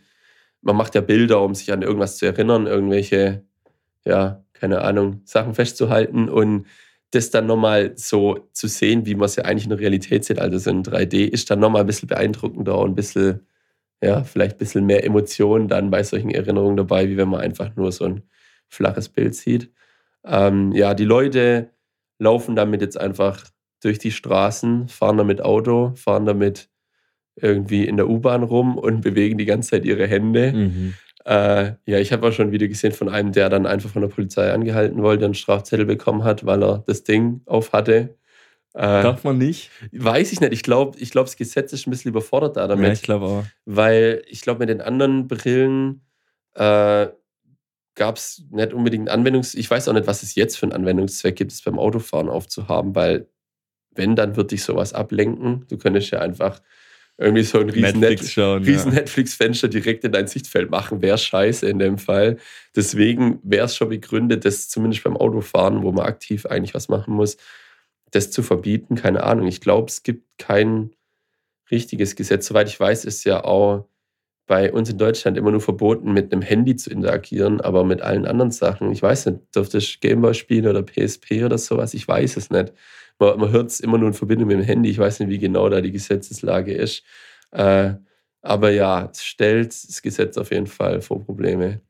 man 0.61 0.75
macht 0.75 0.95
ja 0.95 1.01
Bilder, 1.01 1.41
um 1.41 1.55
sich 1.55 1.71
an 1.71 1.81
irgendwas 1.81 2.17
zu 2.17 2.25
erinnern, 2.25 2.67
irgendwelche, 2.67 3.45
ja, 4.05 4.43
keine 4.53 4.81
Ahnung, 4.81 5.21
Sachen 5.25 5.53
festzuhalten 5.53 6.29
und 6.29 6.65
das 7.11 7.29
dann 7.29 7.45
nochmal 7.45 7.93
so 7.95 8.49
zu 8.53 8.67
sehen, 8.67 9.05
wie 9.05 9.15
man 9.15 9.25
es 9.25 9.35
ja 9.35 9.45
eigentlich 9.45 9.63
in 9.63 9.69
der 9.69 9.79
Realität 9.79 10.25
sieht, 10.25 10.39
also 10.39 10.57
so 10.57 10.69
in 10.69 10.83
3D, 10.83 11.25
ist 11.25 11.49
dann 11.49 11.59
nochmal 11.59 11.81
ein 11.81 11.87
bisschen 11.87 12.07
beeindruckender 12.07 12.77
und 12.79 12.91
ein 12.91 12.95
bisschen, 12.95 13.47
ja, 14.01 14.23
vielleicht 14.23 14.55
ein 14.55 14.59
bisschen 14.59 14.85
mehr 14.85 15.03
Emotionen 15.03 15.67
dann 15.67 15.89
bei 15.89 16.03
solchen 16.03 16.29
Erinnerungen 16.29 16.77
dabei, 16.77 17.09
wie 17.09 17.17
wenn 17.17 17.29
man 17.29 17.41
einfach 17.41 17.75
nur 17.75 17.91
so 17.91 18.05
ein 18.05 18.23
flaches 18.67 19.09
Bild 19.09 19.35
sieht. 19.35 19.71
Ähm, 20.25 20.71
ja, 20.73 20.93
die 20.93 21.05
Leute 21.05 21.71
laufen 22.19 22.55
damit 22.55 22.81
jetzt 22.81 22.99
einfach 22.99 23.43
durch 23.81 23.99
die 23.99 24.11
Straßen, 24.11 24.87
fahren 24.87 25.17
damit 25.17 25.41
Auto, 25.41 25.93
fahren 25.95 26.25
damit 26.25 26.69
irgendwie 27.35 27.85
in 27.85 27.97
der 27.97 28.09
U-Bahn 28.09 28.43
rum 28.43 28.77
und 28.77 29.01
bewegen 29.01 29.37
die 29.37 29.45
ganze 29.45 29.71
Zeit 29.71 29.85
ihre 29.85 30.07
Hände. 30.07 30.51
Mhm. 30.53 30.93
Äh, 31.25 31.73
ja, 31.85 31.99
ich 31.99 32.11
habe 32.11 32.27
auch 32.27 32.31
schon 32.31 32.47
ein 32.47 32.51
Video 32.51 32.67
gesehen 32.67 32.93
von 32.93 33.09
einem, 33.09 33.31
der 33.31 33.49
dann 33.49 33.65
einfach 33.65 33.89
von 33.89 34.01
der 34.01 34.09
Polizei 34.09 34.51
angehalten 34.51 35.03
wollte 35.03 35.25
und 35.25 35.29
einen 35.29 35.33
Strafzettel 35.35 35.85
bekommen 35.85 36.23
hat, 36.23 36.45
weil 36.45 36.63
er 36.63 36.83
das 36.87 37.03
Ding 37.03 37.41
auf 37.45 37.73
hatte. 37.73 38.15
Äh, 38.73 39.01
Darf 39.01 39.23
man 39.23 39.37
nicht? 39.37 39.71
weiß 39.91 40.31
ich 40.31 40.41
nicht. 40.41 40.53
Ich 40.53 40.63
glaube, 40.63 40.97
ich 40.99 41.11
glaub, 41.11 41.25
das 41.25 41.35
Gesetz 41.35 41.73
ist 41.73 41.87
ein 41.87 41.91
bisschen 41.91 42.09
überfordert 42.09 42.57
da 42.57 42.67
damit. 42.67 42.87
Ja, 42.87 42.93
ich 42.93 43.01
glaube 43.01 43.25
auch. 43.25 43.45
weil 43.65 44.23
ich 44.27 44.41
glaube, 44.41 44.59
mit 44.59 44.69
den 44.69 44.81
anderen 44.81 45.27
Brillen 45.27 46.01
äh, 46.53 47.07
gab 47.95 48.17
es 48.17 48.43
nicht 48.51 48.73
unbedingt 48.73 49.09
einen 49.09 49.19
Anwendungs... 49.19 49.55
Ich 49.55 49.69
weiß 49.69 49.87
auch 49.87 49.93
nicht, 49.93 50.07
was 50.07 50.21
es 50.21 50.35
jetzt 50.35 50.57
für 50.57 50.67
einen 50.67 50.73
Anwendungszweck 50.73 51.35
gibt, 51.35 51.51
es 51.51 51.63
beim 51.63 51.79
Autofahren 51.79 52.29
aufzuhaben, 52.29 52.93
weil 52.95 53.27
wenn, 53.91 54.15
dann 54.15 54.35
wird 54.35 54.51
dich 54.51 54.63
sowas 54.63 54.93
ablenken. 54.93 55.65
Du 55.69 55.77
könntest 55.77 56.11
ja 56.11 56.19
einfach 56.19 56.61
irgendwie 57.17 57.43
so 57.43 57.59
ein 57.59 57.69
riesen, 57.69 57.99
Netflix 57.99 58.37
Net 58.37 58.67
riesen 58.67 58.91
ja. 58.91 58.99
Netflix-Fenster 58.99 59.67
direkt 59.67 60.03
in 60.03 60.11
dein 60.11 60.27
Sichtfeld 60.27 60.69
machen. 60.69 61.01
Wäre 61.01 61.17
scheiße 61.17 61.67
in 61.67 61.79
dem 61.79 61.97
Fall. 61.97 62.37
Deswegen 62.75 63.39
wäre 63.41 63.65
es 63.65 63.75
schon 63.75 63.89
begründet, 63.89 64.45
das 64.45 64.69
zumindest 64.69 65.03
beim 65.03 65.17
Autofahren, 65.17 65.81
wo 65.81 65.91
man 65.91 66.05
aktiv 66.05 66.45
eigentlich 66.45 66.75
was 66.75 66.89
machen 66.89 67.15
muss, 67.15 67.37
das 68.11 68.31
zu 68.31 68.43
verbieten. 68.43 68.95
Keine 68.95 69.23
Ahnung. 69.23 69.47
Ich 69.47 69.61
glaube, 69.61 69.87
es 69.87 70.03
gibt 70.03 70.25
kein 70.37 70.91
richtiges 71.71 72.15
Gesetz. 72.15 72.47
Soweit 72.47 72.67
ich 72.69 72.79
weiß, 72.79 73.05
ist 73.05 73.23
ja 73.25 73.43
auch 73.43 73.87
bei 74.47 74.71
uns 74.71 74.89
in 74.89 74.97
Deutschland 74.97 75.37
immer 75.37 75.51
nur 75.51 75.59
verboten, 75.59 76.13
mit 76.13 76.31
einem 76.31 76.41
Handy 76.41 76.77
zu 76.77 76.89
interagieren, 76.89 77.59
aber 77.59 77.83
mit 77.83 78.01
allen 78.01 78.25
anderen 78.25 78.51
Sachen. 78.51 78.91
Ich 78.93 79.01
weiß 79.01 79.25
nicht, 79.25 79.39
dürfte 79.53 79.79
ich 79.79 79.99
Gameboy 79.99 80.33
spielen 80.33 80.67
oder 80.67 80.83
PSP 80.83 81.43
oder 81.43 81.57
sowas? 81.57 81.93
Ich 81.93 82.07
weiß 82.07 82.37
es 82.37 82.49
nicht. 82.49 82.71
Man, 83.19 83.39
man 83.39 83.51
hört 83.51 83.71
es 83.71 83.81
immer 83.81 83.97
nur 83.97 84.07
in 84.07 84.13
Verbindung 84.13 84.47
mit 84.47 84.57
dem 84.57 84.63
Handy. 84.63 84.89
Ich 84.89 84.99
weiß 84.99 85.19
nicht, 85.19 85.29
wie 85.29 85.39
genau 85.39 85.67
da 85.67 85.81
die 85.81 85.91
Gesetzeslage 85.91 86.73
ist. 86.73 87.03
Äh, 87.51 87.95
aber 88.41 88.69
ja, 88.71 89.09
es 89.11 89.23
stellt 89.25 89.67
das 89.73 90.01
Gesetz 90.01 90.37
auf 90.37 90.51
jeden 90.51 90.67
Fall 90.67 91.01
vor 91.01 91.25
Probleme. 91.25 91.81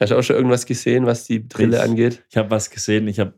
Hast 0.00 0.10
du 0.10 0.16
auch 0.18 0.22
schon 0.22 0.34
irgendwas 0.34 0.66
gesehen, 0.66 1.06
was 1.06 1.26
die 1.26 1.38
Brille 1.38 1.76
Ich- 1.76 1.82
angeht? 1.82 2.24
Ich 2.30 2.36
habe 2.36 2.50
was 2.50 2.70
gesehen, 2.70 3.06
ich 3.06 3.20
habe 3.20 3.34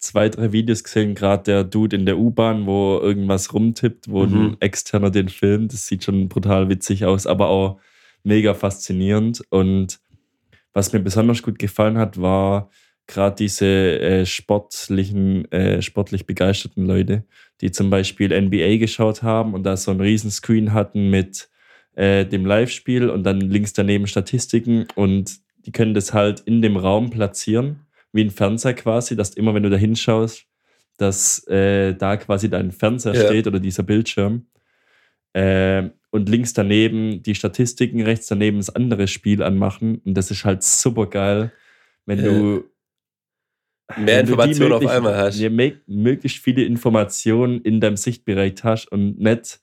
zwei, 0.00 0.28
drei 0.28 0.52
Videos 0.52 0.82
gesehen, 0.82 1.14
gerade 1.14 1.42
der 1.44 1.64
Dude 1.64 1.96
in 1.96 2.06
der 2.06 2.18
U-Bahn, 2.18 2.66
wo 2.66 2.98
irgendwas 3.00 3.52
rumtippt, 3.52 4.10
wo 4.10 4.24
Mhm. 4.26 4.34
ein 4.52 4.56
Externer 4.60 5.10
den 5.10 5.28
filmt. 5.28 5.72
Das 5.72 5.86
sieht 5.86 6.04
schon 6.04 6.28
brutal 6.28 6.68
witzig 6.68 7.04
aus, 7.04 7.26
aber 7.26 7.48
auch 7.48 7.78
mega 8.24 8.54
faszinierend. 8.54 9.42
Und 9.50 10.00
was 10.72 10.92
mir 10.92 11.00
besonders 11.00 11.42
gut 11.42 11.58
gefallen 11.58 11.98
hat, 11.98 12.20
war 12.20 12.70
gerade 13.06 13.36
diese 13.36 13.66
äh, 13.66 14.24
sportlichen, 14.26 15.50
äh, 15.52 15.82
sportlich 15.82 16.26
begeisterten 16.26 16.86
Leute, 16.86 17.24
die 17.60 17.70
zum 17.72 17.90
Beispiel 17.90 18.32
NBA 18.32 18.78
geschaut 18.78 19.22
haben 19.22 19.52
und 19.54 19.64
da 19.64 19.76
so 19.76 19.90
einen 19.90 20.00
riesen 20.00 20.30
Screen 20.30 20.72
hatten 20.72 21.10
mit 21.10 21.48
äh, 21.96 22.24
dem 22.24 22.46
Live-Spiel 22.46 23.10
und 23.10 23.24
dann 23.24 23.40
links 23.40 23.72
daneben 23.72 24.06
Statistiken 24.06 24.86
und 24.94 25.38
die 25.66 25.72
können 25.72 25.92
das 25.92 26.14
halt 26.14 26.40
in 26.40 26.62
dem 26.62 26.76
Raum 26.76 27.10
platzieren, 27.10 27.80
wie 28.12 28.22
ein 28.24 28.30
Fernseher 28.30 28.74
quasi, 28.74 29.16
dass 29.16 29.30
immer, 29.34 29.54
wenn 29.54 29.62
du 29.62 29.70
da 29.70 29.76
hinschaust, 29.76 30.46
dass 30.98 31.46
äh, 31.48 31.94
da 31.94 32.16
quasi 32.16 32.48
dein 32.50 32.72
Fernseher 32.72 33.14
Ja. 33.14 33.24
steht 33.26 33.46
oder 33.46 33.58
dieser 33.60 33.82
Bildschirm. 33.82 34.46
Äh, 35.32 35.90
und 36.10 36.28
links 36.28 36.52
daneben 36.52 37.22
die 37.22 37.36
Statistiken, 37.36 38.02
rechts 38.02 38.26
daneben 38.26 38.56
das 38.58 38.74
andere 38.74 39.06
Spiel 39.06 39.42
anmachen. 39.44 39.98
Und 40.04 40.14
das 40.14 40.30
ist 40.32 40.44
halt 40.44 40.62
super 40.64 41.06
geil, 41.06 41.52
wenn 42.04 42.18
Ja. 42.18 42.24
du 42.24 42.64
Mehr 43.96 44.06
wenn 44.18 44.26
du 44.26 44.32
Informationen 44.32 44.72
auf 44.72 44.86
einmal 44.86 45.16
hast. 45.16 45.38
ja, 45.40 45.50
me- 45.50 45.80
möglichst 45.86 46.38
viele 46.38 46.64
Informationen 46.64 47.60
in 47.62 47.80
deinem 47.80 47.96
Sichtbereich 47.96 48.54
hast 48.62 48.90
und 48.92 49.18
nicht, 49.20 49.60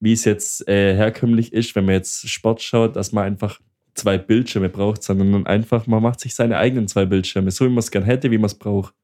wie 0.00 0.12
es 0.12 0.24
jetzt 0.24 0.66
äh, 0.68 0.94
herkömmlich 0.96 1.52
ist, 1.52 1.74
wenn 1.74 1.84
man 1.86 1.94
jetzt 1.94 2.28
Sport 2.28 2.62
schaut, 2.62 2.94
dass 2.96 3.12
man 3.12 3.24
einfach 3.24 3.60
zwei 3.94 4.18
Bildschirme 4.18 4.68
braucht, 4.68 5.02
sondern 5.02 5.46
einfach, 5.46 5.86
man 5.86 6.02
macht 6.02 6.20
sich 6.20 6.34
seine 6.34 6.58
eigenen 6.58 6.88
zwei 6.88 7.04
Bildschirme, 7.04 7.50
so 7.50 7.64
wie 7.64 7.70
man 7.70 7.78
es 7.78 7.90
gern 7.90 8.04
hätte, 8.04 8.30
wie 8.30 8.38
man 8.38 8.46
es 8.46 8.54
braucht. 8.54 8.94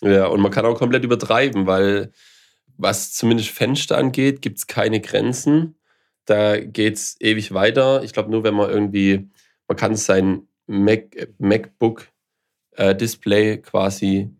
Ja, 0.00 0.26
und 0.26 0.40
man 0.40 0.52
kann 0.52 0.66
auch 0.66 0.78
komplett 0.78 1.04
übertreiben, 1.04 1.66
weil 1.66 2.12
was 2.76 3.12
zumindest 3.12 3.50
Fenster 3.50 3.98
angeht, 3.98 4.40
gibt 4.42 4.58
es 4.58 4.66
keine 4.66 5.00
Grenzen. 5.00 5.74
Da 6.24 6.60
geht 6.60 6.94
es 6.94 7.16
ewig 7.20 7.52
weiter. 7.52 8.02
Ich 8.04 8.12
glaube, 8.12 8.30
nur 8.30 8.44
wenn 8.44 8.54
man 8.54 8.70
irgendwie, 8.70 9.28
man 9.66 9.76
kann 9.76 9.96
sein 9.96 10.46
Mac, 10.66 11.28
MacBook 11.38 12.08
äh, 12.76 13.56
quasi 13.58 14.30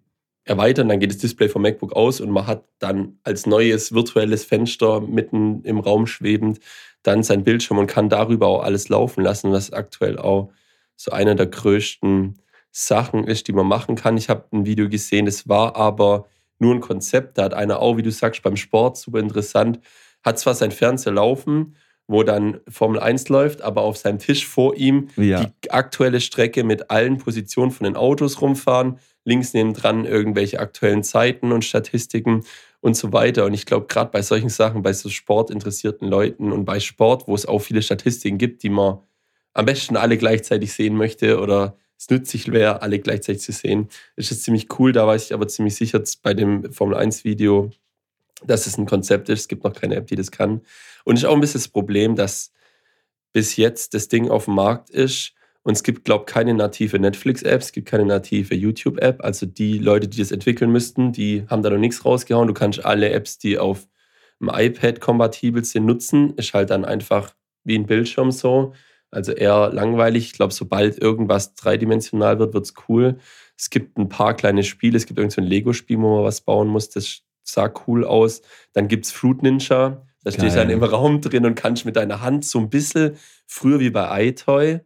erweitern, 0.49 0.89
dann 0.89 1.01
geht 1.01 1.11
das 1.11 1.19
Display 1.19 1.49
vom 1.49 1.63
MacBook 1.63 1.93
aus 1.93 2.21
und 2.21 2.31
man 2.31 2.47
hat 2.47 2.65
dann 2.79 3.19
als 3.23 3.47
neues 3.47 3.93
virtuelles 3.93 4.45
Fenster 4.45 5.01
mitten 5.01 5.63
im 5.65 5.79
Raum 5.79 6.07
schwebend 6.07 6.61
dann 7.03 7.23
sein 7.23 7.45
Bildschirm 7.45 7.79
und 7.79 7.87
kann 7.87 8.09
darüber 8.09 8.49
auch 8.49 8.63
alles 8.63 8.89
laufen 8.89 9.23
lassen, 9.23 9.53
was 9.53 9.73
aktuell 9.73 10.19
auch 10.19 10.51
so 10.97 11.13
einer 11.13 11.35
der 11.35 11.47
größten 11.47 12.39
Sachen 12.71 13.25
ist, 13.25 13.47
die 13.49 13.53
man 13.53 13.67
machen 13.67 13.95
kann. 13.95 14.17
Ich 14.17 14.29
habe 14.29 14.45
ein 14.53 14.67
Video 14.67 14.89
gesehen, 14.89 15.27
das 15.27 15.49
war 15.49 15.77
aber 15.77 16.27
nur 16.59 16.75
ein 16.75 16.81
Konzept. 16.81 17.39
Da 17.39 17.45
hat 17.45 17.55
einer 17.55 17.81
auch, 17.81 17.97
wie 17.97 18.03
du 18.03 18.11
sagst, 18.11 18.43
beim 18.43 18.57
Sport, 18.57 18.97
super 18.97 19.21
interessant, 19.21 19.81
hat 20.25 20.39
zwar 20.39 20.55
sein 20.55 20.73
Fernseher 20.73 21.13
laufen, 21.13 21.77
wo 22.09 22.23
dann 22.23 22.61
Formel 22.69 23.01
1 23.01 23.29
läuft, 23.29 23.63
aber 23.63 23.83
auf 23.83 23.97
seinem 23.97 24.19
Tisch 24.19 24.47
vor 24.47 24.75
ihm 24.77 25.09
Ja. 25.17 25.45
die 25.45 25.71
aktuelle 25.71 26.21
Strecke 26.21 26.65
mit 26.65 26.91
allen 26.91 27.19
Positionen 27.19 27.71
von 27.71 27.85
den 27.85 27.97
Autos 27.97 28.41
rumfahren, 28.41 28.99
links 29.29 29.55
nebendran 29.55 30.05
irgendwelche 30.05 30.59
aktuellen 30.59 31.05
Zeiten 31.05 31.53
und 31.53 31.65
Statistiken 31.65 32.45
und 32.81 32.97
so 32.97 33.13
weiter. 33.13 33.45
Und 33.45 33.55
ich 33.55 33.67
glaube, 33.67 33.87
gerade 33.87 34.11
bei 34.11 34.23
solchen 34.23 34.49
Sachen, 34.49 34.83
bei 34.83 34.93
so 34.93 35.09
sportinteressierten 35.09 36.09
Leuten 36.09 36.51
und 36.51 36.65
bei 36.65 36.81
Sport, 36.81 37.29
wo 37.29 37.35
es 37.35 37.47
auch 37.47 37.61
viele 37.61 37.83
Statistiken 37.83 38.39
gibt, 38.39 38.63
die 38.63 38.71
man 38.71 38.99
am 39.53 39.67
besten 39.67 39.97
alle 39.97 40.17
gleichzeitig 40.17 40.73
sehen 40.73 40.97
möchte 40.97 41.41
oder 41.41 41.77
es 41.99 42.09
nützlich 42.11 42.51
wäre, 42.53 42.81
alle 42.81 43.01
gleichzeitig 43.01 43.43
zu 43.43 43.53
sehen, 43.53 43.89
ist 44.17 44.31
es 44.31 44.43
ziemlich 44.43 44.69
cool. 44.79 44.93
Da 44.93 45.07
weiß 45.07 45.27
ich 45.27 45.35
aber 45.35 45.49
ziemlich 45.49 45.75
sicher 45.75 46.03
bei 46.23 46.33
dem 46.33 46.73
Formel 46.73 46.97
1 46.97 47.25
Video, 47.25 47.71
dass 48.45 48.67
es 48.67 48.79
ein 48.79 48.87
Konzept 48.87 49.29
ist. 49.29 49.41
Es 49.41 49.49
gibt 49.49 49.65
noch 49.65 49.73
keine 49.73 49.97
App, 49.97 50.07
die 50.07 50.17
das 50.17 50.31
kann. 50.31 50.63
Und 51.05 51.17
ist 51.17 51.25
auch 51.25 51.35
ein 51.35 51.41
bisschen 51.41 51.61
das 51.61 51.69
Problem, 51.69 52.15
dass 52.15 52.53
bis 53.33 53.57
jetzt 53.57 53.95
das 53.95 54.09
Ding 54.09 54.31
auf 54.31 54.47
dem 54.47 54.55
Markt 54.55 54.91
ist 54.91 55.35
und 55.69 55.75
es 55.75 55.83
gibt, 55.83 56.07
glaube 56.07 56.25
ich, 56.27 56.33
keine 56.33 56.55
native 56.55 56.99
Netflix-App, 56.99 57.61
es 57.61 57.73
gibt 57.73 57.87
keine 57.87 58.07
native 58.07 58.55
YouTube-App. 58.55 59.23
Also 59.23 59.45
die 59.45 59.77
Leute, 59.77 60.09
die 60.09 60.17
das 60.17 60.33
entwickeln 60.33 60.73
müssten, 60.73 61.13
die 61.13 61.45
haben 61.47 61.63
da 61.63 61.69
noch 61.69 61.77
nichts 61.77 62.07
rausgehauen. 62.07 62.49
Du 62.49 62.55
kannst 62.55 62.83
alle 62.83 63.11
Apps, 63.11 63.37
die 63.37 63.59
auf 63.59 63.87
dem 64.41 64.49
iPad 64.51 64.99
kompatibel 64.99 65.63
sind, 65.63 65.85
nutzen. 65.85 66.33
Ist 66.37 66.55
halt 66.55 66.71
dann 66.71 66.87
einfach 66.87 67.35
wie 67.65 67.79
ein 67.79 67.85
Bildschirm 67.85 68.31
so. 68.31 68.73
Also 69.11 69.33
eher 69.33 69.71
langweilig. 69.71 70.25
Ich 70.25 70.33
glaube, 70.33 70.55
sobald 70.55 71.03
irgendwas 71.03 71.55
dreidimensional 71.55 72.39
wird, 72.39 72.55
wird 72.55 72.65
es 72.65 72.73
cool. 72.89 73.19
Es 73.55 73.69
gibt 73.69 73.99
ein 73.99 74.09
paar 74.09 74.33
kleine 74.33 74.63
Spiele. 74.63 74.97
Es 74.97 75.05
gibt 75.05 75.19
irgend 75.19 75.33
so 75.33 75.43
ein 75.43 75.47
Lego-Spiel, 75.47 75.99
wo 75.99 76.17
man 76.17 76.25
was 76.25 76.41
bauen 76.41 76.69
muss. 76.69 76.89
Das 76.89 77.21
sah 77.43 77.71
cool 77.87 78.07
aus. 78.07 78.41
Dann 78.73 78.89
gibt 78.89 79.05
es 79.05 79.13
Fruit 79.13 79.43
Ninja. 79.43 80.03
Da 80.25 80.33
stehst 80.33 80.57
du 80.57 80.61
dann 80.61 80.71
im 80.71 80.83
Raum 80.83 81.21
drin 81.21 81.45
und 81.45 81.57
kannst 81.57 81.85
mit 81.85 81.97
deiner 81.97 82.23
Hand 82.23 82.47
so 82.47 82.59
ein 82.59 82.71
bisschen, 82.71 83.17
früher 83.47 83.81
wie 83.81 83.91
bei 83.91 84.29
iToy, 84.29 84.81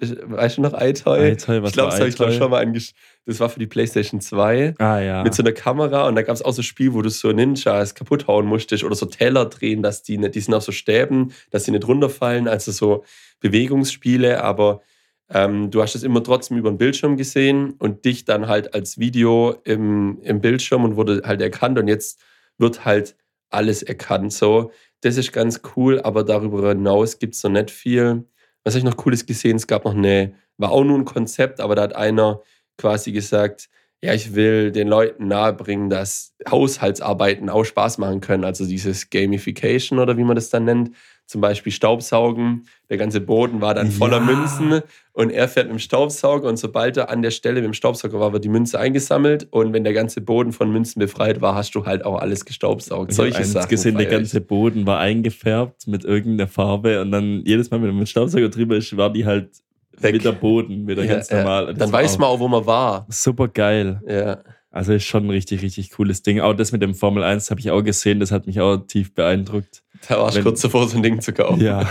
weißt 0.00 0.58
du 0.58 0.62
noch 0.62 0.72
iToy? 0.80 1.32
iToy, 1.32 1.62
was 1.62 1.70
ich 1.70 1.74
glaube, 1.74 1.90
das 1.90 2.00
habe 2.00 2.08
ich 2.08 2.16
glaub, 2.16 2.32
schon 2.32 2.50
mal 2.50 2.62
angesch 2.62 2.92
Das 3.24 3.40
war 3.40 3.48
für 3.48 3.58
die 3.58 3.66
PlayStation 3.66 4.20
2 4.20 4.74
Ah 4.78 4.98
ja. 5.00 5.22
mit 5.22 5.34
so 5.34 5.42
einer 5.42 5.52
Kamera 5.52 6.06
und 6.06 6.14
da 6.14 6.22
gab 6.22 6.34
es 6.34 6.42
auch 6.42 6.52
so 6.52 6.62
Spiel, 6.62 6.94
wo 6.94 7.02
du 7.02 7.08
so 7.08 7.32
Ninjas 7.32 7.94
kaputt 7.94 8.26
hauen 8.26 8.46
musstest 8.46 8.84
oder 8.84 8.94
so 8.94 9.06
Teller 9.06 9.46
drehen, 9.46 9.82
dass 9.82 10.02
die 10.02 10.18
nicht, 10.18 10.34
die 10.34 10.40
sind 10.40 10.54
auf 10.54 10.62
so 10.62 10.72
Stäben, 10.72 11.32
dass 11.50 11.64
sie 11.64 11.70
nicht 11.70 11.86
runterfallen, 11.86 12.48
also 12.48 12.72
so 12.72 13.04
Bewegungsspiele, 13.40 14.42
aber 14.42 14.80
ähm, 15.28 15.70
du 15.70 15.82
hast 15.82 15.94
es 15.94 16.02
immer 16.02 16.22
trotzdem 16.22 16.56
über 16.56 16.70
den 16.70 16.78
Bildschirm 16.78 17.16
gesehen 17.16 17.74
und 17.78 18.04
dich 18.04 18.24
dann 18.24 18.46
halt 18.46 18.74
als 18.74 18.98
Video 18.98 19.56
im, 19.64 20.18
im 20.22 20.40
Bildschirm 20.40 20.84
und 20.84 20.96
wurde 20.96 21.22
halt 21.24 21.40
erkannt 21.40 21.78
und 21.78 21.88
jetzt 21.88 22.20
wird 22.58 22.84
halt 22.84 23.16
alles 23.50 23.82
erkannt. 23.82 24.32
So, 24.32 24.70
das 25.00 25.16
ist 25.16 25.32
ganz 25.32 25.60
cool, 25.76 26.00
aber 26.00 26.24
darüber 26.24 26.68
hinaus 26.68 27.18
gibt 27.18 27.34
es 27.34 27.42
noch 27.42 27.50
nicht 27.50 27.70
viel. 27.70 28.24
Was 28.66 28.74
habe 28.74 28.80
ich 28.80 28.84
noch 28.84 28.96
Cooles 28.96 29.24
gesehen? 29.24 29.54
Es 29.54 29.68
gab 29.68 29.84
noch 29.84 29.94
eine, 29.94 30.34
war 30.58 30.72
auch 30.72 30.82
nur 30.82 30.98
ein 30.98 31.04
Konzept, 31.04 31.60
aber 31.60 31.76
da 31.76 31.82
hat 31.82 31.94
einer 31.94 32.42
quasi 32.76 33.12
gesagt, 33.12 33.68
ja, 34.02 34.12
ich 34.12 34.34
will 34.34 34.72
den 34.72 34.88
Leuten 34.88 35.28
nahebringen, 35.28 35.88
dass 35.88 36.34
Haushaltsarbeiten 36.50 37.48
auch 37.48 37.62
Spaß 37.62 37.98
machen 37.98 38.20
können. 38.20 38.44
Also 38.44 38.66
dieses 38.66 39.08
Gamification 39.08 40.00
oder 40.00 40.16
wie 40.16 40.24
man 40.24 40.34
das 40.34 40.50
dann 40.50 40.64
nennt. 40.64 40.90
Zum 41.26 41.40
Beispiel 41.40 41.72
Staubsaugen. 41.72 42.66
Der 42.88 42.98
ganze 42.98 43.20
Boden 43.20 43.60
war 43.60 43.74
dann 43.74 43.90
voller 43.90 44.18
Ja. 44.18 44.22
Münzen 44.24 44.80
und 45.12 45.30
er 45.30 45.48
fährt 45.48 45.66
mit 45.66 45.74
dem 45.74 45.78
Staubsauger 45.80 46.48
und 46.48 46.56
sobald 46.56 46.96
er 46.96 47.10
an 47.10 47.20
der 47.22 47.32
Stelle 47.32 47.56
mit 47.56 47.64
dem 47.64 47.72
Staubsauger 47.72 48.20
war, 48.20 48.32
wird 48.32 48.44
die 48.44 48.48
Münze 48.48 48.78
eingesammelt 48.78 49.48
und 49.50 49.72
wenn 49.72 49.82
der 49.82 49.92
ganze 49.92 50.20
Boden 50.20 50.52
von 50.52 50.70
Münzen 50.70 51.00
befreit 51.00 51.40
war, 51.40 51.56
hast 51.56 51.74
du 51.74 51.84
halt 51.84 52.04
auch 52.04 52.20
alles 52.20 52.44
gestaubsaugt. 52.44 53.10
Ich 53.12 53.18
habe 53.18 53.30
Solche 53.32 53.44
Sachen. 53.44 53.68
gesehen, 53.68 53.96
der 53.98 54.06
ganze 54.06 54.40
Boden 54.40 54.86
war 54.86 55.00
eingefärbt 55.00 55.88
mit 55.88 56.04
irgendeiner 56.04 56.46
Farbe 56.48 57.00
und 57.00 57.10
dann 57.10 57.42
jedes 57.44 57.70
Mal, 57.72 57.78
wenn 57.82 57.88
man 57.88 57.96
mit 57.98 58.06
dem 58.06 58.10
Staubsauger 58.10 58.48
drüber 58.48 58.76
ist, 58.76 58.96
war 58.96 59.12
die 59.12 59.26
halt 59.26 59.50
Weg. 59.98 60.14
wieder 60.14 60.32
Boden, 60.32 60.86
wieder 60.86 61.02
Ja, 61.04 61.14
ganz 61.14 61.30
ja. 61.30 61.38
normal. 61.38 61.70
Und 61.70 61.80
Dann 61.80 61.90
weiß 61.90 62.18
man 62.18 62.28
auch, 62.28 62.38
wo 62.38 62.46
man 62.48 62.66
war. 62.66 63.06
Super 63.08 63.48
geil. 63.48 64.00
Ja. 64.06 64.38
Also 64.70 64.92
ist 64.92 65.04
schon 65.04 65.24
ein 65.24 65.30
richtig, 65.30 65.62
richtig 65.62 65.90
cooles 65.92 66.22
Ding. 66.22 66.40
Auch 66.40 66.52
das 66.52 66.70
mit 66.70 66.82
dem 66.82 66.94
Formel 66.94 67.22
1 67.24 67.50
habe 67.50 67.58
ich 67.60 67.70
auch 67.70 67.82
gesehen, 67.82 68.20
das 68.20 68.30
hat 68.30 68.46
mich 68.46 68.60
auch 68.60 68.76
tief 68.76 69.14
beeindruckt. 69.14 69.82
Da 70.08 70.18
warst 70.18 70.34
du 70.34 70.38
Wenn- 70.38 70.44
kurz 70.44 70.60
davor, 70.60 70.88
so 70.88 70.96
ein 70.96 71.02
Ding 71.02 71.20
zu 71.20 71.32
kaufen. 71.32 71.60
Ja. 71.60 71.88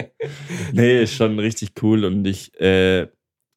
nee, 0.72 1.02
ist 1.02 1.14
schon 1.14 1.38
richtig 1.38 1.70
cool 1.82 2.04
und 2.04 2.24
ich 2.26 2.54
äh, 2.60 3.08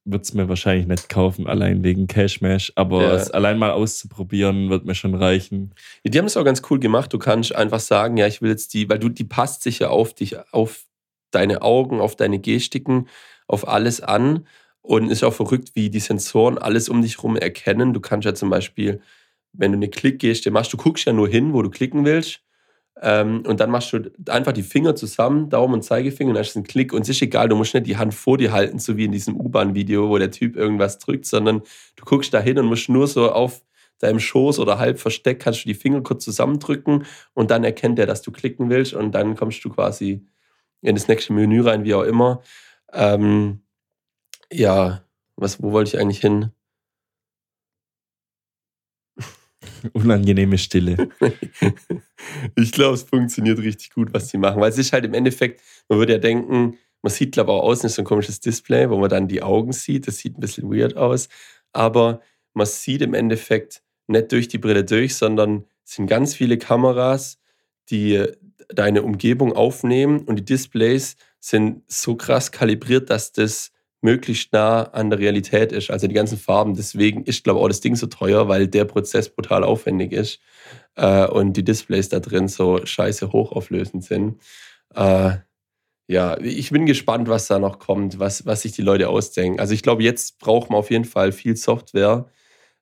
würde 0.06 0.22
es 0.22 0.34
mir 0.34 0.48
wahrscheinlich 0.48 0.88
nicht 0.88 1.10
kaufen, 1.10 1.48
allein 1.48 1.84
wegen 1.84 2.08
Cashmash, 2.08 2.72
aber 2.76 3.04
Ja. 3.04 3.16
es 3.16 3.30
allein 3.32 3.58
mal 3.58 3.72
auszuprobieren, 3.72 4.70
wird 4.70 4.86
mir 4.86 4.96
schon 4.96 5.16
reichen. 5.16 5.74
Ja, 6.04 6.12
Die 6.12 6.18
haben 6.20 6.26
es 6.26 6.38
auch 6.38 6.46
ganz 6.46 6.62
cool 6.70 6.80
gemacht. 6.80 7.12
Du 7.14 7.20
kannst 7.20 7.54
einfach 7.56 7.80
sagen, 7.82 8.18
ja, 8.18 8.28
ich 8.28 8.42
will 8.42 8.50
jetzt 8.50 8.74
die, 8.74 8.90
weil 8.90 9.00
du, 9.00 9.10
die 9.10 9.26
passt 9.26 9.64
sich 9.64 9.80
ja 9.80 9.90
auf 9.90 10.14
dich, 10.14 10.36
auf 10.54 10.86
deine 11.32 11.62
Augen, 11.62 12.00
auf 12.00 12.16
deine 12.16 12.40
Gestiken, 12.40 13.08
auf 13.48 13.68
alles 13.68 14.00
an. 14.02 14.48
Und 14.82 15.10
ist 15.12 15.26
auch 15.26 15.34
verrückt, 15.34 15.72
wie 15.74 15.90
die 15.90 16.00
Sensoren 16.00 16.58
alles 16.58 16.88
um 16.88 17.02
dich 17.02 17.22
rum 17.22 17.36
erkennen. 17.36 17.94
Du 17.94 18.00
kannst 18.00 18.26
ja 18.26 18.34
zum 18.34 18.50
Beispiel, 18.50 19.02
wenn 19.52 19.74
du 19.74 19.78
eine 19.78 19.90
Klickgeste 19.90 20.50
machst, 20.50 20.72
du 20.72 20.78
guckst 20.78 21.04
ja 21.06 21.12
nur 21.12 21.28
hin, 21.28 21.52
wo 21.52 21.62
du 21.62 21.70
klicken 21.70 22.06
willst. 22.06 22.40
Ähm, 23.02 23.44
und 23.46 23.60
dann 23.60 23.70
machst 23.70 23.94
du 23.94 24.12
einfach 24.30 24.54
die 24.54 24.64
Finger 24.64 24.96
zusammen, 24.96 25.50
Daumen 25.50 25.76
und 25.76 25.84
Zeigefinger, 25.84 26.30
und 26.30 26.36
dann 26.36 26.44
hast 26.44 26.56
du 26.56 26.60
einen 26.60 26.68
Klick. 26.68 26.94
Und 26.94 27.02
es 27.02 27.10
ist 27.10 27.22
egal, 27.22 27.50
du 27.50 27.56
musst 27.56 27.74
nicht 27.74 27.86
die 27.86 27.98
Hand 27.98 28.14
vor 28.14 28.38
dir 28.38 28.52
halten, 28.52 28.80
so 28.80 28.98
wie 28.98 29.06
in 29.06 29.12
diesem 29.12 29.36
U-Bahn-Video, 29.40 30.10
wo 30.10 30.18
der 30.18 30.32
Typ 30.32 30.56
irgendwas 30.56 30.98
drückt, 31.00 31.26
sondern 31.26 31.62
du 31.96 32.06
guckst 32.06 32.34
da 32.34 32.40
hin 32.40 32.58
und 32.58 32.66
musst 32.66 32.90
nur 32.90 33.08
so 33.08 33.32
auf 33.32 33.62
deinem 34.00 34.20
Schoß 34.20 34.60
oder 34.60 34.78
halb 34.78 35.00
versteckt, 35.00 35.42
kannst 35.42 35.64
du 35.64 35.70
die 35.70 35.74
Finger 35.74 36.02
kurz 36.02 36.24
zusammendrücken 36.24 37.06
und 37.34 37.52
dann 37.52 37.64
erkennt 37.64 38.00
er, 38.00 38.06
dass 38.06 38.22
du 38.22 38.32
klicken 38.32 38.70
willst 38.70 38.94
und 38.94 39.12
dann 39.14 39.36
kommst 39.36 39.64
du 39.66 39.70
quasi 39.70 40.26
in 40.82 40.96
das 40.96 41.08
nächste 41.08 41.34
Menü 41.34 41.62
rein, 41.62 41.84
wie 41.84 41.96
auch 41.96 42.04
immer. 42.04 42.42
Ähm, 42.94 43.62
ja, 44.52 45.04
was, 45.36 45.62
wo 45.62 45.72
wollte 45.72 45.96
ich 45.96 46.02
eigentlich 46.02 46.20
hin? 46.20 46.52
Unangenehme 49.94 50.58
Stille. 50.58 51.10
ich 52.56 52.72
glaube, 52.72 52.96
es 52.96 53.04
funktioniert 53.04 53.60
richtig 53.60 53.92
gut, 53.92 54.14
was 54.14 54.28
die 54.28 54.38
machen. 54.38 54.62
Weil 54.62 54.70
es 54.70 54.78
ist 54.78 54.94
halt 54.94 55.06
im 55.06 55.14
Endeffekt, 55.14 55.62
man 55.90 56.00
würde 56.00 56.14
ja 56.14 56.20
denken, 56.20 56.78
man 57.02 57.12
sieht, 57.12 57.34
glaube 57.34 57.52
ich, 57.52 57.58
auch 57.58 57.64
außen 57.64 57.90
so 57.90 58.02
ein 58.02 58.06
komisches 58.06 58.40
Display, 58.40 58.90
wo 58.90 58.98
man 58.98 59.10
dann 59.10 59.28
die 59.28 59.42
Augen 59.42 59.72
sieht. 59.72 60.08
Das 60.08 60.18
sieht 60.18 60.38
ein 60.38 60.42
bisschen 60.42 60.72
weird 60.72 60.98
aus. 60.98 61.30
Aber 61.74 62.22
man 62.54 62.66
sieht 62.66 63.02
im 63.02 63.14
Endeffekt 63.14 63.84
nicht 64.08 64.32
durch 64.32 64.48
die 64.48 64.58
Brille 64.58 64.84
durch, 64.84 65.16
sondern 65.16 65.66
es 65.86 65.94
sind 65.94 66.08
ganz 66.08 66.34
viele 66.34 66.58
Kameras, 66.58 67.40
die 67.90 68.26
deine 68.70 69.04
Umgebung 69.04 69.54
aufnehmen 69.54 70.22
und 70.22 70.38
die 70.38 70.46
Displays 70.46 71.16
sind 71.40 71.84
so 71.88 72.16
krass 72.16 72.52
kalibriert, 72.52 73.10
dass 73.10 73.32
das 73.32 73.72
möglichst 74.02 74.54
nah 74.54 74.84
an 74.84 75.10
der 75.10 75.20
Realität 75.20 75.72
ist. 75.72 75.90
Also 75.90 76.08
die 76.08 76.14
ganzen 76.14 76.38
Farben. 76.38 76.76
Deswegen 76.76 77.24
ist, 77.24 77.44
glaube 77.44 77.60
ich, 77.60 77.64
auch 77.64 77.68
das 77.70 77.82
Ding 77.82 77.96
so 77.96 78.08
teuer, 78.08 78.48
weil 78.48 78.68
der 78.68 78.86
Prozess 78.86 79.30
brutal 79.30 79.64
aufwendig 79.64 80.12
ist 80.12 80.40
äh, 80.96 81.28
und 81.28 81.54
die 81.54 81.64
Displays 81.64 82.10
da 82.10 82.20
drin 82.20 82.48
so 82.48 82.86
scheiße 82.86 83.32
hochauflösend 83.32 84.04
sind. 84.04 84.42
Äh, 84.94 85.38
ja, 86.08 86.38
ich 86.40 86.70
bin 86.72 86.86
gespannt, 86.86 87.28
was 87.28 87.48
da 87.48 87.60
noch 87.60 87.80
kommt, 87.80 88.18
was, 88.20 88.46
was 88.46 88.62
sich 88.62 88.72
die 88.72 88.82
Leute 88.82 89.10
ausdenken. 89.10 89.60
Also 89.60 89.74
ich 89.74 89.84
glaube, 89.84 90.04
jetzt 90.04 90.40
braucht 90.40 90.70
man 90.70 90.80
auf 90.80 90.90
jeden 90.90 91.06
Fall 91.06 91.34
viel 91.34 91.58
Software, 91.58 92.30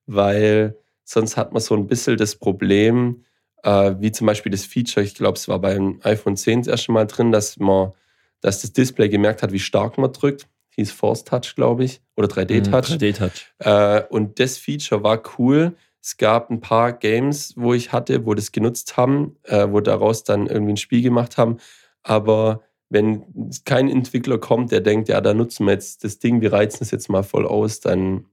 weil 0.05 0.77
sonst 1.03 1.35
hat 1.35 1.51
man 1.51 1.61
so 1.61 1.75
ein 1.75 1.87
bisschen 1.87 2.17
das 2.17 2.35
Problem, 2.35 3.23
äh, 3.63 3.95
wie 3.99 4.11
zum 4.11 4.27
Beispiel 4.27 4.51
das 4.51 4.65
Feature, 4.65 5.03
ich 5.03 5.15
glaube, 5.15 5.37
es 5.37 5.47
war 5.47 5.59
beim 5.59 5.99
iPhone 6.03 6.37
10 6.37 6.61
das 6.61 6.67
erste 6.67 6.91
Mal 6.91 7.07
drin, 7.07 7.31
dass 7.31 7.57
man, 7.57 7.93
dass 8.41 8.61
das 8.61 8.73
Display 8.73 9.09
gemerkt 9.09 9.41
hat, 9.41 9.51
wie 9.51 9.59
stark 9.59 9.97
man 9.97 10.13
drückt. 10.13 10.47
Hieß 10.75 10.91
Force 10.91 11.23
Touch, 11.23 11.55
glaube 11.55 11.85
ich, 11.85 12.01
oder 12.15 12.27
3D-Touch. 12.27 12.91
Mhm, 12.91 12.95
3D-Touch. 12.97 13.53
Äh, 13.59 14.03
und 14.09 14.39
das 14.39 14.57
Feature 14.57 15.03
war 15.03 15.21
cool. 15.37 15.75
Es 16.01 16.17
gab 16.17 16.51
ein 16.51 16.61
paar 16.61 16.93
Games, 16.93 17.53
wo 17.55 17.73
ich 17.73 17.91
hatte, 17.91 18.25
wo 18.25 18.33
das 18.33 18.51
genutzt 18.51 18.97
haben, 18.97 19.37
äh, 19.43 19.67
wo 19.69 19.79
daraus 19.79 20.23
dann 20.23 20.47
irgendwie 20.47 20.73
ein 20.73 20.77
Spiel 20.77 21.01
gemacht 21.01 21.37
haben. 21.37 21.57
Aber 22.03 22.61
wenn 22.89 23.23
kein 23.65 23.89
Entwickler 23.89 24.37
kommt, 24.37 24.71
der 24.71 24.81
denkt, 24.81 25.09
ja, 25.09 25.19
da 25.21 25.33
nutzen 25.33 25.65
wir 25.65 25.73
jetzt 25.73 26.03
das 26.03 26.19
Ding, 26.19 26.41
wir 26.41 26.53
reizen 26.53 26.83
es 26.83 26.91
jetzt 26.91 27.09
mal 27.09 27.23
voll 27.23 27.47
aus, 27.47 27.79
dann 27.79 28.25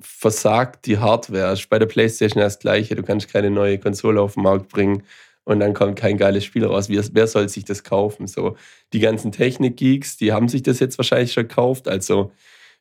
versagt 0.00 0.86
die 0.86 0.98
Hardware. 0.98 1.56
Bei 1.68 1.78
der 1.78 1.86
PlayStation 1.86 2.42
das 2.42 2.58
Gleiche. 2.58 2.94
Du 2.94 3.02
kannst 3.02 3.32
keine 3.32 3.50
neue 3.50 3.78
Konsole 3.78 4.20
auf 4.20 4.34
den 4.34 4.42
Markt 4.42 4.68
bringen 4.68 5.02
und 5.44 5.60
dann 5.60 5.74
kommt 5.74 5.96
kein 5.96 6.16
geiles 6.16 6.44
Spiel 6.44 6.64
raus. 6.64 6.88
Wer, 6.88 7.04
wer 7.12 7.26
soll 7.26 7.48
sich 7.48 7.64
das 7.64 7.84
kaufen? 7.84 8.26
So, 8.26 8.56
die 8.92 9.00
ganzen 9.00 9.32
Technik-Geeks, 9.32 10.16
die 10.16 10.32
haben 10.32 10.48
sich 10.48 10.62
das 10.62 10.80
jetzt 10.80 10.98
wahrscheinlich 10.98 11.32
schon 11.32 11.48
gekauft. 11.48 11.88
Also 11.88 12.32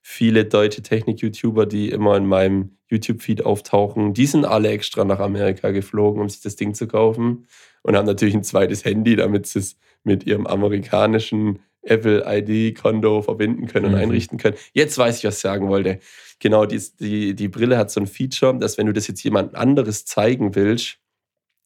viele 0.02 0.46
deutsche 0.46 0.82
Technik-YouTuber, 0.82 1.66
die 1.66 1.90
immer 1.90 2.18
in 2.18 2.26
meinem 2.26 2.78
YouTube-Feed 2.90 3.46
auftauchen, 3.46 4.14
die 4.14 4.26
sind 4.26 4.46
alle 4.46 4.70
extra 4.70 5.04
nach 5.06 5.20
Amerika 5.20 5.72
geflogen, 5.72 6.22
um 6.22 6.30
sich 6.30 6.42
das 6.42 6.56
Ding 6.56 6.74
zu 6.74 6.88
kaufen 6.88 7.48
und 7.82 7.96
haben 7.96 8.06
natürlich 8.06 8.36
ein 8.36 8.44
zweites 8.44 8.86
Handy, 8.86 9.16
damit 9.16 9.48
sie 9.48 9.60
es 9.60 9.78
mit 10.04 10.26
ihrem 10.26 10.46
amerikanischen 10.48 11.60
Apple 11.82 12.24
ID-Konto 12.26 13.22
verbinden 13.24 13.68
können 13.68 13.88
und 13.88 13.92
Mhm. 13.94 13.98
einrichten 13.98 14.38
können. 14.38 14.56
Jetzt 14.74 14.98
weiß 14.98 15.18
ich, 15.20 15.24
was 15.26 15.36
ich 15.36 15.42
sagen 15.42 15.68
wollte. 15.70 16.00
Genau, 16.40 16.66
die, 16.66 16.82
die, 17.00 17.36
die 17.36 17.48
Brille 17.50 17.78
hat 17.78 17.92
so 17.92 18.00
ein 18.00 18.08
Feature, 18.08 18.58
dass 18.58 18.78
wenn 18.78 18.86
du 18.88 18.94
das 18.94 19.08
jetzt 19.08 19.24
jemand 19.24 19.56
anderes 19.56 20.06
zeigen 20.06 20.56
willst, 20.56 20.98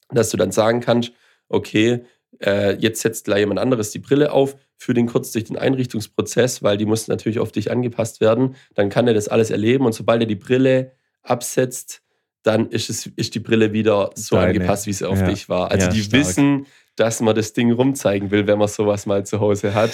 dass 0.10 0.30
du 0.30 0.38
dann 0.38 0.52
sagen 0.52 0.80
kannst, 0.82 1.12
okay, 1.50 2.02
äh, 2.40 2.76
jetzt 2.78 3.02
setzt 3.02 3.26
gleich 3.26 3.40
jemand 3.40 3.60
anderes 3.60 3.92
die 3.92 4.00
Brille 4.00 4.32
auf, 4.32 4.56
für 4.78 4.94
den 4.94 5.08
kurz 5.08 5.32
durch 5.32 5.46
den 5.46 5.58
Einrichtungsprozess, 5.58 6.62
weil 6.62 6.78
die 6.78 6.86
muss 6.86 7.08
natürlich 7.08 7.40
auf 7.40 7.52
dich 7.52 7.72
angepasst 7.72 8.22
werden. 8.22 8.56
Dann 8.76 8.90
kann 8.90 9.08
er 9.08 9.14
das 9.16 9.28
alles 9.28 9.50
erleben 9.50 9.86
und 9.86 9.94
sobald 9.94 10.22
er 10.22 10.28
die 10.28 10.36
Brille 10.36 10.92
absetzt, 11.24 12.02
dann 12.44 12.70
ist, 12.70 12.90
es, 12.90 13.08
ist 13.08 13.36
die 13.36 13.40
Brille 13.40 13.74
wieder 13.74 14.12
so 14.16 14.36
Deine. 14.36 14.50
angepasst, 14.50 14.86
wie 14.88 14.94
sie 14.94 15.08
auf 15.08 15.20
Ja. 15.20 15.28
dich 15.28 15.50
war. 15.50 15.72
Also 15.72 15.88
Ja, 15.88 15.92
die 15.92 16.02
stark. 16.04 16.22
wissen, 16.22 16.66
dass 16.96 17.20
man 17.22 17.36
das 17.36 17.54
Ding 17.54 17.72
rumzeigen 17.72 18.32
will, 18.32 18.48
wenn 18.48 18.58
man 18.58 18.68
sowas 18.68 19.06
mal 19.06 19.26
zu 19.26 19.40
Hause 19.40 19.74
hat. 19.74 19.92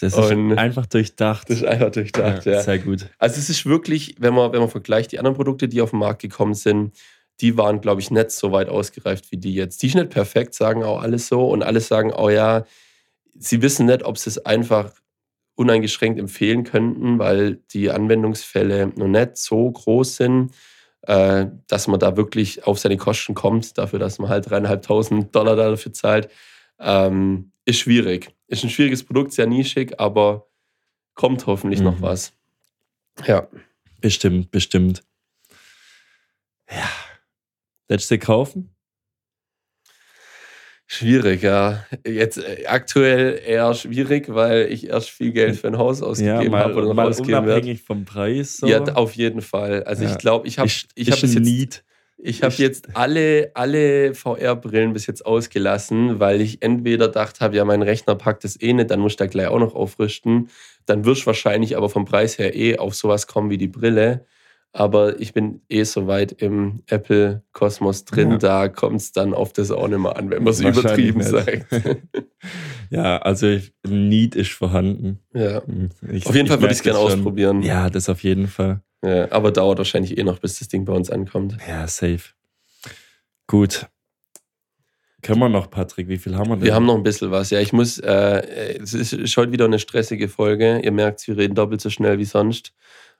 Das 0.00 0.02
ist 0.02 0.16
Und- 0.16 0.58
einfach 0.58 0.86
durchdacht. 0.86 1.48
Das 1.48 1.58
ist 1.58 1.64
einfach 1.64 1.90
durchdacht, 1.90 2.44
ja. 2.44 2.60
Sehr 2.62 2.78
gut. 2.78 3.06
Also 3.18 3.38
es 3.38 3.48
ist 3.48 3.64
wirklich, 3.66 4.16
wenn 4.18 4.34
man, 4.34 4.52
wenn 4.52 4.60
man 4.60 4.68
vergleicht, 4.68 5.12
die 5.12 5.18
anderen 5.18 5.36
Produkte, 5.36 5.66
die 5.68 5.80
auf 5.80 5.90
den 5.90 5.98
Markt 6.00 6.20
gekommen 6.22 6.54
sind, 6.54 6.92
die 7.40 7.56
waren, 7.56 7.80
glaube 7.80 8.00
ich, 8.00 8.10
nicht 8.10 8.30
so 8.30 8.52
weit 8.52 8.68
ausgereift 8.68 9.30
wie 9.32 9.36
die 9.36 9.54
jetzt. 9.54 9.82
Die 9.82 9.88
sind 9.88 10.00
nicht 10.00 10.12
perfekt, 10.12 10.54
sagen 10.54 10.84
auch 10.84 11.00
alles 11.02 11.26
so. 11.28 11.46
Und 11.48 11.62
alle 11.62 11.80
sagen, 11.80 12.12
oh 12.12 12.28
ja, 12.30 12.64
sie 13.34 13.60
wissen 13.62 13.86
nicht, 13.86 14.04
ob 14.04 14.18
sie 14.18 14.30
es 14.30 14.44
einfach 14.44 14.92
uneingeschränkt 15.56 16.18
empfehlen 16.18 16.64
könnten, 16.64 17.18
weil 17.18 17.56
die 17.72 17.90
Anwendungsfälle 17.90 18.88
noch 18.96 19.08
nicht 19.08 19.36
so 19.36 19.70
groß 19.70 20.16
sind, 20.16 20.52
äh, 21.02 21.46
dass 21.66 21.86
man 21.86 22.00
da 22.00 22.16
wirklich 22.16 22.66
auf 22.66 22.78
seine 22.78 22.96
Kosten 22.96 23.34
kommt, 23.34 23.76
dafür, 23.78 23.98
dass 23.98 24.18
man 24.18 24.28
halt 24.30 24.48
dreieinhalbtausend 24.50 25.34
Dollar 25.34 25.54
dafür 25.56 25.92
zahlt. 25.92 26.28
Ähm, 26.80 27.52
ist 27.64 27.78
schwierig. 27.78 28.34
Ist 28.48 28.64
ein 28.64 28.70
schwieriges 28.70 29.04
Produkt, 29.04 29.32
sehr 29.32 29.46
nischig, 29.46 29.98
aber 30.00 30.46
kommt 31.14 31.46
hoffentlich 31.46 31.80
noch 31.80 31.98
Mhm. 31.98 32.02
was. 32.02 32.32
Ja. 33.26 33.46
Bestimmt, 34.00 34.50
bestimmt. 34.50 35.02
Ja. 36.70 36.88
Letzte 37.88 38.18
kaufen? 38.18 38.74
Schwierig, 40.86 41.42
ja. 41.42 41.84
Jetzt 42.06 42.36
äh, 42.38 42.66
aktuell 42.66 43.40
eher 43.44 43.72
schwierig, 43.74 44.26
weil 44.28 44.70
ich 44.70 44.88
erst 44.88 45.10
viel 45.10 45.32
Geld 45.32 45.56
für 45.56 45.68
ein 45.68 45.78
Haus 45.78 46.02
ausgegeben 46.02 46.54
habe 46.54 46.74
oder 46.74 46.88
noch 46.88 46.94
mal 46.94 47.08
ausgeben 47.08 47.38
unabhängig 47.38 47.82
vom 47.82 48.04
Preis. 48.04 48.58
So. 48.58 48.66
Ja, 48.66 48.82
auf 48.94 49.12
jeden 49.14 49.40
Fall. 49.40 49.82
Also 49.84 50.04
Ja. 50.04 50.10
ich 50.10 50.18
glaube, 50.18 50.46
ich 50.46 50.58
habe 50.58 50.68
ich 50.68 50.86
ist 50.94 51.10
hab 51.10 51.18
jetzt, 51.18 51.38
Need. 51.40 51.84
ich 52.18 52.40
jetzt 52.58 52.88
alle, 52.94 53.50
alle 53.54 54.14
VR-Brillen 54.14 54.92
bis 54.92 55.06
jetzt 55.06 55.24
ausgelassen, 55.24 56.20
weil 56.20 56.42
ich 56.42 56.62
entweder 56.62 57.06
gedacht 57.06 57.40
habe, 57.40 57.56
ja, 57.56 57.64
mein 57.64 57.82
Rechner 57.82 58.14
packt 58.14 58.44
das 58.44 58.60
eh 58.60 58.74
nicht, 58.74 58.90
dann 58.90 59.00
muss 59.00 59.12
ich 59.12 59.16
da 59.16 59.26
gleich 59.26 59.48
auch 59.48 59.58
noch 59.58 59.74
aufrüsten. 59.74 60.50
Dann 60.84 61.06
wirst 61.06 61.22
du 61.22 61.26
wahrscheinlich 61.26 61.78
aber 61.78 61.88
vom 61.88 62.04
Preis 62.04 62.38
her 62.38 62.54
eh 62.54 62.76
auf 62.76 62.94
sowas 62.94 63.26
kommen 63.26 63.48
wie 63.48 63.58
die 63.58 63.68
Brille. 63.68 64.26
Aber 64.76 65.20
ich 65.20 65.32
bin 65.32 65.60
eh 65.68 65.84
so 65.84 66.08
weit 66.08 66.32
im 66.32 66.82
Apple-Kosmos 66.88 68.06
drin, 68.06 68.32
Ja. 68.32 68.38
da 68.38 68.68
kommt 68.68 68.96
es 69.00 69.12
dann 69.12 69.32
auf 69.32 69.52
das 69.52 69.70
auch 69.70 69.86
nicht 69.86 70.00
mehr 70.00 70.16
an, 70.16 70.30
wenn 70.30 70.42
man 70.42 70.52
es 70.52 70.60
übertrieben 70.60 71.18
nicht. 71.20 71.30
sagt. 71.30 71.66
Ja, 72.90 73.16
also 73.18 73.46
ich- 73.48 73.72
ein 73.86 74.08
Need 74.08 74.34
ist 74.36 74.50
vorhanden. 74.52 75.18
ja. 75.32 75.62
Ich, 76.12 76.26
Auf 76.26 76.34
jeden 76.34 76.46
Fall 76.48 76.60
würde 76.60 76.72
ich 76.72 76.78
es 76.78 76.82
gerne 76.82 76.98
schon. 76.98 77.06
ausprobieren. 77.12 77.62
Ja, 77.62 77.88
das 77.88 78.08
auf 78.08 78.22
jeden 78.22 78.46
Fall. 78.46 78.82
Ja, 79.04 79.32
aber 79.32 79.50
dauert 79.52 79.78
wahrscheinlich 79.78 80.18
eh 80.18 80.22
noch, 80.22 80.38
bis 80.38 80.58
das 80.58 80.68
Ding 80.68 80.84
bei 80.84 80.92
uns 80.92 81.08
ankommt. 81.10 81.56
Ja, 81.66 81.86
safe. 81.88 82.34
Gut. 83.46 83.86
Können 85.22 85.38
wir 85.40 85.48
noch, 85.48 85.70
Patrick? 85.70 86.08
Wie 86.08 86.18
viel 86.18 86.36
haben 86.36 86.50
wir 86.50 86.56
denn? 86.56 86.64
Wir 86.66 86.74
haben 86.74 86.84
noch 86.86 86.96
ein 86.96 87.02
bisschen 87.02 87.30
was. 87.30 87.48
Ja, 87.50 87.58
ich 87.60 87.72
muss, 87.72 87.98
äh, 87.98 88.76
es 88.82 88.92
ist 88.92 89.14
ist 89.14 89.36
heute 89.38 89.52
wieder 89.52 89.64
eine 89.64 89.78
stressige 89.78 90.28
Folge. 90.28 90.80
Ihr 90.84 90.92
merkt, 90.92 91.26
wir 91.26 91.36
reden 91.38 91.54
doppelt 91.54 91.80
so 91.80 91.88
schnell 91.88 92.18
wie 92.18 92.24
sonst. 92.26 92.74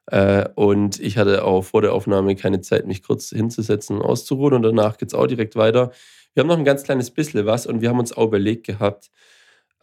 Äh, 0.07 0.49
und 0.55 1.01
ich 1.01 1.17
hatte 1.17 1.45
auch 1.45 1.63
vor 1.63 1.83
der 1.83 1.93
Aufnahme 1.93 2.37
keine 2.37 2.61
Zeit, 2.61 2.87
mich 2.87 3.03
kurz 3.03 3.31
hinzusetzen 3.31 3.97
und 3.99 4.03
auszuruhen. 4.03 4.55
Und 4.55 4.63
danach 4.63 4.99
geht 4.99 5.09
es 5.09 5.15
auch 5.15 5.27
direkt 5.27 5.57
weiter. 5.57 5.91
Wir 6.35 6.43
haben 6.43 6.49
noch 6.49 6.59
ein 6.59 6.65
ganz 6.65 6.83
kleines 6.83 7.11
bisschen 7.11 7.47
was 7.47 7.67
und 7.67 7.81
wir 7.81 7.89
haben 7.89 7.99
uns 7.99 8.13
auch 8.13 8.27
überlegt 8.27 8.67
gehabt, 8.67 9.11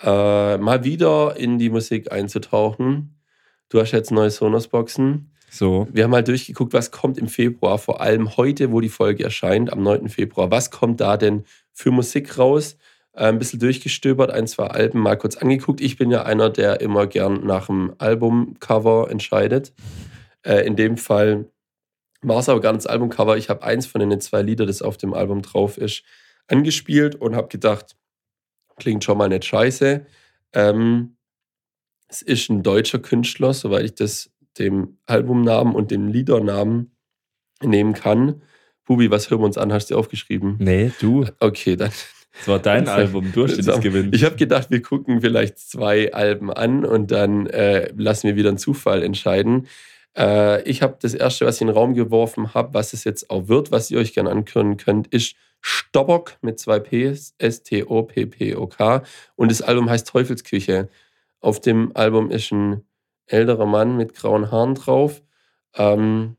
äh, 0.01 0.57
mal 0.57 0.83
wieder 0.83 1.37
in 1.37 1.57
die 1.57 1.69
Musik 1.69 2.11
einzutauchen. 2.11 3.15
Du 3.69 3.79
hast 3.79 3.91
jetzt 3.91 4.11
neue 4.11 4.29
Sonos-Boxen. 4.29 5.31
So. 5.49 5.87
Wir 5.91 6.05
haben 6.05 6.11
mal 6.11 6.23
durchgeguckt, 6.23 6.73
was 6.73 6.91
kommt 6.91 7.17
im 7.17 7.27
Februar, 7.27 7.77
vor 7.77 8.01
allem 8.01 8.37
heute, 8.37 8.71
wo 8.71 8.79
die 8.79 8.89
Folge 8.89 9.23
erscheint, 9.23 9.71
am 9.71 9.83
9. 9.83 10.09
Februar. 10.09 10.51
Was 10.51 10.71
kommt 10.71 11.01
da 11.01 11.17
denn 11.17 11.45
für 11.73 11.91
Musik 11.91 12.37
raus? 12.37 12.77
Äh, 13.13 13.25
ein 13.25 13.39
bisschen 13.39 13.59
durchgestöbert, 13.59 14.31
ein, 14.31 14.47
zwei 14.47 14.67
Alben 14.67 14.99
mal 14.99 15.17
kurz 15.17 15.37
angeguckt. 15.37 15.81
Ich 15.81 15.97
bin 15.97 16.11
ja 16.11 16.23
einer, 16.23 16.49
der 16.49 16.81
immer 16.81 17.07
gern 17.07 17.45
nach 17.45 17.67
dem 17.67 17.93
Albumcover 17.97 19.09
entscheidet. 19.09 19.73
Äh, 20.43 20.65
in 20.65 20.75
dem 20.75 20.97
Fall 20.97 21.45
war 22.21 22.39
es 22.39 22.49
aber 22.49 22.61
gar 22.61 22.73
nicht 22.73 22.85
das 22.85 22.91
Albumcover. 22.91 23.37
Ich 23.37 23.49
habe 23.49 23.63
eins 23.63 23.85
von 23.85 23.99
den 23.99 24.21
zwei 24.21 24.41
Lieder, 24.41 24.65
das 24.65 24.81
auf 24.81 24.97
dem 24.97 25.13
Album 25.13 25.41
drauf 25.41 25.77
ist, 25.77 26.03
angespielt 26.47 27.15
und 27.15 27.35
habe 27.35 27.47
gedacht, 27.47 27.95
klingt 28.77 29.03
schon 29.03 29.17
mal 29.17 29.29
nicht 29.29 29.45
scheiße. 29.45 30.05
Ähm, 30.53 31.15
es 32.07 32.21
ist 32.21 32.49
ein 32.49 32.61
deutscher 32.61 32.99
Künstler, 32.99 33.53
soweit 33.53 33.85
ich 33.85 33.95
das 33.95 34.31
dem 34.59 34.97
Albumnamen 35.05 35.73
und 35.73 35.91
dem 35.91 36.09
Liedernamen 36.09 36.91
nehmen 37.61 37.93
kann. 37.93 38.41
Bubi, 38.85 39.09
was 39.09 39.29
hören 39.29 39.41
wir 39.41 39.45
uns 39.45 39.57
an? 39.57 39.71
Hast 39.71 39.91
du 39.91 39.97
aufgeschrieben? 39.97 40.57
Nee, 40.59 40.91
du. 40.99 41.25
Okay, 41.39 41.75
dann. 41.75 41.91
Das 42.37 42.47
war 42.47 42.59
dein 42.59 42.87
Album. 42.89 43.31
Du 43.31 43.45
hast 43.45 43.57
das 43.65 43.79
gewinnt. 43.79 44.13
Ich 44.13 44.23
habe 44.23 44.35
gedacht, 44.35 44.69
wir 44.69 44.81
gucken 44.81 45.21
vielleicht 45.21 45.57
zwei 45.59 46.13
Alben 46.13 46.51
an 46.51 46.83
und 46.83 47.11
dann 47.11 47.47
äh, 47.47 47.91
lassen 47.95 48.27
wir 48.27 48.35
wieder 48.35 48.49
einen 48.49 48.57
Zufall 48.57 49.03
entscheiden. 49.03 49.67
Äh, 50.17 50.63
ich 50.63 50.81
habe 50.81 50.97
das 51.01 51.13
erste, 51.13 51.45
was 51.45 51.55
ich 51.55 51.61
in 51.61 51.67
den 51.67 51.75
Raum 51.75 51.93
geworfen 51.93 52.53
habe, 52.53 52.73
was 52.73 52.93
es 52.93 53.03
jetzt 53.03 53.29
auch 53.29 53.47
wird, 53.47 53.71
was 53.71 53.91
ihr 53.91 53.99
euch 53.99 54.13
gerne 54.13 54.31
anhören 54.31 54.77
könnt, 54.77 55.07
ist 55.07 55.35
Stobbock 55.61 56.37
mit 56.41 56.59
zwei 56.59 56.79
Ps, 56.79 57.35
S-T-O-P-P-O-K. 57.37 59.03
Und 59.35 59.51
das 59.51 59.61
Album 59.61 59.89
heißt 59.89 60.07
Teufelsküche. 60.07 60.89
Auf 61.39 61.61
dem 61.61 61.95
Album 61.95 62.31
ist 62.31 62.51
ein 62.51 62.83
älterer 63.27 63.65
Mann 63.65 63.95
mit 63.97 64.13
grauen 64.13 64.51
Haaren 64.51 64.75
drauf. 64.75 65.21
Ähm, 65.75 66.37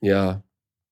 ja, 0.00 0.42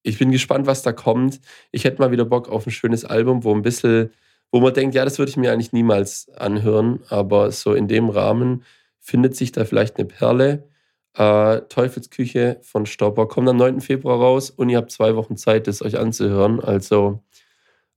ich 0.02 0.18
bin 0.18 0.30
gespannt, 0.30 0.66
was 0.66 0.82
da 0.82 0.92
kommt. 0.92 1.40
Ich 1.72 1.84
hätte 1.84 2.00
mal 2.00 2.10
wieder 2.10 2.24
Bock 2.24 2.48
auf 2.48 2.66
ein 2.66 2.70
schönes 2.70 3.04
Album, 3.04 3.44
wo 3.44 3.54
ein 3.54 3.62
bisschen, 3.62 4.10
wo 4.52 4.60
man 4.60 4.74
denkt, 4.74 4.94
ja, 4.94 5.04
das 5.04 5.18
würde 5.18 5.30
ich 5.30 5.36
mir 5.36 5.52
eigentlich 5.52 5.72
niemals 5.72 6.28
anhören, 6.36 7.00
aber 7.08 7.50
so 7.52 7.74
in 7.74 7.88
dem 7.88 8.08
Rahmen 8.10 8.64
findet 9.00 9.36
sich 9.36 9.52
da 9.52 9.64
vielleicht 9.64 9.96
eine 9.96 10.06
Perle. 10.06 10.68
Äh, 11.16 11.62
Teufelsküche 11.68 12.58
von 12.62 12.84
Stopper 12.84 13.26
kommt 13.26 13.48
am 13.48 13.56
9. 13.56 13.80
Februar 13.80 14.18
raus 14.18 14.50
und 14.50 14.68
ihr 14.68 14.76
habt 14.76 14.90
zwei 14.90 15.16
Wochen 15.16 15.36
Zeit, 15.36 15.66
das 15.66 15.80
euch 15.80 15.98
anzuhören. 15.98 16.60
Also 16.60 17.22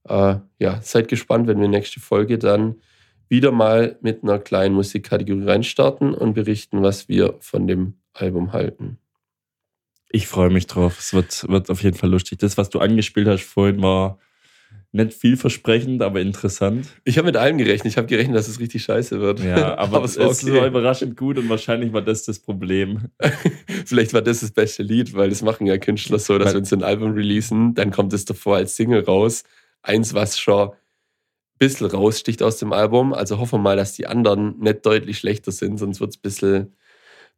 äh, 0.08 0.36
ja, 0.58 0.82
seid 0.82 1.10
gespannt, 1.10 1.48
wenn 1.48 1.60
wir 1.60 1.68
nächste 1.68 2.00
Folge 2.00 2.38
dann 2.38 2.82
wieder 3.28 3.52
mal 3.52 3.98
mit 4.02 4.24
einer 4.24 4.40
kleinen 4.40 4.74
Musikkategorie 4.74 5.46
reinstarten 5.46 6.14
und 6.14 6.34
berichten, 6.34 6.82
was 6.82 7.10
wir 7.10 7.36
von 7.42 7.68
dem 7.68 7.96
Album 8.14 8.54
halten. 8.54 8.98
Ich 10.10 10.28
freue 10.28 10.50
mich 10.50 10.66
drauf. 10.66 10.98
Es 10.98 11.14
wird, 11.14 11.48
wird 11.50 11.70
auf 11.70 11.84
jeden 11.84 11.98
Fall 11.98 12.10
lustig. 12.10 12.40
Das, 12.40 12.58
was 12.58 12.70
du 12.70 12.80
angespielt 12.80 13.28
hast 13.28 13.44
vorhin, 13.44 13.82
war 13.82 14.18
nicht 14.92 15.14
vielversprechend, 15.14 16.02
aber 16.02 16.20
interessant. 16.20 16.88
Ich 17.04 17.18
habe 17.18 17.28
mit 17.28 17.38
allem 17.38 17.58
gerechnet. 17.60 17.92
Ich 17.94 17.98
habe 17.98 18.08
gerechnet, 18.08 18.36
dass 18.36 18.48
es 18.48 18.60
richtig 18.60 18.84
scheiße 18.84 19.20
wird. 19.20 19.40
Ja, 19.44 19.78
aber, 19.78 20.04
es 20.04 20.12
es 20.12 20.20
war 20.20 20.32
ist 20.32 20.44
okay. 20.44 20.60
so 20.60 20.66
überraschend 20.66 21.16
gut 21.16 21.38
und 21.38 21.48
wahrscheinlich 21.48 21.94
war 21.94 22.02
das 22.02 22.24
das 22.24 22.40
Problem. 22.40 23.10
Vielleicht 23.86 24.14
war 24.14 24.22
das 24.24 24.40
das 24.40 24.52
beste 24.52 24.82
Lied, 24.84 25.14
weil 25.14 25.30
das 25.30 25.44
machen 25.44 25.68
ja 25.68 25.78
Künstler 25.78 26.18
so, 26.18 26.38
dass 26.40 26.50
Weil- 26.50 26.56
wenn 26.56 26.66
sie 26.66 26.76
ein 26.76 26.84
Album 26.84 27.12
releasen, 27.14 27.76
dann 27.76 27.92
kommt 27.92 28.14
es 28.14 28.26
davor 28.26 28.56
als 28.56 28.76
Single 28.76 29.04
raus. 29.04 29.44
Eins, 29.84 30.14
was 30.16 30.40
schon 30.40 30.70
ein 30.70 30.76
bisschen 31.60 31.88
raussticht 31.88 32.42
aus 32.42 32.58
dem 32.58 32.74
Album. 32.74 33.14
Also 33.14 33.38
hoffen 33.38 33.60
wir 33.60 33.64
mal, 33.64 33.78
dass 33.78 33.94
die 33.94 34.08
anderen 34.08 34.58
nicht 34.60 34.86
deutlich 34.86 35.20
schlechter 35.20 35.52
sind, 35.52 35.78
sonst 35.78 36.00
wird 36.02 36.12
es 36.12 36.18
ein 36.18 36.22
bisschen, 36.22 36.76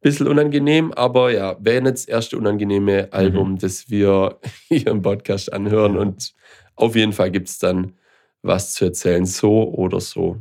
bisschen 0.00 0.26
unangenehm. 0.26 0.90
Aber 0.92 1.30
ja, 1.32 1.56
wäre 1.60 1.84
jetzt 1.84 2.08
das 2.08 2.14
erste 2.14 2.38
unangenehme 2.38 3.12
Album, 3.12 3.58
das 3.58 3.90
wir 3.90 4.38
hier 4.68 4.86
im 4.86 5.02
Podcast 5.02 5.52
anhören. 5.52 5.98
Und 5.98 6.32
auf 6.76 6.96
jeden 6.96 7.12
Fall 7.12 7.30
gibt 7.30 7.48
es 7.48 7.58
dann 7.58 7.94
was 8.42 8.74
zu 8.74 8.86
erzählen, 8.86 9.24
so 9.26 9.72
oder 9.72 10.00
so. 10.00 10.38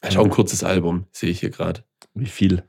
Das 0.00 0.10
ist 0.14 0.16
auch 0.18 0.24
ein 0.24 0.30
kurzes 0.30 0.62
Album, 0.64 1.06
sehe 1.12 1.30
ich 1.30 1.40
hier 1.40 1.50
gerade. 1.50 1.82
Wie 2.14 2.26
viel? 2.26 2.62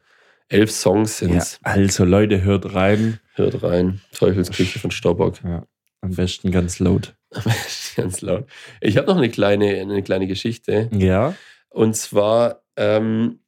Elf 0.49 0.71
Songs 0.71 1.17
sind 1.17 1.31
Ja, 1.33 1.37
es. 1.39 1.59
also 1.63 2.05
Leute, 2.05 2.41
hört 2.43 2.73
rein. 2.73 3.19
Hört 3.33 3.61
rein. 3.63 4.01
Teufelsküche 4.13 4.79
von 4.79 4.91
Staubock. 4.91 5.43
Ja, 5.43 5.65
am 6.01 6.11
besten 6.11 6.51
ganz 6.51 6.79
laut. 6.79 7.15
Ganz 7.95 8.21
laut. 8.21 8.45
Ich 8.79 8.97
habe 8.97 9.07
noch 9.07 9.17
eine 9.17 9.29
kleine, 9.29 9.79
eine 9.81 10.01
kleine 10.03 10.27
Geschichte. 10.27 10.89
Ja. 10.93 11.35
Und 11.69 11.95
zwar 11.95 12.63
ähm, 12.77 13.39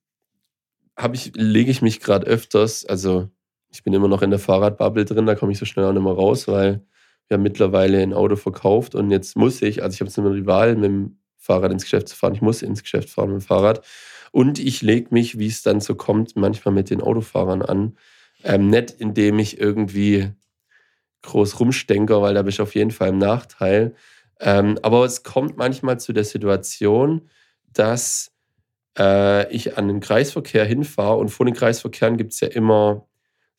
habe 0.98 1.16
ich, 1.16 1.32
lege 1.36 1.72
ich 1.72 1.82
mich 1.82 2.00
gerade 2.02 2.26
öfters, 2.28 2.86
also 2.86 3.30
ich 3.70 3.84
bin 3.84 3.94
immer 3.94 4.08
noch 4.08 4.22
in 4.22 4.32
der 4.32 4.40
Fahrradbubble 4.40 5.06
drin, 5.06 5.26
da 5.26 5.36
komme 5.36 5.52
ich 5.54 5.58
so 5.60 5.66
schnell 5.66 5.86
auch 5.86 5.94
nicht 5.94 6.04
mehr 6.04 6.12
raus, 6.14 6.48
weil 6.48 6.82
wir 7.30 7.38
mittlerweile 7.38 8.02
ein 8.02 8.14
Auto 8.14 8.36
verkauft 8.36 8.96
und 8.96 9.12
jetzt 9.12 9.36
muss 9.38 9.62
ich, 9.62 9.84
also 9.84 9.94
ich 9.94 10.02
habe 10.02 10.10
jetzt 10.10 10.20
einen 10.20 10.32
Rival 10.32 10.76
mit 10.76 10.86
dem 10.86 11.20
Fahrrad 11.38 11.72
ins 11.72 11.84
Geschäft 11.84 12.10
zu 12.10 12.16
fahren, 12.16 12.36
ich 12.36 12.42
muss 12.42 12.62
ins 12.62 12.84
Geschäft 12.84 13.10
fahren 13.10 13.32
mit 13.32 13.42
dem 13.42 13.46
Fahrrad 13.46 13.86
und 14.32 14.60
ich 14.60 14.82
lege 14.82 15.08
mich, 15.12 15.40
wie 15.40 15.48
es 15.48 15.62
dann 15.62 15.80
so 15.80 15.96
kommt, 15.96 16.36
manchmal 16.36 16.74
mit 16.74 16.90
den 16.90 17.02
Autofahrern 17.02 17.62
an. 17.62 17.98
Ähm, 18.44 18.70
nicht 18.70 18.92
indem 18.92 19.40
ich 19.40 19.60
irgendwie 19.60 20.32
groß 21.24 21.60
rumstenker, 21.60 22.22
weil 22.22 22.34
da 22.34 22.42
bin 22.42 22.50
ich 22.50 22.62
auf 22.62 22.76
jeden 22.76 22.92
Fall 22.92 23.10
im 23.10 23.18
Nachteil. 23.18 23.96
Ähm, 24.40 24.78
aber 24.82 25.04
es 25.04 25.24
kommt 25.24 25.58
manchmal 25.58 26.00
zu 26.00 26.14
der 26.14 26.24
Situation, 26.24 27.30
dass 27.74 28.32
äh, 28.98 29.52
ich 29.54 29.78
an 29.78 29.88
den 29.88 30.00
Kreisverkehr 30.00 30.66
hinfahre 30.66 31.18
und 31.18 31.30
vor 31.30 31.46
den 31.46 31.56
Kreisverkehren 31.56 32.18
gibt 32.18 32.34
es 32.34 32.40
ja 32.40 32.48
immer 32.48 33.08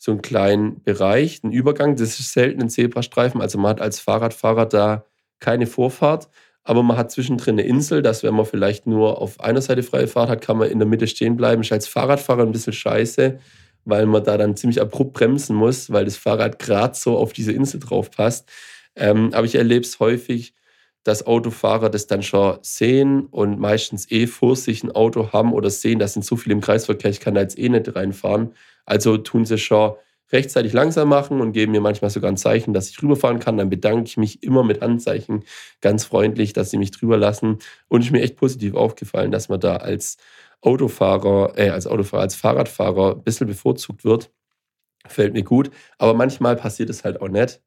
so 0.01 0.13
einen 0.13 0.23
kleinen 0.23 0.83
Bereich, 0.83 1.41
einen 1.45 1.53
Übergang. 1.53 1.95
Das 1.95 2.19
ist 2.19 2.33
selten 2.33 2.63
ein 2.63 2.71
Zebrastreifen, 2.71 3.43
also 3.43 3.59
man 3.59 3.73
hat 3.73 3.81
als 3.83 4.01
Fahrradfahrer 4.01 4.65
da 4.65 5.05
keine 5.41 5.67
Vorfahrt, 5.67 6.29
aber 6.65 6.83
man 6.83 6.97
hat 6.97 7.11
zwischendrin 7.11 7.57
eine 7.57 7.69
Insel, 7.69 8.01
dass 8.01 8.23
wenn 8.23 8.35
man 8.35 8.47
vielleicht 8.47 8.87
nur 8.87 9.21
auf 9.21 9.41
einer 9.41 9.61
Seite 9.61 9.83
freie 9.83 10.09
Fahrt 10.09 10.31
hat, 10.31 10.41
kann 10.41 10.57
man 10.57 10.71
in 10.71 10.79
der 10.79 10.89
Mitte 10.89 11.07
stehen 11.07 11.37
bleiben. 11.37 11.61
Ist 11.61 11.73
als 11.73 11.87
Fahrradfahrer 11.87 12.43
ein 12.43 12.53
bisschen 12.53 12.73
scheiße, 12.73 13.39
weil 13.85 14.07
man 14.07 14.25
da 14.25 14.39
dann 14.39 14.57
ziemlich 14.57 14.81
abrupt 14.81 15.13
bremsen 15.13 15.55
muss, 15.55 15.91
weil 15.93 16.07
das 16.07 16.17
Fahrrad 16.17 16.59
gerade 16.59 16.95
so 16.97 17.19
auf 17.19 17.35
diese 17.35 17.53
Insel 17.53 17.81
drauf 17.81 18.11
passt. 18.11 18.49
Ähm, 18.97 19.35
aber 19.35 19.45
ich 19.45 19.55
erlebe 19.55 19.85
es 19.85 20.01
häufig, 20.01 20.55
dass 21.05 21.27
Autofahrer 21.27 21.91
das 21.91 22.07
dann 22.07 22.23
schon 22.23 22.59
sehen 22.63 23.27
und 23.27 23.59
meistens 23.59 24.11
eh 24.11 24.27
vor 24.27 24.57
sich 24.57 24.83
ein 24.85 24.91
Auto 24.93 25.33
haben 25.33 25.53
oder 25.53 25.71
sehen, 25.71 25.99
das 25.99 26.13
sind 26.15 26.25
so 26.25 26.37
viele 26.37 26.55
im 26.55 26.61
Kreisverkehr, 26.61 27.11
ich 27.11 27.21
kann 27.21 27.35
da 27.35 27.41
jetzt 27.41 27.59
eh 27.59 27.69
nicht 27.69 27.95
reinfahren. 27.95 28.55
Also 28.85 29.17
tun 29.17 29.45
sie 29.45 29.59
schon 29.59 29.95
rechtzeitig 30.33 30.73
langsam 30.73 31.09
machen 31.09 31.41
und 31.41 31.53
geben 31.53 31.73
mir 31.73 31.81
manchmal 31.81 32.11
sogar 32.11 32.31
ein 32.31 32.37
Zeichen, 32.37 32.73
dass 32.75 32.89
ich 32.89 33.03
rüberfahren 33.03 33.41
kann. 33.41 33.57
Dann 33.57 33.71
bedanke 33.71 34.05
ich 34.07 34.17
mich 34.17 34.43
immer 34.43 34.63
mit 34.65 34.81
Handzeichen 34.81 35.45
ganz 35.81 36.05
freundlich, 36.05 36.53
dass 36.53 36.71
sie 36.71 36.79
mich 36.79 36.91
drüber 36.93 37.17
lassen. 37.17 37.59
Und 37.89 38.05
ist 38.05 38.13
mir 38.13 38.23
echt 38.23 38.37
positiv 38.37 38.75
aufgefallen, 38.75 39.31
dass 39.33 39.49
man 39.49 39.61
da 39.61 39.77
als 39.77 40.19
Autofahrer, 40.61 41.55
äh, 41.59 41.71
als 41.71 41.87
Autofahrer, 41.87 42.23
als 42.23 42.35
Fahrradfahrer 42.37 43.17
ein 43.17 43.23
bisschen 43.23 43.47
bevorzugt 43.47 44.05
wird. 44.05 44.31
Fällt 45.07 45.35
mir 45.35 45.45
gut. 45.45 45.71
Aber 45.99 46.15
manchmal 46.15 46.57
passiert 46.57 46.91
es 46.91 47.05
halt 47.05 47.21
auch 47.21 47.29
nicht. 47.29 47.61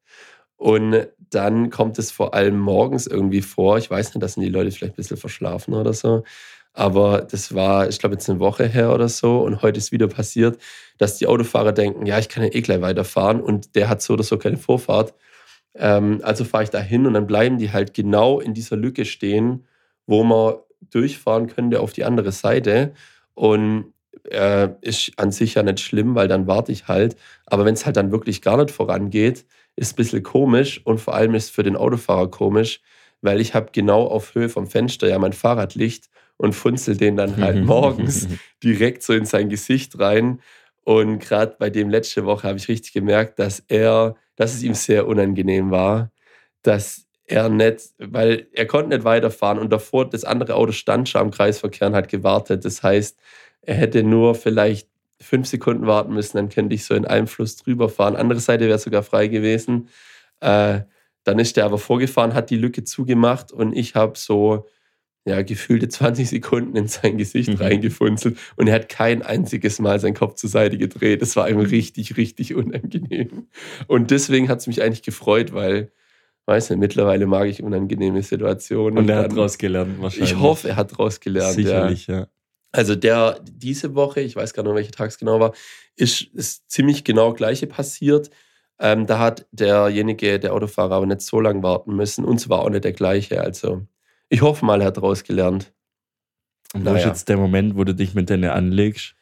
Und 0.64 1.08
dann 1.28 1.68
kommt 1.68 1.98
es 1.98 2.10
vor 2.10 2.32
allem 2.32 2.58
morgens 2.58 3.06
irgendwie 3.06 3.42
vor. 3.42 3.76
Ich 3.76 3.90
weiß 3.90 4.14
nicht, 4.14 4.22
da 4.22 4.28
sind 4.28 4.44
die 4.44 4.48
Leute 4.48 4.70
vielleicht 4.70 4.94
ein 4.94 4.96
bisschen 4.96 5.18
verschlafen 5.18 5.74
oder 5.74 5.92
so. 5.92 6.24
Aber 6.72 7.20
das 7.20 7.54
war, 7.54 7.86
ich 7.86 7.98
glaube, 7.98 8.14
jetzt 8.14 8.30
eine 8.30 8.40
Woche 8.40 8.66
her 8.66 8.94
oder 8.94 9.10
so. 9.10 9.42
Und 9.42 9.60
heute 9.60 9.76
ist 9.76 9.92
wieder 9.92 10.08
passiert, 10.08 10.58
dass 10.96 11.18
die 11.18 11.26
Autofahrer 11.26 11.72
denken, 11.72 12.06
ja, 12.06 12.18
ich 12.18 12.30
kann 12.30 12.44
ja 12.44 12.48
eh 12.50 12.62
gleich 12.62 12.80
weiterfahren. 12.80 13.42
Und 13.42 13.74
der 13.74 13.90
hat 13.90 14.00
so 14.00 14.14
oder 14.14 14.22
so 14.22 14.38
keine 14.38 14.56
Vorfahrt. 14.56 15.12
Ähm, 15.74 16.20
also 16.22 16.46
fahre 16.46 16.64
ich 16.64 16.70
da 16.70 16.80
hin 16.80 17.06
und 17.06 17.12
dann 17.12 17.26
bleiben 17.26 17.58
die 17.58 17.70
halt 17.70 17.92
genau 17.92 18.40
in 18.40 18.54
dieser 18.54 18.76
Lücke 18.76 19.04
stehen, 19.04 19.66
wo 20.06 20.24
man 20.24 20.54
durchfahren 20.90 21.48
könnte 21.48 21.80
auf 21.80 21.92
die 21.92 22.04
andere 22.04 22.32
Seite. 22.32 22.94
Und 23.34 23.92
äh, 24.30 24.70
ist 24.80 25.12
an 25.18 25.30
sich 25.30 25.56
ja 25.56 25.62
nicht 25.62 25.80
schlimm, 25.80 26.14
weil 26.14 26.28
dann 26.28 26.46
warte 26.46 26.72
ich 26.72 26.88
halt. 26.88 27.16
Aber 27.44 27.66
wenn 27.66 27.74
es 27.74 27.84
halt 27.84 27.98
dann 27.98 28.12
wirklich 28.12 28.40
gar 28.40 28.56
nicht 28.56 28.70
vorangeht, 28.70 29.44
ist 29.76 29.94
ein 29.94 29.96
bisschen 29.96 30.22
komisch 30.22 30.80
und 30.84 31.00
vor 31.00 31.14
allem 31.14 31.34
ist 31.34 31.44
es 31.44 31.50
für 31.50 31.62
den 31.62 31.76
Autofahrer 31.76 32.30
komisch, 32.30 32.80
weil 33.22 33.40
ich 33.40 33.54
habe 33.54 33.70
genau 33.72 34.06
auf 34.06 34.34
Höhe 34.34 34.48
vom 34.48 34.66
Fenster 34.66 35.08
ja 35.08 35.18
mein 35.18 35.32
Fahrradlicht 35.32 36.08
und 36.36 36.54
funzel 36.54 36.96
den 36.96 37.16
dann 37.16 37.36
halt 37.36 37.64
morgens 37.64 38.28
direkt 38.62 39.02
so 39.02 39.12
in 39.12 39.24
sein 39.24 39.48
Gesicht 39.48 39.98
rein. 39.98 40.40
Und 40.84 41.20
gerade 41.20 41.56
bei 41.58 41.70
dem 41.70 41.88
letzte 41.88 42.24
Woche 42.26 42.46
habe 42.46 42.58
ich 42.58 42.68
richtig 42.68 42.92
gemerkt, 42.92 43.38
dass 43.38 43.64
er, 43.68 44.16
dass 44.36 44.54
es 44.54 44.62
ihm 44.62 44.74
sehr 44.74 45.06
unangenehm 45.06 45.70
war, 45.70 46.10
dass 46.62 47.06
er 47.26 47.48
nicht, 47.48 47.94
weil 47.98 48.48
er 48.52 48.66
konnte 48.66 48.90
nicht 48.90 49.04
weiterfahren 49.04 49.58
und 49.58 49.72
davor 49.72 50.08
das 50.08 50.24
andere 50.24 50.54
Auto 50.54 50.72
stand 50.72 51.08
schon 51.08 51.22
am 51.22 51.30
Kreisverkehr 51.30 51.88
und 51.88 51.94
hat 51.94 52.08
gewartet. 52.08 52.64
Das 52.64 52.82
heißt, 52.82 53.18
er 53.62 53.74
hätte 53.76 54.02
nur 54.02 54.34
vielleicht 54.34 54.88
fünf 55.24 55.46
Sekunden 55.48 55.86
warten 55.86 56.12
müssen, 56.14 56.36
dann 56.36 56.48
könnte 56.48 56.74
ich 56.74 56.84
so 56.84 56.94
in 56.94 57.04
einem 57.06 57.26
Fluss 57.26 57.56
drüber 57.56 57.88
fahren. 57.88 58.16
Andere 58.16 58.40
Seite 58.40 58.66
wäre 58.68 58.78
sogar 58.78 59.02
frei 59.02 59.28
gewesen. 59.28 59.88
Äh, 60.40 60.80
dann 61.24 61.38
ist 61.38 61.56
er 61.56 61.64
aber 61.64 61.78
vorgefahren, 61.78 62.34
hat 62.34 62.50
die 62.50 62.56
Lücke 62.56 62.84
zugemacht 62.84 63.50
und 63.52 63.74
ich 63.74 63.94
habe 63.94 64.18
so 64.18 64.66
ja, 65.26 65.40
gefühlte 65.40 65.88
20 65.88 66.28
Sekunden 66.28 66.76
in 66.76 66.86
sein 66.86 67.16
Gesicht 67.16 67.48
Mhm. 67.48 67.56
reingefunzelt 67.56 68.36
und 68.56 68.66
er 68.66 68.74
hat 68.74 68.90
kein 68.90 69.22
einziges 69.22 69.78
Mal 69.78 69.98
seinen 69.98 70.12
Kopf 70.12 70.34
zur 70.34 70.50
Seite 70.50 70.76
gedreht. 70.76 71.22
Das 71.22 71.34
war 71.34 71.48
ihm 71.48 71.60
richtig, 71.60 72.18
richtig 72.18 72.54
unangenehm. 72.54 73.46
Und 73.86 74.10
deswegen 74.10 74.50
hat 74.50 74.58
es 74.58 74.66
mich 74.66 74.82
eigentlich 74.82 75.02
gefreut, 75.02 75.54
weil, 75.54 75.90
weiß 76.44 76.68
nicht, 76.68 76.78
mittlerweile 76.78 77.24
mag 77.24 77.48
ich 77.48 77.62
unangenehme 77.62 78.22
Situationen. 78.22 78.98
Und 78.98 79.08
er 79.08 79.16
hat 79.20 79.32
daraus 79.32 79.56
gelernt, 79.56 79.94
wahrscheinlich. 80.02 80.32
Ich 80.32 80.38
hoffe, 80.38 80.68
er 80.68 80.76
hat 80.76 80.92
daraus 80.92 81.18
gelernt. 81.20 81.56
Ja. 81.56 81.62
Sicherlich, 81.64 82.06
ja. 82.06 82.26
Also 82.74 82.96
der 82.96 83.38
diese 83.44 83.94
Woche, 83.94 84.20
ich 84.20 84.34
weiß 84.34 84.52
gar 84.52 84.64
nicht, 84.64 84.74
welcher 84.74 84.90
Tag 84.90 85.08
es 85.08 85.18
genau 85.18 85.38
war, 85.38 85.54
ist, 85.94 86.22
ist 86.34 86.68
ziemlich 86.68 87.04
genau 87.04 87.32
gleiche 87.32 87.68
passiert. 87.68 88.30
Ähm, 88.80 89.06
da 89.06 89.20
hat 89.20 89.46
derjenige, 89.52 90.40
der 90.40 90.52
Autofahrer, 90.52 90.96
aber 90.96 91.06
nicht 91.06 91.20
so 91.20 91.40
lange 91.40 91.62
warten 91.62 91.94
müssen 91.94 92.24
und 92.24 92.36
es 92.40 92.48
war 92.48 92.62
auch 92.62 92.70
nicht 92.70 92.82
der 92.82 92.92
gleiche. 92.92 93.40
Also 93.40 93.86
ich 94.28 94.42
hoffe 94.42 94.64
mal, 94.64 94.80
er 94.80 94.88
hat 94.88 94.96
daraus 94.96 95.22
gelernt. 95.22 95.72
Und 96.74 96.84
wo 96.84 96.88
ist 96.88 96.94
Naja. 96.94 97.06
jetzt 97.06 97.28
der 97.28 97.36
Moment, 97.36 97.76
wo 97.76 97.84
du 97.84 97.94
dich 97.94 98.14
mit 98.14 98.28
denen 98.28 98.50
anlegst? 98.50 99.14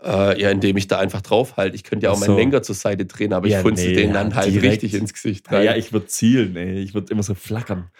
Äh, 0.00 0.40
ja, 0.40 0.50
indem 0.50 0.76
ich 0.76 0.86
da 0.86 0.98
einfach 1.00 1.22
draufhalte. 1.22 1.74
Ich 1.74 1.82
könnte 1.82 2.04
ja 2.04 2.10
auch 2.12 2.16
Ach 2.16 2.20
meinen 2.20 2.28
so. 2.28 2.36
Lenker 2.36 2.62
zur 2.62 2.76
Seite 2.76 3.04
drehen, 3.04 3.32
aber 3.32 3.48
Ja, 3.48 3.58
ich 3.58 3.62
funzel 3.62 3.88
nee, 3.88 3.94
den 3.94 4.08
ja, 4.08 4.14
dann 4.14 4.34
halt 4.36 4.52
direkt. 4.54 4.82
richtig 4.84 4.94
ins 4.94 5.12
Gesicht 5.12 5.50
Ja, 5.50 5.56
rein. 5.56 5.66
ja 5.66 5.76
ich 5.76 5.92
würde 5.92 6.06
zielen, 6.06 6.54
ey. 6.56 6.78
Ich 6.78 6.94
würde 6.94 7.12
immer 7.12 7.24
so 7.24 7.34
flackern. 7.34 7.90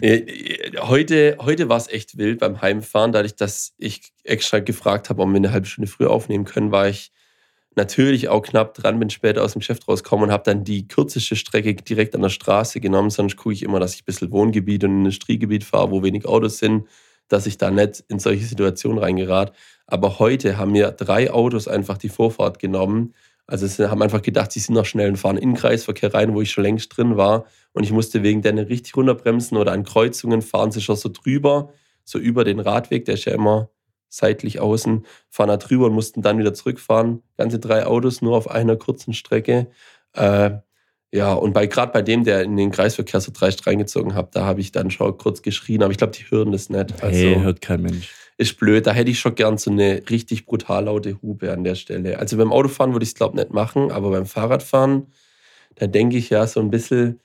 Äh, 0.00 0.16
äh, 0.16 0.78
Heute, 0.78 1.36
heute 1.40 1.68
war 1.68 1.76
es 1.76 1.88
echt 1.88 2.16
wild 2.16 2.38
beim 2.40 2.62
Heimfahren, 2.62 3.12
dadurch, 3.12 3.36
dass 3.36 3.74
ich 3.76 4.00
extra 4.22 4.60
gefragt 4.60 5.10
habe, 5.10 5.20
ob 5.20 5.28
wir 5.28 5.36
eine 5.36 5.52
halbe 5.52 5.66
Stunde 5.66 5.90
früher 5.90 6.10
aufnehmen 6.10 6.46
können, 6.46 6.72
war 6.72 6.88
ich 6.88 7.12
natürlich 7.76 8.28
auch 8.28 8.40
knapp 8.42 8.72
dran, 8.74 8.98
bin 8.98 9.10
später 9.10 9.42
aus 9.42 9.52
dem 9.52 9.58
Geschäft 9.58 9.86
rausgekommen 9.86 10.26
und 10.26 10.32
habe 10.32 10.44
dann 10.44 10.64
die 10.64 10.88
kürzeste 10.88 11.36
Strecke 11.36 11.74
direkt 11.74 12.14
an 12.14 12.22
der 12.22 12.28
Straße 12.30 12.80
genommen. 12.80 13.10
Sonst 13.10 13.36
gucke 13.36 13.52
ich 13.52 13.62
immer, 13.64 13.80
dass 13.80 13.94
ich 13.94 14.02
ein 14.02 14.06
bisschen 14.06 14.30
Wohngebiet 14.30 14.84
und 14.84 14.92
Industriegebiet 14.98 15.64
fahre, 15.64 15.90
wo 15.90 16.02
wenig 16.02 16.24
Autos 16.24 16.58
sind, 16.58 16.86
dass 17.28 17.46
ich 17.46 17.58
da 17.58 17.70
nicht 17.70 18.04
in 18.08 18.18
solche 18.18 18.44
Situationen 18.44 18.98
reingerate. 18.98 19.52
Aber 19.86 20.18
heute 20.18 20.56
haben 20.56 20.72
mir 20.72 20.90
drei 20.90 21.30
Autos 21.30 21.68
einfach 21.68 21.98
die 21.98 22.08
Vorfahrt 22.08 22.58
genommen. 22.58 23.14
Also 23.46 23.66
sie 23.66 23.90
haben 23.90 24.02
einfach 24.02 24.22
gedacht, 24.22 24.52
sie 24.52 24.60
sind 24.60 24.74
noch 24.74 24.86
schnell 24.86 25.10
und 25.10 25.16
fahren 25.16 25.36
in 25.36 25.50
den 25.50 25.56
Kreisverkehr 25.56 26.14
rein, 26.14 26.34
wo 26.34 26.40
ich 26.40 26.50
schon 26.50 26.64
längst 26.64 26.96
drin 26.96 27.16
war. 27.16 27.44
Und 27.72 27.84
ich 27.84 27.92
musste 27.92 28.22
wegen 28.22 28.42
denen 28.42 28.66
richtig 28.66 28.96
runterbremsen 28.96 29.58
oder 29.58 29.72
an 29.72 29.84
Kreuzungen 29.84 30.42
fahren 30.42 30.72
sie 30.72 30.80
schon 30.80 30.96
so 30.96 31.10
drüber, 31.10 31.72
so 32.04 32.18
über 32.18 32.44
den 32.44 32.60
Radweg, 32.60 33.04
der 33.04 33.14
ist 33.14 33.24
ja 33.26 33.34
immer 33.34 33.68
seitlich 34.08 34.60
außen, 34.60 35.04
fahren 35.28 35.48
da 35.48 35.56
drüber 35.56 35.86
und 35.86 35.92
mussten 35.92 36.22
dann 36.22 36.38
wieder 36.38 36.54
zurückfahren. 36.54 37.22
Ganze 37.36 37.58
drei 37.58 37.86
Autos 37.86 38.22
nur 38.22 38.36
auf 38.36 38.48
einer 38.48 38.76
kurzen 38.76 39.12
Strecke. 39.12 39.68
Äh, 40.12 40.58
ja, 41.14 41.32
und 41.32 41.52
bei 41.52 41.66
gerade 41.66 41.92
bei 41.92 42.02
dem, 42.02 42.24
der 42.24 42.42
in 42.42 42.56
den 42.56 42.72
Kreisverkehr 42.72 43.20
so 43.20 43.30
dreist 43.32 43.66
reingezogen 43.68 44.14
hat, 44.14 44.34
da 44.34 44.44
habe 44.44 44.60
ich 44.60 44.72
dann 44.72 44.90
schon 44.90 45.16
kurz 45.16 45.42
geschrien, 45.42 45.82
aber 45.84 45.92
ich 45.92 45.98
glaube, 45.98 46.12
die 46.12 46.28
hören 46.28 46.50
das 46.50 46.70
nicht. 46.70 47.02
Also 47.04 47.16
hey, 47.16 47.36
hört 47.40 47.60
kein 47.60 47.82
Mensch. 47.82 48.12
ist 48.36 48.58
blöd. 48.58 48.86
Da 48.86 48.92
hätte 48.92 49.12
ich 49.12 49.20
schon 49.20 49.36
gern 49.36 49.56
so 49.56 49.70
eine 49.70 50.02
richtig 50.10 50.44
brutal 50.44 50.86
laute 50.86 51.22
Hupe 51.22 51.52
an 51.52 51.62
der 51.62 51.76
Stelle. 51.76 52.18
Also 52.18 52.36
beim 52.36 52.52
Autofahren 52.52 52.92
würde 52.92 53.04
ich 53.04 53.10
es, 53.10 53.14
glaube 53.14 53.36
ich, 53.36 53.44
nicht 53.44 53.54
machen, 53.54 53.92
aber 53.92 54.10
beim 54.10 54.26
Fahrradfahren, 54.26 55.06
da 55.76 55.86
denke 55.86 56.16
ich 56.16 56.30
ja 56.30 56.48
so 56.48 56.58
ein 56.58 56.70
bisschen 56.70 57.20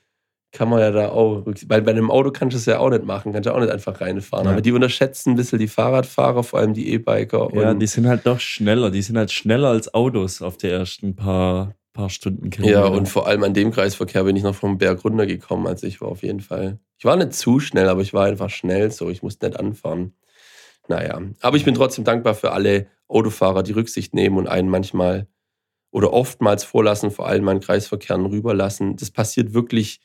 kann 0.52 0.68
man 0.68 0.80
ja 0.80 0.90
da 0.90 1.10
auch, 1.10 1.44
weil 1.66 1.82
bei 1.82 1.92
einem 1.92 2.10
Auto 2.10 2.32
kannst 2.32 2.54
du 2.54 2.58
es 2.58 2.66
ja 2.66 2.80
auch 2.80 2.90
nicht 2.90 3.04
machen, 3.04 3.32
kannst 3.32 3.46
du 3.46 3.54
auch 3.54 3.60
nicht 3.60 3.70
einfach 3.70 4.00
reinfahren. 4.00 4.46
Ja. 4.46 4.52
Aber 4.52 4.60
die 4.60 4.72
unterschätzen 4.72 5.30
ein 5.30 5.36
bisschen 5.36 5.60
die 5.60 5.68
Fahrradfahrer, 5.68 6.42
vor 6.42 6.58
allem 6.58 6.74
die 6.74 6.92
E-Biker. 6.92 7.50
Ja, 7.54 7.72
die 7.72 7.86
sind 7.86 8.08
halt 8.08 8.26
doch 8.26 8.40
schneller. 8.40 8.90
Die 8.90 9.02
sind 9.02 9.16
halt 9.16 9.30
schneller 9.30 9.68
als 9.68 9.94
Autos 9.94 10.42
auf 10.42 10.56
die 10.56 10.68
ersten 10.68 11.14
paar, 11.14 11.76
paar 12.00 12.10
Stunden. 12.10 12.50
Ja, 12.62 12.84
und 12.86 13.08
vor 13.08 13.26
allem 13.26 13.42
an 13.44 13.54
dem 13.54 13.70
Kreisverkehr 13.70 14.24
bin 14.24 14.36
ich 14.36 14.42
noch 14.42 14.54
vom 14.54 14.78
Berg 14.78 15.04
runtergekommen. 15.04 15.66
Also 15.66 15.86
ich 15.86 16.00
war 16.00 16.08
auf 16.08 16.22
jeden 16.22 16.40
Fall. 16.40 16.78
Ich 16.98 17.04
war 17.04 17.16
nicht 17.16 17.34
zu 17.34 17.60
schnell, 17.60 17.88
aber 17.88 18.00
ich 18.00 18.14
war 18.14 18.26
einfach 18.26 18.50
schnell 18.50 18.90
so. 18.90 19.10
Ich 19.10 19.22
musste 19.22 19.46
nicht 19.46 19.58
anfahren. 19.58 20.14
Naja, 20.88 21.20
aber 21.40 21.56
ich 21.56 21.64
bin 21.64 21.74
trotzdem 21.74 22.04
dankbar 22.04 22.34
für 22.34 22.52
alle 22.52 22.86
Autofahrer, 23.06 23.62
die 23.62 23.72
Rücksicht 23.72 24.14
nehmen 24.14 24.38
und 24.38 24.48
einen 24.48 24.68
manchmal 24.68 25.28
oder 25.92 26.12
oftmals 26.12 26.64
vorlassen, 26.64 27.10
vor 27.10 27.28
allem 27.28 27.46
an 27.48 27.60
Kreisverkehren 27.60 28.26
rüberlassen. 28.26 28.96
Das 28.96 29.10
passiert 29.10 29.52
wirklich 29.52 30.00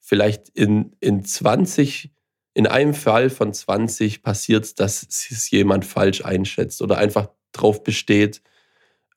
vielleicht 0.00 0.48
in, 0.50 0.96
in 1.00 1.24
20, 1.24 2.10
in 2.54 2.66
einem 2.66 2.94
Fall 2.94 3.30
von 3.30 3.52
20 3.52 4.22
passiert 4.22 4.64
es, 4.64 4.74
dass 4.74 5.02
es 5.02 5.50
jemand 5.50 5.84
falsch 5.84 6.24
einschätzt 6.24 6.82
oder 6.82 6.98
einfach 6.98 7.28
drauf 7.52 7.82
besteht, 7.82 8.42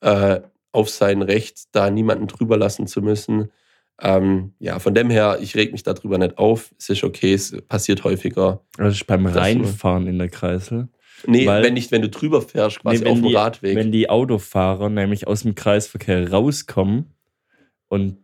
äh, 0.01 0.41
auf 0.77 0.89
sein 0.89 1.21
Recht, 1.23 1.63
da 1.71 1.89
niemanden 1.89 2.27
drüber 2.27 2.55
lassen 2.57 2.85
zu 2.87 3.01
müssen. 3.01 3.49
Ähm, 3.99 4.53
ja, 4.59 4.77
von 4.77 4.93
dem 4.93 5.09
her, 5.09 5.39
ich 5.41 5.55
reg 5.55 5.71
mich 5.71 5.81
darüber 5.81 6.17
nicht 6.19 6.37
auf. 6.37 6.71
Es 6.77 6.89
ist 6.89 7.03
okay, 7.03 7.33
es 7.33 7.55
passiert 7.67 8.03
häufiger. 8.03 8.61
Ist 8.77 9.07
beim 9.07 9.25
Reinfahren 9.25 10.05
in 10.05 10.19
der 10.19 10.29
Kreisel. 10.29 10.87
Nee, 11.25 11.47
Weil- 11.47 11.63
wenn 11.63 11.73
nicht, 11.73 11.91
wenn 11.91 12.03
du 12.03 12.09
drüber 12.09 12.43
fährst, 12.43 12.79
quasi 12.81 13.03
Nee, 13.03 13.09
auf 13.09 13.17
dem 13.19 13.27
die- 13.27 13.33
Radweg. 13.35 13.75
Wenn 13.75 13.91
die 13.91 14.07
Autofahrer 14.07 14.89
nämlich 14.89 15.25
aus 15.27 15.41
dem 15.41 15.55
Kreisverkehr 15.55 16.31
rauskommen 16.31 17.13
und 17.87 18.17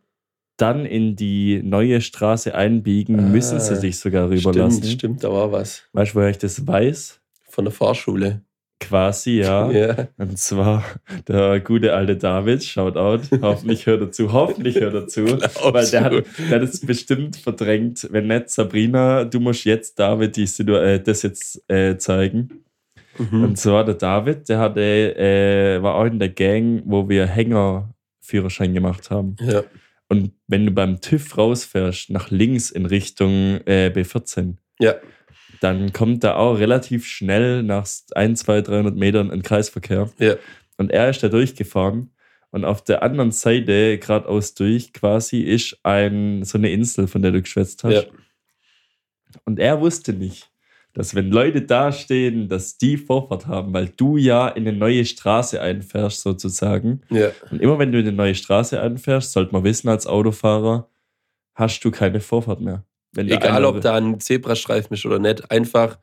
dann 0.57 0.85
in 0.85 1.15
die 1.15 1.59
neue 1.63 2.01
Straße 2.01 2.53
einbiegen, 2.53 3.19
Ah, 3.19 3.23
müssen 3.23 3.59
sie 3.59 3.75
sich 3.75 3.97
sogar 3.97 4.29
rüberlassen. 4.29 4.83
stimmt, 4.83 4.93
stimmt, 4.93 5.23
da 5.23 5.31
war 5.31 5.51
was. 5.51 5.85
Weißt 5.93 6.11
du, 6.13 6.15
woher 6.19 6.29
ich 6.29 6.37
das 6.37 6.67
weiß? 6.67 7.19
Von 7.49 7.65
der 7.65 7.71
Fahrschule. 7.73 8.41
Quasi, 8.87 9.39
ja. 9.39 9.71
Ja. 9.71 10.07
Und 10.17 10.37
zwar 10.37 10.83
der 11.27 11.59
gute 11.59 11.93
alte 11.93 12.17
David, 12.17 12.63
Shoutout. 12.63 13.41
Hoffentlich 13.41 13.85
hört 13.85 14.01
er 14.01 14.11
zu, 14.11 14.31
hoffentlich 14.31 14.75
hört 14.79 14.93
er 14.93 15.07
zu. 15.07 15.25
Weil 15.73 15.89
der 15.89 16.03
hat, 16.03 16.13
der 16.49 16.61
hat 16.61 16.63
es 16.63 16.79
bestimmt 16.85 17.35
verdrängt. 17.37 18.07
Wenn 18.11 18.27
nicht, 18.27 18.49
Sabrina, 18.49 19.23
du 19.25 19.39
musst 19.39 19.65
jetzt 19.65 19.99
David 19.99 20.35
die 20.35 20.47
Situ 20.47 20.73
äh, 20.73 21.01
das 21.01 21.21
jetzt 21.23 21.63
äh, 21.69 21.97
zeigen. 21.97 22.63
Mhm. 23.17 23.43
Und 23.43 23.57
zwar 23.57 23.85
der 23.85 23.95
David, 23.95 24.49
der 24.49 24.59
hatte, 24.59 24.81
äh, 24.81 25.81
war 25.81 25.95
auch 25.95 26.05
in 26.05 26.19
der 26.19 26.29
Gang, 26.29 26.81
wo 26.85 27.07
wir 27.07 27.25
Hängerführerschein 27.25 28.73
gemacht 28.73 29.09
haben. 29.09 29.35
Ja. 29.39 29.63
Und 30.09 30.31
wenn 30.47 30.65
du 30.65 30.71
beim 30.71 31.01
TÜV 31.01 31.37
rausfährst, 31.37 32.09
nach 32.09 32.29
links 32.29 32.69
in 32.69 32.85
Richtung 32.85 33.59
äh, 33.65 33.91
B14, 33.93 34.55
Ja. 34.79 34.95
Dann 35.63 35.93
kommt 35.93 36.23
da 36.23 36.35
auch 36.35 36.59
relativ 36.59 37.05
schnell 37.05 37.63
nach 37.63 37.87
1, 38.13 38.39
2, 38.39 38.61
300 38.61 38.95
Metern 38.95 39.31
ein 39.31 39.43
Kreisverkehr. 39.43 40.09
Ja. 40.19 40.35
Und 40.77 40.91
er 40.91 41.09
ist 41.09 41.23
da 41.23 41.29
durchgefahren. 41.29 42.11
Und 42.51 42.65
auf 42.65 42.83
der 42.83 43.01
anderen 43.01 43.31
Seite, 43.31 43.97
geradeaus 43.97 44.53
durch, 44.53 44.93
quasi, 44.93 45.39
ist 45.39 45.79
ein, 45.83 46.43
so 46.43 46.57
eine 46.57 46.71
Insel, 46.71 47.07
von 47.07 47.21
der 47.21 47.31
du 47.31 47.41
geschwätzt 47.41 47.83
hast. 47.83 47.93
Ja. 47.93 48.03
Und 49.45 49.57
er 49.57 49.79
wusste 49.81 50.13
nicht, 50.13 50.51
dass 50.93 51.15
wenn 51.15 51.31
Leute 51.31 51.61
da 51.63 51.91
stehen, 51.91 52.49
dass 52.49 52.77
die 52.77 52.97
Vorfahrt 52.97 53.47
haben, 53.47 53.73
weil 53.73 53.87
du 53.87 54.17
ja 54.17 54.49
in 54.49 54.67
eine 54.67 54.77
neue 54.77 55.05
Straße 55.05 55.59
einfährst, 55.59 56.21
sozusagen. 56.21 57.01
Ja. 57.09 57.31
Und 57.49 57.61
immer 57.61 57.79
wenn 57.79 57.91
du 57.91 57.99
in 57.99 58.07
eine 58.07 58.15
neue 58.15 58.35
Straße 58.35 58.79
einfährst, 58.79 59.31
sollte 59.31 59.53
man 59.53 59.63
wissen 59.63 59.89
als 59.89 60.05
Autofahrer, 60.05 60.89
hast 61.55 61.83
du 61.83 61.89
keine 61.89 62.19
Vorfahrt 62.19 62.61
mehr. 62.61 62.85
Wenn 63.13 63.29
Egal, 63.29 63.65
ob 63.65 63.81
da 63.81 63.95
ein 63.95 64.19
Zebrastreifen 64.19 64.95
ist 64.95 65.05
oder 65.05 65.19
nicht, 65.19 65.49
einfach, 65.51 65.97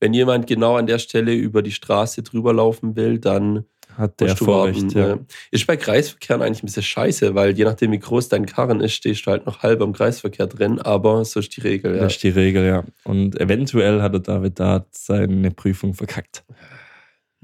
wenn 0.00 0.14
jemand 0.14 0.46
genau 0.46 0.76
an 0.76 0.86
der 0.86 0.98
Stelle 0.98 1.34
über 1.34 1.62
die 1.62 1.72
Straße 1.72 2.22
drüber 2.22 2.52
laufen 2.52 2.96
will, 2.96 3.18
dann 3.18 3.64
hat 3.96 4.20
der 4.20 4.36
Vorrecht, 4.36 4.94
warten. 4.94 4.98
ja. 4.98 5.18
Ist 5.50 5.66
bei 5.66 5.76
Kreisverkehren 5.76 6.42
eigentlich 6.42 6.62
ein 6.62 6.66
bisschen 6.66 6.82
scheiße, 6.82 7.34
weil 7.34 7.56
je 7.56 7.64
nachdem, 7.64 7.92
wie 7.92 7.98
groß 7.98 8.28
dein 8.28 8.46
Karren 8.46 8.80
ist, 8.80 8.94
stehst 8.94 9.26
du 9.26 9.30
halt 9.30 9.46
noch 9.46 9.62
halb 9.62 9.82
am 9.82 9.92
Kreisverkehr 9.92 10.46
drin, 10.46 10.80
aber 10.80 11.24
so 11.24 11.40
ist 11.40 11.56
die 11.56 11.60
Regel. 11.60 11.96
Ja. 11.96 12.02
Das 12.02 12.14
ist 12.14 12.22
die 12.22 12.30
Regel, 12.30 12.64
ja. 12.64 12.84
Und 13.04 13.38
eventuell 13.40 14.00
hat 14.00 14.14
der 14.14 14.20
David 14.20 14.58
da 14.58 14.86
seine 14.90 15.50
Prüfung 15.50 15.94
verkackt. 15.94 16.44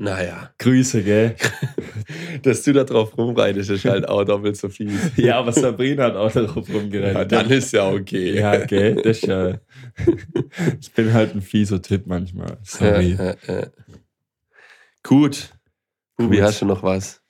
Naja, 0.00 0.52
Grüße, 0.58 1.02
gell? 1.02 1.34
dass 2.42 2.62
du 2.62 2.72
da 2.72 2.84
drauf 2.84 3.18
rumreitest, 3.18 3.70
ist 3.70 3.84
halt 3.84 4.08
auch 4.08 4.22
doppelt 4.22 4.56
so 4.56 4.68
fies. 4.68 4.92
ja, 5.16 5.40
aber 5.40 5.50
Sabrina 5.50 6.04
hat 6.04 6.14
auch 6.14 6.30
darauf 6.30 6.72
rumgerannt. 6.72 7.14
Ja, 7.14 7.24
dann 7.24 7.50
ist 7.50 7.72
ja 7.72 7.88
okay. 7.88 8.34
Ja, 8.38 8.64
gell? 8.64 8.94
Das 8.94 9.18
ist 9.18 9.26
ja. 9.26 9.58
ich 10.80 10.92
bin 10.92 11.12
halt 11.12 11.34
ein 11.34 11.42
fieser 11.42 11.82
Typ 11.82 12.06
manchmal. 12.06 12.58
Sorry. 12.62 13.16
Ja, 13.18 13.24
ja, 13.24 13.34
ja. 13.48 13.66
Gut. 15.02 15.50
Ubi, 16.16 16.36
Gut. 16.36 16.44
hast 16.44 16.62
du 16.62 16.66
noch 16.66 16.84
was? 16.84 17.20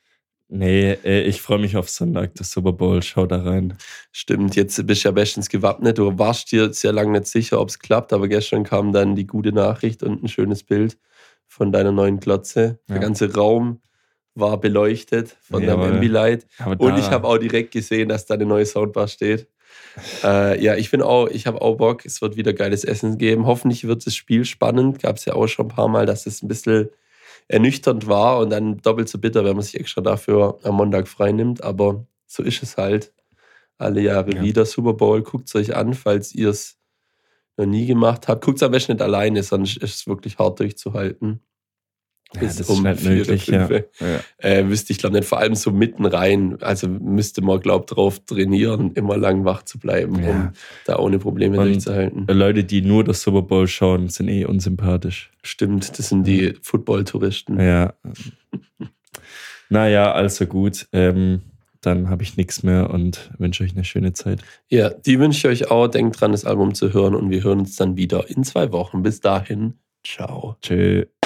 Nee, 0.48 0.92
äh, 1.04 1.22
ich 1.22 1.40
freue 1.40 1.58
mich 1.58 1.74
auf 1.74 1.88
Sonntag, 1.88 2.34
das 2.34 2.50
Super 2.50 2.74
Bowl. 2.74 3.02
Schau 3.02 3.24
da 3.24 3.44
rein. 3.44 3.78
Stimmt, 4.12 4.56
jetzt 4.56 4.86
bist 4.86 5.04
du 5.04 5.08
ja 5.08 5.12
bestens 5.12 5.48
gewappnet. 5.48 5.96
Du 5.96 6.18
warst 6.18 6.52
dir 6.52 6.70
sehr 6.74 6.92
lange 6.92 7.12
nicht 7.12 7.28
sicher, 7.28 7.60
ob 7.60 7.70
es 7.70 7.78
klappt, 7.78 8.12
aber 8.12 8.28
gestern 8.28 8.64
kam 8.64 8.92
dann 8.92 9.16
die 9.16 9.26
gute 9.26 9.52
Nachricht 9.52 10.02
und 10.02 10.22
ein 10.22 10.28
schönes 10.28 10.64
Bild 10.64 10.98
von 11.58 11.72
deiner 11.72 11.92
neuen 11.92 12.20
Glotze. 12.20 12.78
Der 12.88 12.96
Ja. 12.96 13.02
ganze 13.02 13.34
Raum 13.34 13.80
war 14.34 14.58
beleuchtet 14.58 15.36
von 15.42 15.60
deinem 15.66 15.80
Jawohl. 15.80 15.94
Ambilight. 15.96 16.46
Und 16.78 16.96
ich 16.98 17.10
habe 17.10 17.26
auch 17.26 17.38
direkt 17.38 17.72
gesehen, 17.72 18.08
dass 18.08 18.24
da 18.24 18.34
eine 18.34 18.46
neue 18.46 18.64
Soundbar 18.64 19.08
steht. 19.08 19.48
Äh, 20.22 20.62
ja, 20.62 20.76
ich 20.76 20.90
bin 20.92 21.02
auch, 21.02 21.26
ich 21.28 21.46
habe 21.46 21.60
auch 21.60 21.76
Bock. 21.76 22.06
Es 22.06 22.22
wird 22.22 22.36
wieder 22.36 22.52
geiles 22.52 22.84
Essen 22.84 23.18
geben. 23.18 23.46
Hoffentlich 23.46 23.86
wird 23.86 24.06
das 24.06 24.14
Spiel 24.14 24.44
spannend. 24.44 25.00
Gab 25.02 25.16
es 25.16 25.24
ja 25.24 25.34
auch 25.34 25.48
schon 25.48 25.66
ein 25.66 25.74
paar 25.74 25.88
Mal, 25.88 26.06
dass 26.06 26.26
es 26.26 26.42
ein 26.42 26.48
bisschen 26.48 26.88
ernüchternd 27.48 28.06
war 28.06 28.38
und 28.38 28.50
dann 28.50 28.76
doppelt 28.78 29.08
so 29.08 29.18
bitter, 29.18 29.44
wenn 29.44 29.54
man 29.56 29.62
sich 29.64 29.78
extra 29.80 30.00
dafür 30.00 30.58
am 30.62 30.76
Montag 30.76 31.08
frei 31.08 31.32
nimmt. 31.32 31.64
Aber 31.64 32.06
so 32.26 32.42
ist 32.44 32.62
es 32.62 32.76
halt. 32.76 33.12
Alle 33.76 34.00
Jahre 34.00 34.34
Ja. 34.34 34.42
wieder 34.42 34.64
Super 34.66 34.92
Bowl. 34.94 35.22
Guckt 35.22 35.48
es 35.48 35.54
euch 35.56 35.74
an, 35.74 35.94
falls 35.94 36.32
ihr 36.34 36.50
es 36.50 36.78
noch 37.56 37.66
nie 37.66 37.86
gemacht 37.86 38.28
habt. 38.28 38.44
Guckt 38.44 38.58
es 38.58 38.62
am 38.62 38.70
besten 38.72 38.92
nicht 38.92 39.02
alleine, 39.02 39.42
sonst 39.42 39.78
ist 39.78 39.94
es 39.96 40.06
wirklich 40.06 40.38
hart 40.38 40.60
durchzuhalten. 40.60 41.40
Ja, 42.34 42.40
bis 42.40 42.56
das 42.56 42.68
um 42.68 42.84
ist 42.84 42.84
nicht 42.84 43.00
vier 43.00 43.10
oder 43.10 43.16
möglich. 43.32 43.46
Ja. 43.46 43.66
fünf. 43.66 43.84
Ja. 44.00 44.20
Äh, 44.50 44.68
wüsste 44.68 44.92
ich 44.92 44.98
glaube 44.98 45.16
nicht, 45.16 45.28
vor 45.28 45.38
allem 45.38 45.54
so 45.54 45.70
mitten 45.70 46.04
rein. 46.04 46.58
Also 46.60 46.86
müsste 46.88 47.40
man, 47.42 47.60
glaube 47.60 47.86
ich, 47.88 47.94
drauf 47.94 48.20
trainieren, 48.26 48.92
immer 48.92 49.16
lang 49.16 49.44
wach 49.44 49.62
zu 49.62 49.78
bleiben, 49.78 50.22
Ja. 50.22 50.30
um 50.30 50.50
da 50.84 50.98
ohne 50.98 51.18
Probleme 51.18 51.58
Und- 51.58 51.66
durchzuhalten. 51.66 52.26
Leute, 52.28 52.64
die 52.64 52.82
nur 52.82 53.04
das 53.04 53.22
Super 53.22 53.42
Bowl 53.42 53.66
schauen, 53.66 54.08
sind 54.08 54.28
eh 54.28 54.44
unsympathisch. 54.44 55.30
Stimmt, 55.42 55.98
das 55.98 56.08
sind 56.10 56.24
die 56.26 56.54
Football-Touristen. 56.62 57.58
Ja. 57.60 57.94
naja, 59.68 60.12
also 60.12 60.46
gut. 60.46 60.86
Ähm, 60.92 61.42
dann 61.80 62.10
habe 62.10 62.24
ich 62.24 62.36
nichts 62.36 62.62
mehr 62.64 62.90
und 62.90 63.30
wünsche 63.38 63.62
euch 63.62 63.72
eine 63.72 63.84
schöne 63.84 64.12
Zeit. 64.12 64.40
Ja, 64.68 64.90
die 64.90 65.20
wünsche 65.20 65.38
ich 65.52 65.62
euch 65.62 65.70
auch. 65.70 65.86
Denkt 65.86 66.20
dran, 66.20 66.32
das 66.32 66.44
Album 66.44 66.74
zu 66.74 66.92
hören 66.92 67.14
und 67.14 67.30
wir 67.30 67.42
hören 67.44 67.60
uns 67.60 67.76
dann 67.76 67.96
wieder 67.96 68.28
in 68.28 68.42
zwei 68.44 68.72
Wochen. 68.72 69.02
Bis 69.02 69.20
dahin, 69.20 69.74
ciao. 70.04 70.56
Tschö. 70.60 71.04
Thank 71.04 71.17